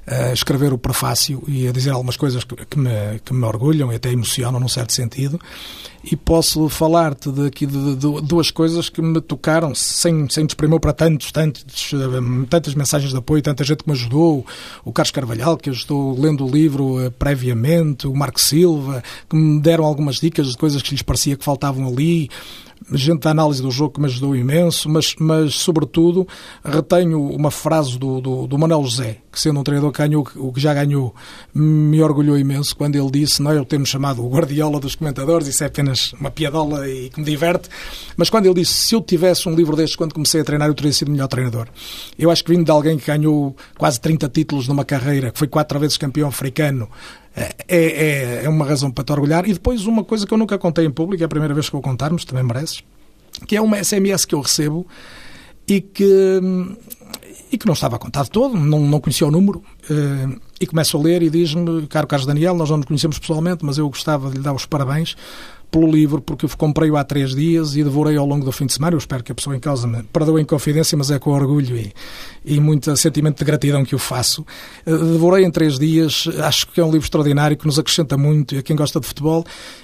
a 0.06 0.32
escrever 0.32 0.72
o 0.72 0.78
prefácio 0.78 1.42
e 1.48 1.68
a 1.68 1.72
dizer 1.72 1.92
algumas 1.92 2.16
coisas 2.16 2.44
que, 2.44 2.78
me, 2.78 2.92
que 3.24 3.34
me 3.34 3.44
orgulham 3.46 3.92
e 3.92 3.96
até 3.96 4.12
emocionam 4.12 4.60
num 4.60 4.68
certo 4.68 4.94
sentido. 4.94 5.40
E 6.04 6.16
posso 6.16 6.70
falar-te 6.70 7.32
daqui 7.32 7.66
de, 7.66 7.96
de, 7.96 7.96
de, 7.96 8.22
duas 8.22 8.52
coisas 8.52 8.90
que 8.90 9.02
me 9.02 9.20
tocaram 9.20 9.74
sem, 9.74 10.30
sem 10.30 10.46
desprimor 10.46 10.80
para 10.80 10.94
tantos, 10.94 11.32
tantos, 11.32 11.92
tantas 12.48 12.76
mensagens 12.76 13.12
de 13.12 13.18
apoio, 13.18 13.42
tanta 13.42 13.64
gente 13.64 13.84
que 13.84 13.90
me 13.90 13.96
ajudou. 13.96 14.46
O 14.84 14.92
Carlos 14.92 15.12
Carvalhal, 15.12 15.58
que 15.58 15.72
ajudou 15.72 16.20
lendo 16.20 16.46
o 16.46 16.52
livro 16.52 17.04
uh, 17.04 17.10
previamente, 17.12 18.08
o 18.08 18.14
Marco 18.14 18.40
Silva, 18.40 19.02
que 19.28 19.36
me 19.36 19.60
deram 19.60 19.86
algumas 19.86 20.18
dicas 20.18 20.48
de 20.48 20.58
coisas 20.58 20.84
que 20.84 20.92
lhes 20.92 21.02
parecia 21.02 21.36
que 21.36 21.44
faltavam 21.44 21.88
ali 21.88 22.30
gente 22.94 23.22
da 23.22 23.32
análise 23.32 23.62
do 23.62 23.72
jogo 23.72 23.94
que 23.94 24.00
me 24.00 24.06
ajudou 24.06 24.36
imenso, 24.36 24.88
mas, 24.90 25.16
mas 25.20 25.56
sobretudo 25.56 26.28
retenho 26.64 27.22
uma 27.30 27.50
frase 27.50 27.98
do, 27.98 28.22
do, 28.22 28.48
do 28.48 28.58
Manuel 28.58 28.84
José, 28.84 29.18
que 29.32 29.40
sendo 29.40 29.60
um 29.60 29.64
treinador 29.64 29.92
que 29.92 29.98
ganhou 29.98 30.28
o 30.36 30.54
que 30.54 30.60
já 30.60 30.74
ganhou, 30.74 31.14
me 31.54 32.02
orgulhou 32.02 32.38
imenso 32.38 32.76
quando 32.76 32.96
ele 32.96 33.10
disse, 33.10 33.42
não 33.42 33.52
é 33.52 33.60
o 33.60 33.66
temos 33.66 33.90
chamado 33.90 34.24
o 34.24 34.30
guardiola 34.30 34.80
dos 34.80 34.96
comentadores, 34.96 35.48
isso 35.48 35.64
é 35.64 35.68
apenas 35.68 36.14
uma 36.14 36.30
piadola 36.30 36.88
e 36.88 37.10
que 37.10 37.20
me 37.20 37.26
diverte, 37.26 37.70
mas 38.16 38.30
quando 38.30 38.46
ele 38.46 38.56
disse, 38.56 38.74
se 38.74 38.96
eu 38.96 39.02
tivesse 39.02 39.50
um 39.50 39.56
livro 39.56 39.76
destes 39.76 39.96
quando 39.96 40.14
comecei 40.14 40.42
a 40.42 40.44
treinar, 40.44 40.68
eu 40.68 40.74
teria 40.74 40.94
sido 40.94 41.12
melhor 41.12 41.28
treinador. 41.28 41.68
Eu 42.18 42.30
acho 42.30 42.44
que 42.44 42.52
vindo 42.52 42.66
de 42.66 42.72
alguém 42.72 42.98
que 42.98 43.08
ganhou 43.08 43.56
quase 43.78 44.00
30 44.00 44.30
títulos 44.30 44.68
numa 44.68 44.86
carreira, 44.86 45.32
que 45.32 45.40
foi 45.40 45.48
quatro 45.48 45.80
vezes 45.80 45.98
campeão 45.98 46.30
africano, 46.30 46.90
é, 47.36 47.56
é, 47.68 48.46
é, 48.46 48.50
uma 48.50 48.66
razão 48.66 48.90
para 48.90 49.04
te 49.04 49.12
orgulhar. 49.12 49.48
E 49.48 49.54
depois 49.54 49.86
uma 49.86 50.04
coisa 50.04 50.26
que 50.26 50.34
eu 50.34 50.38
nunca 50.38 50.58
contei 50.58 50.86
em 50.86 50.92
público, 50.92 51.22
é 51.22 51.26
a 51.26 51.30
primeira 51.30 51.54
vez 51.54 51.68
que 51.68 51.74
vou 51.74 51.82
contar, 51.82 52.12
mas 52.12 52.24
também 52.24 52.44
mereces, 52.44 52.84
que 53.46 53.56
é 53.56 53.62
uma 53.62 53.84
SMS 53.84 54.26
que 54.26 54.34
eu 54.34 54.42
recebo 54.42 54.88
e 55.68 55.82
que, 55.82 56.40
e 57.52 57.58
que 57.58 57.66
não 57.66 57.74
estava 57.74 58.00
contado 58.00 58.30
todo, 58.30 58.56
não, 58.56 58.80
não 58.80 59.00
conhecia 59.00 59.28
o 59.28 59.32
número, 59.32 59.64
eh, 59.90 60.38
e 60.62 60.68
começo 60.68 60.96
a 60.96 61.02
ler 61.02 61.24
e 61.24 61.30
diz-me, 61.30 61.88
caro 61.88 62.08
Carlos 62.08 62.28
Daniel, 62.28 62.56
nós 62.56 62.70
não 62.70 62.78
nos 62.78 62.86
conhecemos 62.86 63.18
pessoalmente, 63.18 63.66
mas 63.66 63.78
eu 63.78 63.90
gostava 63.90 64.30
de 64.30 64.38
lhe 64.38 64.44
dar 64.44 64.54
os 64.54 64.66
parabéns 64.66 65.16
pelo 65.76 65.92
livro, 65.92 66.22
porque 66.22 66.46
eu 66.46 66.50
comprei-o 66.58 66.96
há 66.96 67.04
três 67.04 67.36
dias 67.36 67.76
e 67.76 67.84
devorei 67.84 68.16
ao 68.16 68.26
longo 68.26 68.46
do 68.46 68.52
fim 68.54 68.66
de 68.66 68.72
semana. 68.72 68.96
Eu 68.96 68.98
espero 68.98 69.22
que 69.22 69.34
a 69.34 69.36
pessoa 69.36 69.58
em 69.58 69.60
causa 69.60 69.86
me 69.86 70.02
perdoe 70.04 70.42
em 70.42 70.46
confidência, 70.46 70.98
mas 70.98 71.12
é 71.12 71.20
com 71.20 71.32
orgulho 71.32 71.76
e, 71.76 71.92
e 72.46 72.62
muito 72.62 72.96
sentimento 72.96 73.40
de 73.40 73.44
gratidão 73.44 73.84
que 73.84 73.94
o 73.94 74.00
faço. 74.00 74.46
Eh, 74.86 74.92
devorei 74.92 75.44
em 75.44 75.52
três 75.52 75.78
dias, 75.78 76.30
acho 76.42 76.68
que 76.68 76.80
é 76.80 76.84
um 76.84 76.90
livro 76.90 77.06
extraordinário 77.06 77.58
que 77.58 77.66
nos 77.66 77.78
acrescenta 77.78 78.18
muito 78.18 78.58
a 78.58 78.62
quem 78.62 78.74
gosta 78.74 79.02
de 79.02 79.06
futebol 79.06 79.44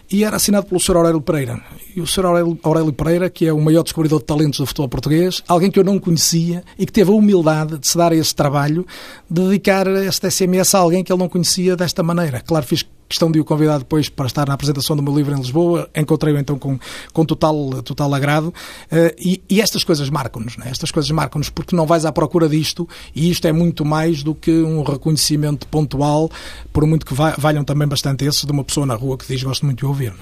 e 0.09 0.23
era 0.23 0.37
assinado 0.37 0.65
pelo 0.65 0.79
Sr. 0.79 0.95
Aurélio 0.95 1.21
Pereira. 1.21 1.59
E 1.93 1.99
o 1.99 2.07
Sr. 2.07 2.25
Aurélio 2.63 2.93
Pereira, 2.93 3.29
que 3.29 3.45
é 3.45 3.51
o 3.51 3.59
maior 3.59 3.83
descobridor 3.83 4.19
de 4.19 4.25
talentos 4.25 4.59
do 4.61 4.65
futebol 4.65 4.87
português, 4.87 5.43
alguém 5.45 5.69
que 5.69 5.77
eu 5.77 5.83
não 5.83 5.99
conhecia 5.99 6.63
e 6.79 6.85
que 6.85 6.93
teve 6.93 7.11
a 7.11 7.13
humildade 7.13 7.77
de 7.77 7.85
se 7.85 7.97
dar 7.97 8.13
a 8.13 8.15
esse 8.15 8.33
trabalho, 8.33 8.87
de 9.29 9.41
dedicar 9.41 9.87
esta 9.87 10.31
SMS 10.31 10.73
a 10.73 10.79
alguém 10.79 11.03
que 11.03 11.11
ele 11.11 11.19
não 11.19 11.27
conhecia 11.27 11.75
desta 11.75 12.01
maneira. 12.01 12.39
Claro, 12.39 12.65
fiz 12.65 12.81
questão 13.11 13.31
de 13.31 13.39
o 13.39 13.45
convidar 13.45 13.77
depois 13.77 14.09
para 14.09 14.25
estar 14.25 14.47
na 14.47 14.53
apresentação 14.53 14.95
do 14.95 15.03
meu 15.03 15.15
livro 15.15 15.33
em 15.33 15.37
Lisboa. 15.37 15.89
Encontrei-o 15.95 16.37
então 16.37 16.57
com, 16.57 16.79
com 17.13 17.25
total, 17.25 17.83
total 17.83 18.13
agrado. 18.13 18.47
Uh, 18.47 19.13
e, 19.19 19.43
e, 19.49 19.61
estas 19.61 19.83
coisas 19.83 20.09
marcam-nos, 20.09 20.57
né? 20.57 20.67
estas 20.69 20.89
coisas 20.89 21.11
marcam-nos 21.11 21.49
porque 21.49 21.75
não 21.75 21.85
vais 21.85 22.05
à 22.05 22.11
procura 22.11 22.49
disto 22.49 22.87
e 23.13 23.29
isto 23.29 23.45
é 23.47 23.51
muito 23.51 23.85
mais 23.85 24.23
do 24.23 24.33
que 24.33 24.51
um 24.51 24.81
reconhecimento 24.81 25.67
pontual, 25.67 26.31
por 26.73 26.85
muito 26.85 27.05
que 27.05 27.13
valham 27.13 27.63
também 27.63 27.87
bastante 27.87 28.25
esses 28.25 28.45
de 28.45 28.51
uma 28.51 28.63
pessoa 28.63 28.85
na 28.85 28.95
rua 28.95 29.17
que 29.17 29.27
diz 29.27 29.43
gosto 29.43 29.65
muito 29.65 29.79
de 29.79 29.85
ouvir. 29.85 30.13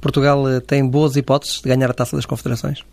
Portugal 0.00 0.48
eh, 0.48 0.60
tem 0.60 0.86
boas 0.86 1.16
hipóteses 1.16 1.60
de 1.60 1.68
ganhar 1.68 1.88
a 1.88 1.94
taça 1.94 2.16
das 2.16 2.26
confederações? 2.26 2.84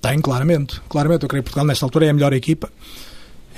Tem, 0.00 0.18
claramente. 0.20 0.80
Claramente, 0.88 1.24
eu 1.24 1.28
creio 1.28 1.42
que 1.42 1.50
Portugal 1.50 1.66
nesta 1.66 1.84
altura 1.84 2.06
é 2.06 2.10
a 2.10 2.14
melhor 2.14 2.32
equipa. 2.32 2.70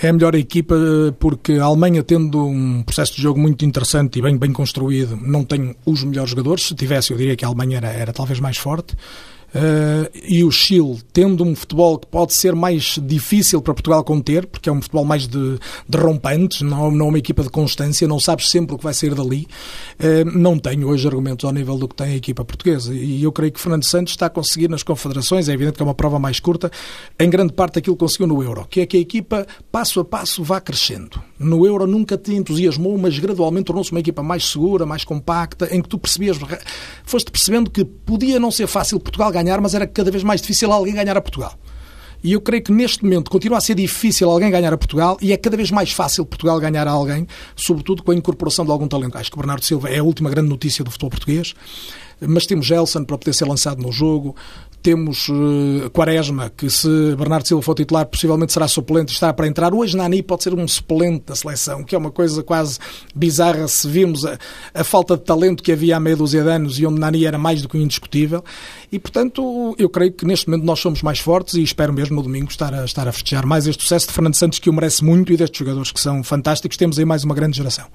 É 0.03 0.09
a 0.09 0.13
melhor 0.15 0.35
equipa 0.35 0.75
porque 1.19 1.53
a 1.53 1.65
Alemanha, 1.65 2.03
tendo 2.03 2.47
um 2.47 2.83
processo 2.83 3.15
de 3.15 3.21
jogo 3.21 3.39
muito 3.39 3.67
interessante 3.67 4.19
e 4.19 4.23
bem, 4.23 4.39
bem 4.39 4.51
construído, 4.51 5.15
não 5.21 5.45
tem 5.45 5.77
os 5.85 6.03
melhores 6.03 6.31
jogadores. 6.31 6.65
Se 6.65 6.75
tivesse, 6.75 7.13
eu 7.13 7.19
diria 7.19 7.37
que 7.37 7.45
a 7.45 7.49
Alemanha 7.49 7.77
era, 7.77 7.89
era 7.89 8.13
talvez 8.13 8.41
mais 8.41 8.57
forte. 8.57 8.97
Uh, 9.55 10.11
e 10.15 10.45
o 10.45 10.51
Chile, 10.51 10.99
tendo 11.13 11.45
um 11.45 11.57
futebol 11.57 11.99
que 11.99 12.07
pode 12.07 12.35
ser 12.35 12.55
mais 12.55 12.99
difícil 13.03 13.61
para 13.61 13.75
Portugal 13.75 14.05
conter, 14.05 14.47
porque 14.47 14.69
é 14.69 14.73
um 14.73 14.81
futebol 14.81 15.05
mais 15.05 15.27
de, 15.27 15.59
de 15.89 15.99
rompantes, 15.99 16.63
não, 16.63 16.91
não 16.91 17.07
é 17.07 17.09
uma 17.09 17.19
equipa 17.19 17.43
de 17.43 17.51
constância, 17.51 18.07
não 18.07 18.21
sabes 18.21 18.49
sempre 18.49 18.75
o 18.75 18.79
que 18.79 18.85
vai 18.85 18.95
sair 18.95 19.15
dali, 19.15 19.49
uh, 19.99 20.39
não 20.39 20.59
tem 20.59 20.85
hoje 20.85 21.07
argumentos 21.07 21.45
ao 21.45 21.53
nível 21.53 21.77
do 21.77 21.89
que 21.89 21.97
tem 21.97 22.13
a 22.13 22.17
equipa 22.17 22.45
portuguesa. 22.45 22.95
E 22.95 23.23
eu 23.23 23.33
creio 23.33 23.53
que 23.53 23.61
Fernando 23.61 23.85
Santos 23.85 24.13
está 24.13 24.27
a 24.27 24.31
conseguir 24.31 24.69
nas 24.69 24.83
confederações, 24.83 25.49
é 25.49 25.53
evidente 25.53 25.77
que 25.77 25.83
é 25.83 25.85
uma 25.85 25.95
prova 25.95 26.19
mais 26.19 26.39
curta, 26.39 26.71
em 27.19 27.29
grande 27.29 27.53
parte 27.53 27.79
aquilo 27.79 27.97
que 27.97 28.01
conseguiu 28.01 28.29
no 28.29 28.43
Euro, 28.43 28.67
que 28.69 28.81
é 28.81 28.87
que 28.87 28.97
a 28.97 29.01
equipa, 29.01 29.47
passo 29.73 30.01
a 30.01 30.05
passo, 30.05 30.45
vá 30.45 30.61
crescendo. 30.61 31.30
No 31.43 31.65
Euro 31.65 31.87
nunca 31.87 32.19
te 32.19 32.35
entusiasmou, 32.35 32.99
mas 32.99 33.19
gradualmente 33.19 33.65
tornou-se 33.65 33.91
uma 33.91 34.01
equipa 34.01 34.23
mais 34.23 34.45
segura, 34.45 34.85
mais 34.85 35.05
compacta, 35.05 35.75
em 35.75 35.81
que 35.81 35.89
tu 35.89 35.99
percebias, 35.99 36.39
foste 37.03 37.31
percebendo 37.31 37.71
que 37.71 37.83
podia 37.83 38.39
não 38.39 38.51
ser 38.51 38.67
fácil 38.67 39.01
Portugal 39.01 39.33
ganhar 39.33 39.59
mas 39.59 39.75
era 39.75 39.87
cada 39.87 40.11
vez 40.11 40.23
mais 40.23 40.43
difícil 40.43 40.71
alguém 40.71 40.93
ganhar 40.93 41.17
a 41.17 41.21
Portugal. 41.23 41.59
E 42.23 42.33
eu 42.33 42.43
creio 42.43 42.63
que 42.63 42.71
neste 42.71 43.03
momento 43.03 43.31
continua 43.31 43.57
a 43.57 43.61
ser 43.63 43.75
difícil 43.75 44.29
alguém 44.29 44.51
ganhar 44.51 44.71
a 44.71 44.77
Portugal 44.77 45.17
e 45.23 45.33
é 45.33 45.37
cada 45.39 45.57
vez 45.57 45.71
mais 45.71 45.91
fácil 45.93 46.27
Portugal 46.27 46.61
ganhar 46.61 46.87
a 46.87 46.91
alguém, 46.91 47.27
sobretudo 47.57 48.03
com 48.03 48.11
a 48.11 48.15
incorporação 48.15 48.63
de 48.63 48.71
algum 48.71 48.87
talento. 48.87 49.17
Acho 49.17 49.31
que 49.31 49.37
o 49.39 49.41
Bernardo 49.41 49.65
Silva 49.65 49.89
é 49.89 49.99
a 49.99 50.05
última 50.05 50.29
grande 50.29 50.51
notícia 50.51 50.85
do 50.85 50.91
futebol 50.91 51.09
português, 51.09 51.55
mas 52.21 52.45
temos 52.45 52.67
Gelson 52.67 53.05
para 53.05 53.17
poder 53.17 53.33
ser 53.33 53.47
lançado 53.47 53.81
no 53.81 53.91
jogo, 53.91 54.37
temos 54.83 55.29
uh, 55.29 55.91
Quaresma, 55.93 56.51
que 56.57 56.69
se 56.71 56.89
Bernardo 57.17 57.47
Silva 57.47 57.63
for 57.63 57.75
titular, 57.75 58.07
possivelmente 58.07 58.53
será 58.53 58.67
suplente 58.67 59.13
está 59.13 59.33
para 59.33 59.47
entrar. 59.47 59.75
Hoje 59.75 59.97
Nani 59.97 60.23
pode 60.23 60.43
ser 60.43 60.55
um 60.55 60.67
suplente 60.67 61.25
da 61.27 61.35
seleção, 61.35 61.85
que 61.85 61.95
é 61.95 61.99
uma 61.99 62.11
coisa 62.11 62.43
quase 62.43 62.79
bizarra 63.15 63.69
se 63.69 63.89
vimos 63.89 64.25
a, 64.25 64.39
a 64.75 64.85
falta 64.85 65.17
de 65.17 65.23
talento 65.23 65.63
que 65.63 65.73
havia 65.73 65.97
há 65.97 66.01
meia 66.01 66.17
dúzia 66.17 66.43
de 66.43 66.49
anos 66.49 66.79
e 66.79 66.87
onde 66.87 66.99
Nani 66.99 67.25
era 67.25 67.39
mais 67.39 67.63
do 67.63 67.69
que 67.69 67.79
indiscutível. 67.79 68.45
E, 68.91 68.99
portanto, 68.99 69.75
eu 69.79 69.89
creio 69.89 70.13
que 70.13 70.27
neste 70.27 70.49
momento 70.49 70.65
nós 70.65 70.81
somos 70.81 71.03
mais 71.03 71.19
fortes 71.19 71.55
e 71.55 71.63
espero 71.63 71.93
mesmo 71.93 72.17
no 72.17 72.23
domingo 72.23 72.51
estar 72.51 72.75
a, 72.75 72.85
estar 72.85 73.07
a 73.07 73.13
festejar 73.13 73.47
mais 73.47 73.67
este 73.67 73.83
sucesso 73.83 74.09
de 74.09 74.13
Fernando 74.13 74.35
Santos, 74.35 74.59
que 74.59 74.71
o 74.71 74.73
merece 74.73 75.05
muito, 75.05 75.33
e 75.33 75.37
destes 75.37 75.59
jogadores 75.59 75.93
que 75.93 76.01
são 76.01 76.23
fantásticos. 76.23 76.77
Temos 76.77 76.99
aí 76.99 77.05
mais 77.05 77.25
uma 77.25 77.35
grande 77.35 77.57
geração 77.57 77.87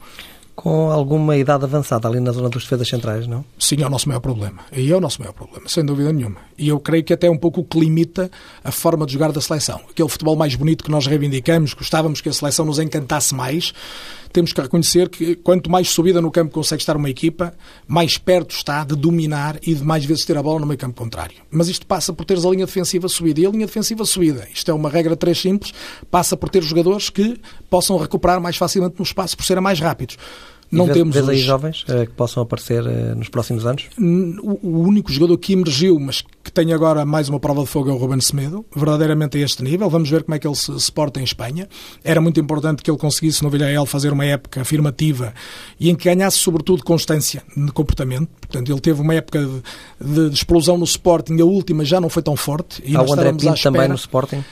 com 0.56 0.90
alguma 0.90 1.36
idade 1.36 1.66
avançada 1.66 2.08
ali 2.08 2.20
na 2.20 2.32
zona 2.32 2.50
dos 2.50 2.64
defesas 2.64 2.88
centrais, 2.88 3.28
não? 3.28 3.44
Sim, 3.60 3.82
é 3.82 3.86
o 3.86 3.90
nosso 3.90 4.08
maior 4.08 4.22
problema. 4.22 4.62
E 4.72 4.92
é 4.92 4.96
o 4.96 5.02
nosso 5.02 5.20
maior 5.20 5.34
problema, 5.34 5.68
sem 5.68 5.84
dúvida 5.84 6.14
nenhuma. 6.14 6.38
E 6.58 6.70
eu 6.70 6.80
creio 6.80 7.04
que 7.04 7.14
até 7.14 7.28
é 7.28 7.30
um 7.32 7.38
pouco 7.38 7.62
o 7.62 7.64
que 7.64 7.78
limita 7.78 8.32
a 8.64 8.72
forma 8.72 9.06
de 9.06 9.14
jogar 9.14 9.32
da 9.32 9.42
seleção. 9.42 9.82
Aquele 9.90 10.08
futebol 10.08 10.36
mais 10.36 10.56
bonito 10.56 10.84
que 10.84 10.90
nós 10.90 11.06
reivindicamos, 11.06 11.74
gostávamos 11.74 12.22
que 12.22 12.30
a 12.30 12.34
seleção 12.34 12.66
nos 12.66 12.80
encantasse 12.80 13.36
mais. 13.36 13.74
Temos 14.32 14.52
que 14.52 14.60
reconhecer 14.60 15.08
que 15.08 15.36
quanto 15.36 15.72
mais 15.72 15.90
subida 15.90 16.20
no 16.20 16.30
campo 16.30 16.54
consegue 16.54 16.82
estar 16.82 16.98
uma 16.98 17.10
equipa, 17.10 17.54
mais 17.88 18.18
perto 18.18 18.54
está 18.54 18.84
de 18.84 18.94
dominar 18.94 19.58
e 19.62 19.74
de 19.74 19.82
mais 19.82 20.04
vezes 20.04 20.26
ter 20.26 20.38
a 20.38 20.44
bola 20.44 20.60
no 20.60 20.66
meio 20.66 20.78
campo 20.78 21.02
contrário. 21.02 21.38
Mas 21.50 21.70
isto 21.70 21.86
passa 21.86 22.12
por 22.12 22.26
teres 22.26 22.44
a 22.44 22.50
linha 22.50 22.66
defensiva 22.66 23.08
subida. 23.08 23.40
E 23.40 23.46
a 23.46 23.50
linha 23.50 23.66
defensiva 23.66 24.04
subida, 24.04 24.46
isto 24.54 24.70
é 24.70 24.74
uma 24.74 24.90
regra 24.90 25.16
três 25.16 25.40
simples, 25.40 25.74
passa 26.12 26.36
por 26.36 26.50
ter 26.50 26.62
jogadores 26.64 27.10
que 27.10 27.40
possam 27.70 27.98
recuperar 27.98 28.42
mais 28.42 28.58
facilmente 28.58 28.96
no 28.98 29.04
espaço 29.04 29.38
por 29.38 29.46
serem 29.46 29.64
mais 29.64 29.80
rápidos. 29.80 30.18
Não 30.72 30.86
vês, 30.86 30.98
temos 30.98 31.16
vês 31.16 31.30
aí 31.30 31.38
jovens 31.38 31.84
uh, 31.84 32.06
que 32.06 32.14
possam 32.14 32.42
aparecer 32.44 32.84
uh, 32.84 33.16
nos 33.16 33.30
próximos 33.30 33.66
anos? 33.66 33.88
O, 33.98 34.60
o, 34.68 34.80
único 34.82 35.12
jogador 35.12 35.38
que 35.38 35.54
emergiu, 35.54 36.00
mas 36.00 36.24
que 36.44 36.52
tem 36.52 36.74
agora 36.74 37.06
mais 37.06 37.30
uma 37.30 37.40
prova 37.40 37.62
de 37.62 37.68
fogo, 37.68 37.90
é 37.90 37.94
o 37.94 37.98
Ruben 37.98 38.20
Semedo, 38.20 38.66
verdadeiramente 38.76 39.38
a 39.38 39.42
este 39.42 39.64
nível. 39.64 39.90
Vamos 39.90 40.10
ver 40.10 40.24
como 40.24 40.36
é 40.36 40.40
que 40.40 40.48
ele 40.48 40.56
se, 40.56 40.78
se 40.80 40.92
porta 40.92 41.20
em 41.20 41.24
Espanha. 41.24 41.68
Era 42.04 42.20
muito 42.20 42.40
importante 42.40 42.82
que 42.84 42.90
ele 42.90 42.98
conseguisse 42.98 43.44
no 43.44 43.50
Villarreal 43.50 43.86
fazer 43.86 44.12
uma 44.12 44.26
época 44.26 44.62
afirmativa 44.62 45.34
e 45.80 45.90
em 45.90 45.96
que 45.96 46.06
ganhasse, 46.06 46.38
sobretudo, 46.38 46.84
constância 46.84 47.44
de 47.56 47.72
comportamento. 47.72 48.30
Portanto, 48.42 48.72
ele 48.72 48.82
teve 48.82 49.02
uma 49.02 49.14
época 49.14 49.48
de, 50.00 50.30
de 50.30 50.36
explosão 50.36 50.78
no 50.78 50.86
Sporting, 50.86 51.40
a 51.40 51.46
última 51.46 51.86
já 51.86 52.02
não 52.02 52.10
foi 52.10 52.24
tão 52.24 52.36
forte. 52.36 52.82
E 52.86 52.96
Há 52.96 53.02
o 53.02 53.14
André 53.14 53.32
Pinto 53.34 53.62
também 53.62 53.88
no 53.88 53.96
Sporting? 53.96 54.44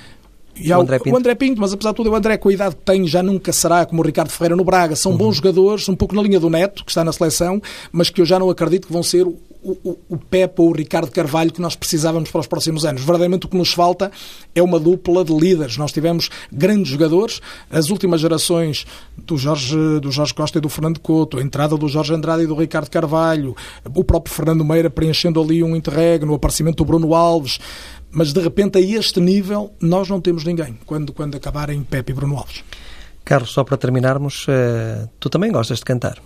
E 0.55 0.71
o, 0.71 0.81
André 0.81 0.99
Pinto. 0.99 1.15
o 1.15 1.17
André 1.17 1.35
Pinto, 1.35 1.61
mas 1.61 1.73
apesar 1.73 1.91
de 1.91 1.95
tudo, 1.95 2.11
o 2.11 2.15
André, 2.15 2.37
com 2.37 2.49
a 2.49 2.53
idade 2.53 2.75
que 2.75 2.81
tem, 2.81 3.07
já 3.07 3.23
nunca 3.23 3.51
será 3.51 3.85
como 3.85 4.01
o 4.01 4.05
Ricardo 4.05 4.29
Ferreira 4.29 4.55
no 4.55 4.63
Braga. 4.63 4.95
São 4.95 5.11
uhum. 5.11 5.17
bons 5.17 5.37
jogadores, 5.37 5.89
um 5.89 5.95
pouco 5.95 6.15
na 6.15 6.21
linha 6.21 6.39
do 6.39 6.49
Neto, 6.49 6.85
que 6.85 6.91
está 6.91 7.03
na 7.03 7.11
seleção, 7.11 7.61
mas 7.91 8.09
que 8.09 8.21
eu 8.21 8.25
já 8.25 8.37
não 8.37 8.49
acredito 8.49 8.87
que 8.87 8.93
vão 8.93 9.03
ser 9.03 9.25
o, 9.63 9.97
o 10.09 10.17
Pepe 10.17 10.61
ou 10.61 10.69
o 10.69 10.73
Ricardo 10.73 11.09
Carvalho 11.09 11.51
que 11.51 11.61
nós 11.61 11.75
precisávamos 11.75 12.29
para 12.29 12.41
os 12.41 12.47
próximos 12.47 12.85
anos. 12.85 13.01
Verdadeiramente 13.01 13.45
o 13.45 13.49
que 13.49 13.57
nos 13.57 13.73
falta 13.73 14.11
é 14.53 14.61
uma 14.61 14.79
dupla 14.79 15.23
de 15.23 15.33
líderes. 15.33 15.77
Nós 15.77 15.91
tivemos 15.91 16.29
grandes 16.51 16.89
jogadores, 16.89 17.39
as 17.71 17.89
últimas 17.89 18.19
gerações 18.19 18.85
do 19.17 19.37
Jorge, 19.37 19.75
do 20.01 20.11
Jorge 20.11 20.33
Costa 20.33 20.57
e 20.57 20.61
do 20.61 20.69
Fernando 20.69 20.99
Couto, 20.99 21.39
a 21.39 21.41
entrada 21.41 21.77
do 21.77 21.87
Jorge 21.87 22.13
Andrade 22.13 22.43
e 22.43 22.47
do 22.47 22.55
Ricardo 22.55 22.89
Carvalho, 22.89 23.55
o 23.95 24.03
próprio 24.03 24.35
Fernando 24.35 24.65
Meira 24.65 24.89
preenchendo 24.89 25.41
ali 25.41 25.63
um 25.63 25.75
interregno, 25.75 26.33
o 26.33 26.35
aparecimento 26.35 26.77
do 26.77 26.85
Bruno 26.85 27.15
Alves. 27.15 27.59
Mas 28.13 28.31
de 28.31 28.39
repente, 28.39 28.77
a 28.77 28.81
este 28.81 29.19
nível, 29.19 29.73
nós 29.81 30.07
não 30.07 30.21
temos 30.21 30.43
ninguém 30.43 30.77
quando, 30.85 31.11
quando 31.11 31.35
acabarem 31.35 31.83
Pepe 31.83 32.11
e 32.11 32.15
Bruno 32.15 32.37
Alves. 32.37 32.63
Carlos, 33.25 33.49
só 33.49 33.63
para 33.63 33.75
terminarmos, 33.75 34.45
uh, 34.47 35.09
tu 35.19 35.29
também 35.31 35.51
gostas 35.51 35.79
de 35.79 35.85
cantar? 35.85 36.19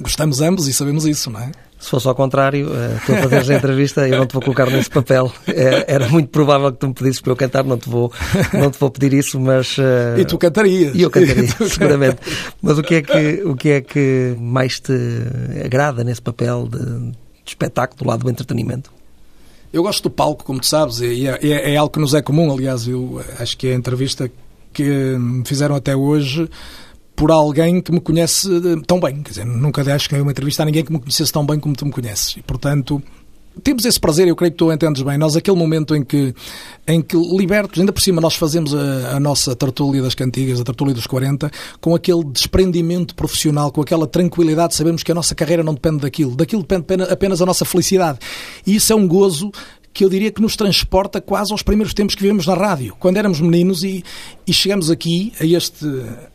Gostamos 0.00 0.40
ambos 0.40 0.68
e 0.68 0.72
sabemos 0.72 1.04
isso, 1.04 1.30
não 1.30 1.40
é? 1.40 1.50
Se 1.80 1.90
fosse 1.90 2.06
ao 2.06 2.14
contrário, 2.14 2.68
uh, 2.68 3.00
tu 3.04 3.12
a 3.12 3.16
fazeres 3.22 3.50
a 3.50 3.54
entrevista, 3.58 4.08
eu 4.08 4.18
não 4.18 4.26
te 4.26 4.34
vou 4.34 4.42
colocar 4.42 4.70
nesse 4.70 4.88
papel. 4.88 5.32
É, 5.48 5.94
era 5.94 6.08
muito 6.08 6.28
provável 6.28 6.70
que 6.70 6.78
tu 6.78 6.86
me 6.86 6.94
pedisses 6.94 7.20
para 7.20 7.32
eu 7.32 7.36
cantar, 7.36 7.64
não 7.64 7.76
te 7.76 7.88
vou, 7.88 8.12
não 8.52 8.70
te 8.70 8.78
vou 8.78 8.88
pedir 8.88 9.14
isso, 9.14 9.40
mas... 9.40 9.76
E 10.16 10.24
tu 10.24 10.38
cantarias. 10.38 10.94
E 10.94 11.02
eu 11.02 11.10
cantaria, 11.10 11.48
seguramente. 11.68 12.18
Mas 12.62 12.78
o 12.78 12.82
que, 12.84 12.94
é 12.94 13.02
que, 13.02 13.42
o 13.44 13.56
que 13.56 13.70
é 13.70 13.80
que 13.80 14.36
mais 14.38 14.78
te 14.78 14.92
agrada 15.64 16.04
nesse 16.04 16.22
papel 16.22 16.68
de, 16.68 16.78
de 16.78 17.16
espetáculo 17.44 17.98
do 17.98 18.08
lado 18.08 18.22
do 18.22 18.30
entretenimento? 18.30 18.92
Eu 19.74 19.82
gosto 19.82 20.04
do 20.04 20.10
palco, 20.10 20.44
como 20.44 20.60
tu 20.60 20.66
sabes, 20.66 21.00
e 21.00 21.26
é, 21.26 21.36
é, 21.42 21.72
é 21.72 21.76
algo 21.76 21.92
que 21.92 21.98
nos 21.98 22.14
é 22.14 22.22
comum, 22.22 22.48
aliás, 22.52 22.86
eu 22.86 23.20
acho 23.40 23.58
que 23.58 23.66
a 23.66 23.74
entrevista 23.74 24.30
que 24.72 24.84
me 25.18 25.44
fizeram 25.44 25.74
até 25.74 25.96
hoje 25.96 26.48
por 27.16 27.32
alguém 27.32 27.80
que 27.80 27.90
me 27.90 28.00
conhece 28.00 28.48
eh, 28.54 28.80
tão 28.86 29.00
bem. 29.00 29.20
Quer 29.24 29.30
dizer, 29.30 29.44
nunca 29.44 29.82
acho 29.92 30.08
que 30.08 30.14
uma 30.14 30.30
entrevista 30.30 30.62
a 30.62 30.66
ninguém 30.66 30.84
que 30.84 30.92
me 30.92 31.00
conhecesse 31.00 31.32
tão 31.32 31.44
bem 31.44 31.58
como 31.58 31.74
tu 31.74 31.86
me 31.86 31.90
conheces. 31.90 32.36
E, 32.36 32.42
portanto, 32.42 33.02
temos 33.62 33.84
esse 33.84 33.98
prazer, 34.00 34.26
eu 34.26 34.36
creio 34.36 34.52
que 34.52 34.58
tu 34.58 34.72
entendes 34.72 35.02
bem. 35.02 35.16
Nós, 35.16 35.36
aquele 35.36 35.56
momento 35.56 35.94
em 35.94 36.02
que, 36.02 36.34
em 36.86 37.00
que 37.00 37.16
libertos, 37.16 37.80
ainda 37.80 37.92
por 37.92 38.00
cima, 38.00 38.20
nós 38.20 38.34
fazemos 38.34 38.74
a, 38.74 39.16
a 39.16 39.20
nossa 39.20 39.54
tertúlia 39.54 40.02
das 40.02 40.14
cantigas, 40.14 40.60
a 40.60 40.64
tertúlia 40.64 40.94
dos 40.94 41.06
40, 41.06 41.50
com 41.80 41.94
aquele 41.94 42.24
desprendimento 42.24 43.14
profissional, 43.14 43.70
com 43.70 43.80
aquela 43.80 44.06
tranquilidade, 44.06 44.74
sabemos 44.74 45.02
que 45.02 45.12
a 45.12 45.14
nossa 45.14 45.34
carreira 45.34 45.62
não 45.62 45.74
depende 45.74 45.98
daquilo, 45.98 46.34
daquilo 46.34 46.62
depende 46.62 47.04
apenas 47.04 47.40
a 47.40 47.46
nossa 47.46 47.64
felicidade. 47.64 48.18
E 48.66 48.74
isso 48.74 48.92
é 48.92 48.96
um 48.96 49.06
gozo 49.06 49.50
que 49.94 50.04
eu 50.04 50.10
diria 50.10 50.32
que 50.32 50.42
nos 50.42 50.56
transporta 50.56 51.20
quase 51.20 51.52
aos 51.52 51.62
primeiros 51.62 51.94
tempos 51.94 52.16
que 52.16 52.22
vivemos 52.22 52.48
na 52.48 52.54
rádio, 52.54 52.96
quando 52.98 53.16
éramos 53.16 53.40
meninos 53.40 53.84
e, 53.84 54.04
e 54.46 54.52
chegamos 54.52 54.90
aqui 54.90 55.32
a 55.40 55.44
este 55.44 55.86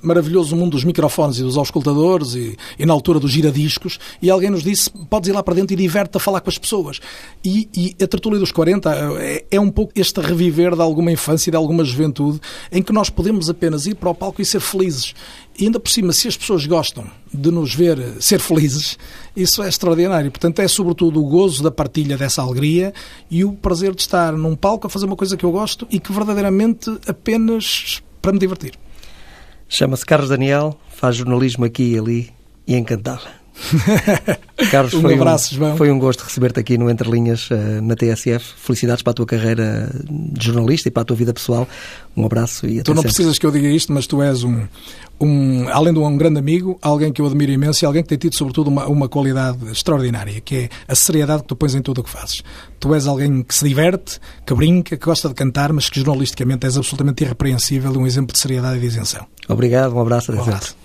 maravilhoso 0.01 0.55
mundo 0.55 0.71
dos 0.71 0.83
microfones 0.83 1.37
e 1.37 1.43
dos 1.43 1.57
auscultadores 1.57 2.33
e, 2.33 2.57
e, 2.77 2.85
na 2.85 2.93
altura 2.93 3.19
dos 3.19 3.31
giradiscos 3.31 3.99
e 4.21 4.29
alguém 4.29 4.49
nos 4.49 4.63
disse, 4.63 4.89
podes 5.09 5.29
ir 5.29 5.33
lá 5.33 5.43
para 5.43 5.53
dentro 5.53 5.73
e 5.73 5.75
diverte-te 5.75 6.17
a 6.17 6.19
falar 6.19 6.41
com 6.41 6.49
as 6.49 6.57
pessoas. 6.57 6.99
E, 7.45 7.69
e 7.75 8.03
a 8.03 8.07
tertúlia 8.07 8.39
dos 8.39 8.51
40 8.51 8.91
é, 9.19 9.45
é, 9.51 9.59
um 9.59 9.69
pouco 9.69 9.93
este 9.95 10.19
reviver 10.21 10.75
de 10.75 10.81
alguma 10.81 11.11
infância 11.11 11.49
e 11.49 11.51
de 11.51 11.57
alguma 11.57 11.83
juventude 11.83 12.39
em 12.71 12.81
que 12.81 12.91
nós 12.91 13.09
podemos 13.09 13.49
apenas 13.49 13.85
ir 13.85 13.95
para 13.95 14.09
o 14.09 14.15
palco 14.15 14.41
e 14.41 14.45
ser 14.45 14.59
felizes. 14.59 15.13
E 15.59 15.65
ainda 15.65 15.79
por 15.79 15.89
cima, 15.89 16.13
se 16.13 16.27
as 16.27 16.37
pessoas 16.37 16.65
gostam 16.65 17.05
de 17.33 17.51
nos 17.51 17.75
ver 17.75 17.99
ser 18.21 18.39
felizes, 18.39 18.97
isso 19.35 19.61
é 19.61 19.67
extraordinário. 19.67 20.31
Portanto, 20.31 20.59
é 20.59 20.67
sobretudo 20.67 21.21
o 21.21 21.27
gozo 21.27 21.61
da 21.61 21.69
partilha 21.69 22.17
dessa 22.17 22.41
alegria 22.41 22.93
e 23.29 23.43
o 23.43 23.51
prazer 23.51 23.93
de 23.93 24.01
estar 24.01 24.31
num 24.31 24.55
palco 24.55 24.87
a 24.87 24.89
fazer 24.89 25.05
uma 25.05 25.17
coisa 25.17 25.35
que 25.35 25.43
eu 25.43 25.51
gosto 25.51 25.85
e 25.91 25.99
que 25.99 26.13
verdadeiramente 26.13 26.89
apenas 27.05 27.98
para 28.21 28.31
me 28.31 28.39
divertir. 28.39 28.73
Chama-se 29.67 30.05
Carlos 30.05 30.29
Daniel, 30.29 30.79
faz 30.89 31.15
jornalismo 31.15 31.65
aqui 31.65 31.93
e 31.93 31.97
ali 31.99 32.33
e 32.67 32.75
encantava. 32.75 33.38
Carlos, 34.71 34.93
um 34.93 35.01
foi, 35.01 35.13
abraço, 35.13 35.53
um, 35.53 35.57
João. 35.57 35.77
foi 35.77 35.91
um 35.91 35.99
gosto 35.99 36.23
receber-te 36.23 36.59
aqui 36.59 36.77
no 36.77 36.89
Entre 36.89 37.09
Linhas, 37.09 37.49
uh, 37.49 37.81
na 37.81 37.95
TSF. 37.95 38.53
Felicidades 38.57 39.01
para 39.01 39.11
a 39.11 39.13
tua 39.13 39.25
carreira 39.25 39.89
de 40.09 40.45
jornalista 40.45 40.87
e 40.87 40.91
para 40.91 41.01
a 41.01 41.05
tua 41.05 41.15
vida 41.15 41.33
pessoal. 41.33 41.67
Um 42.15 42.25
abraço 42.25 42.65
e 42.67 42.75
até 42.79 42.83
Tu 42.83 42.93
não 42.93 43.01
sempre. 43.01 43.15
precisas 43.15 43.37
que 43.37 43.45
eu 43.45 43.51
diga 43.51 43.67
isto, 43.67 43.93
mas 43.93 44.05
tu 44.05 44.21
és 44.21 44.43
um, 44.43 44.65
um, 45.19 45.67
além 45.69 45.93
de 45.93 45.99
um 45.99 46.17
grande 46.17 46.39
amigo, 46.39 46.77
alguém 46.81 47.11
que 47.11 47.21
eu 47.21 47.25
admiro 47.25 47.51
imenso 47.51 47.83
e 47.83 47.85
alguém 47.85 48.03
que 48.03 48.09
tem 48.09 48.17
tido, 48.17 48.35
sobretudo, 48.35 48.67
uma, 48.69 48.87
uma 48.87 49.07
qualidade 49.07 49.57
extraordinária, 49.71 50.39
que 50.41 50.55
é 50.55 50.69
a 50.87 50.95
seriedade 50.95 51.43
que 51.43 51.47
tu 51.47 51.55
pões 51.55 51.75
em 51.75 51.81
tudo 51.81 52.01
o 52.01 52.03
que 52.03 52.09
fazes. 52.09 52.43
Tu 52.79 52.93
és 52.93 53.07
alguém 53.07 53.43
que 53.43 53.53
se 53.53 53.67
diverte, 53.67 54.19
que 54.45 54.53
brinca, 54.53 54.97
que 54.97 55.05
gosta 55.05 55.27
de 55.29 55.35
cantar, 55.35 55.71
mas 55.73 55.89
que 55.89 55.99
jornalisticamente 55.99 56.65
és 56.65 56.77
absolutamente 56.77 57.23
irrepreensível 57.23 57.93
e 57.93 57.97
um 57.97 58.07
exemplo 58.07 58.33
de 58.33 58.39
seriedade 58.39 58.77
e 58.77 58.81
de 58.81 58.87
isenção. 58.87 59.25
Obrigado, 59.47 59.95
um 59.95 59.99
abraço. 60.01 60.31
Um 60.31 60.41
abraço. 60.41 60.78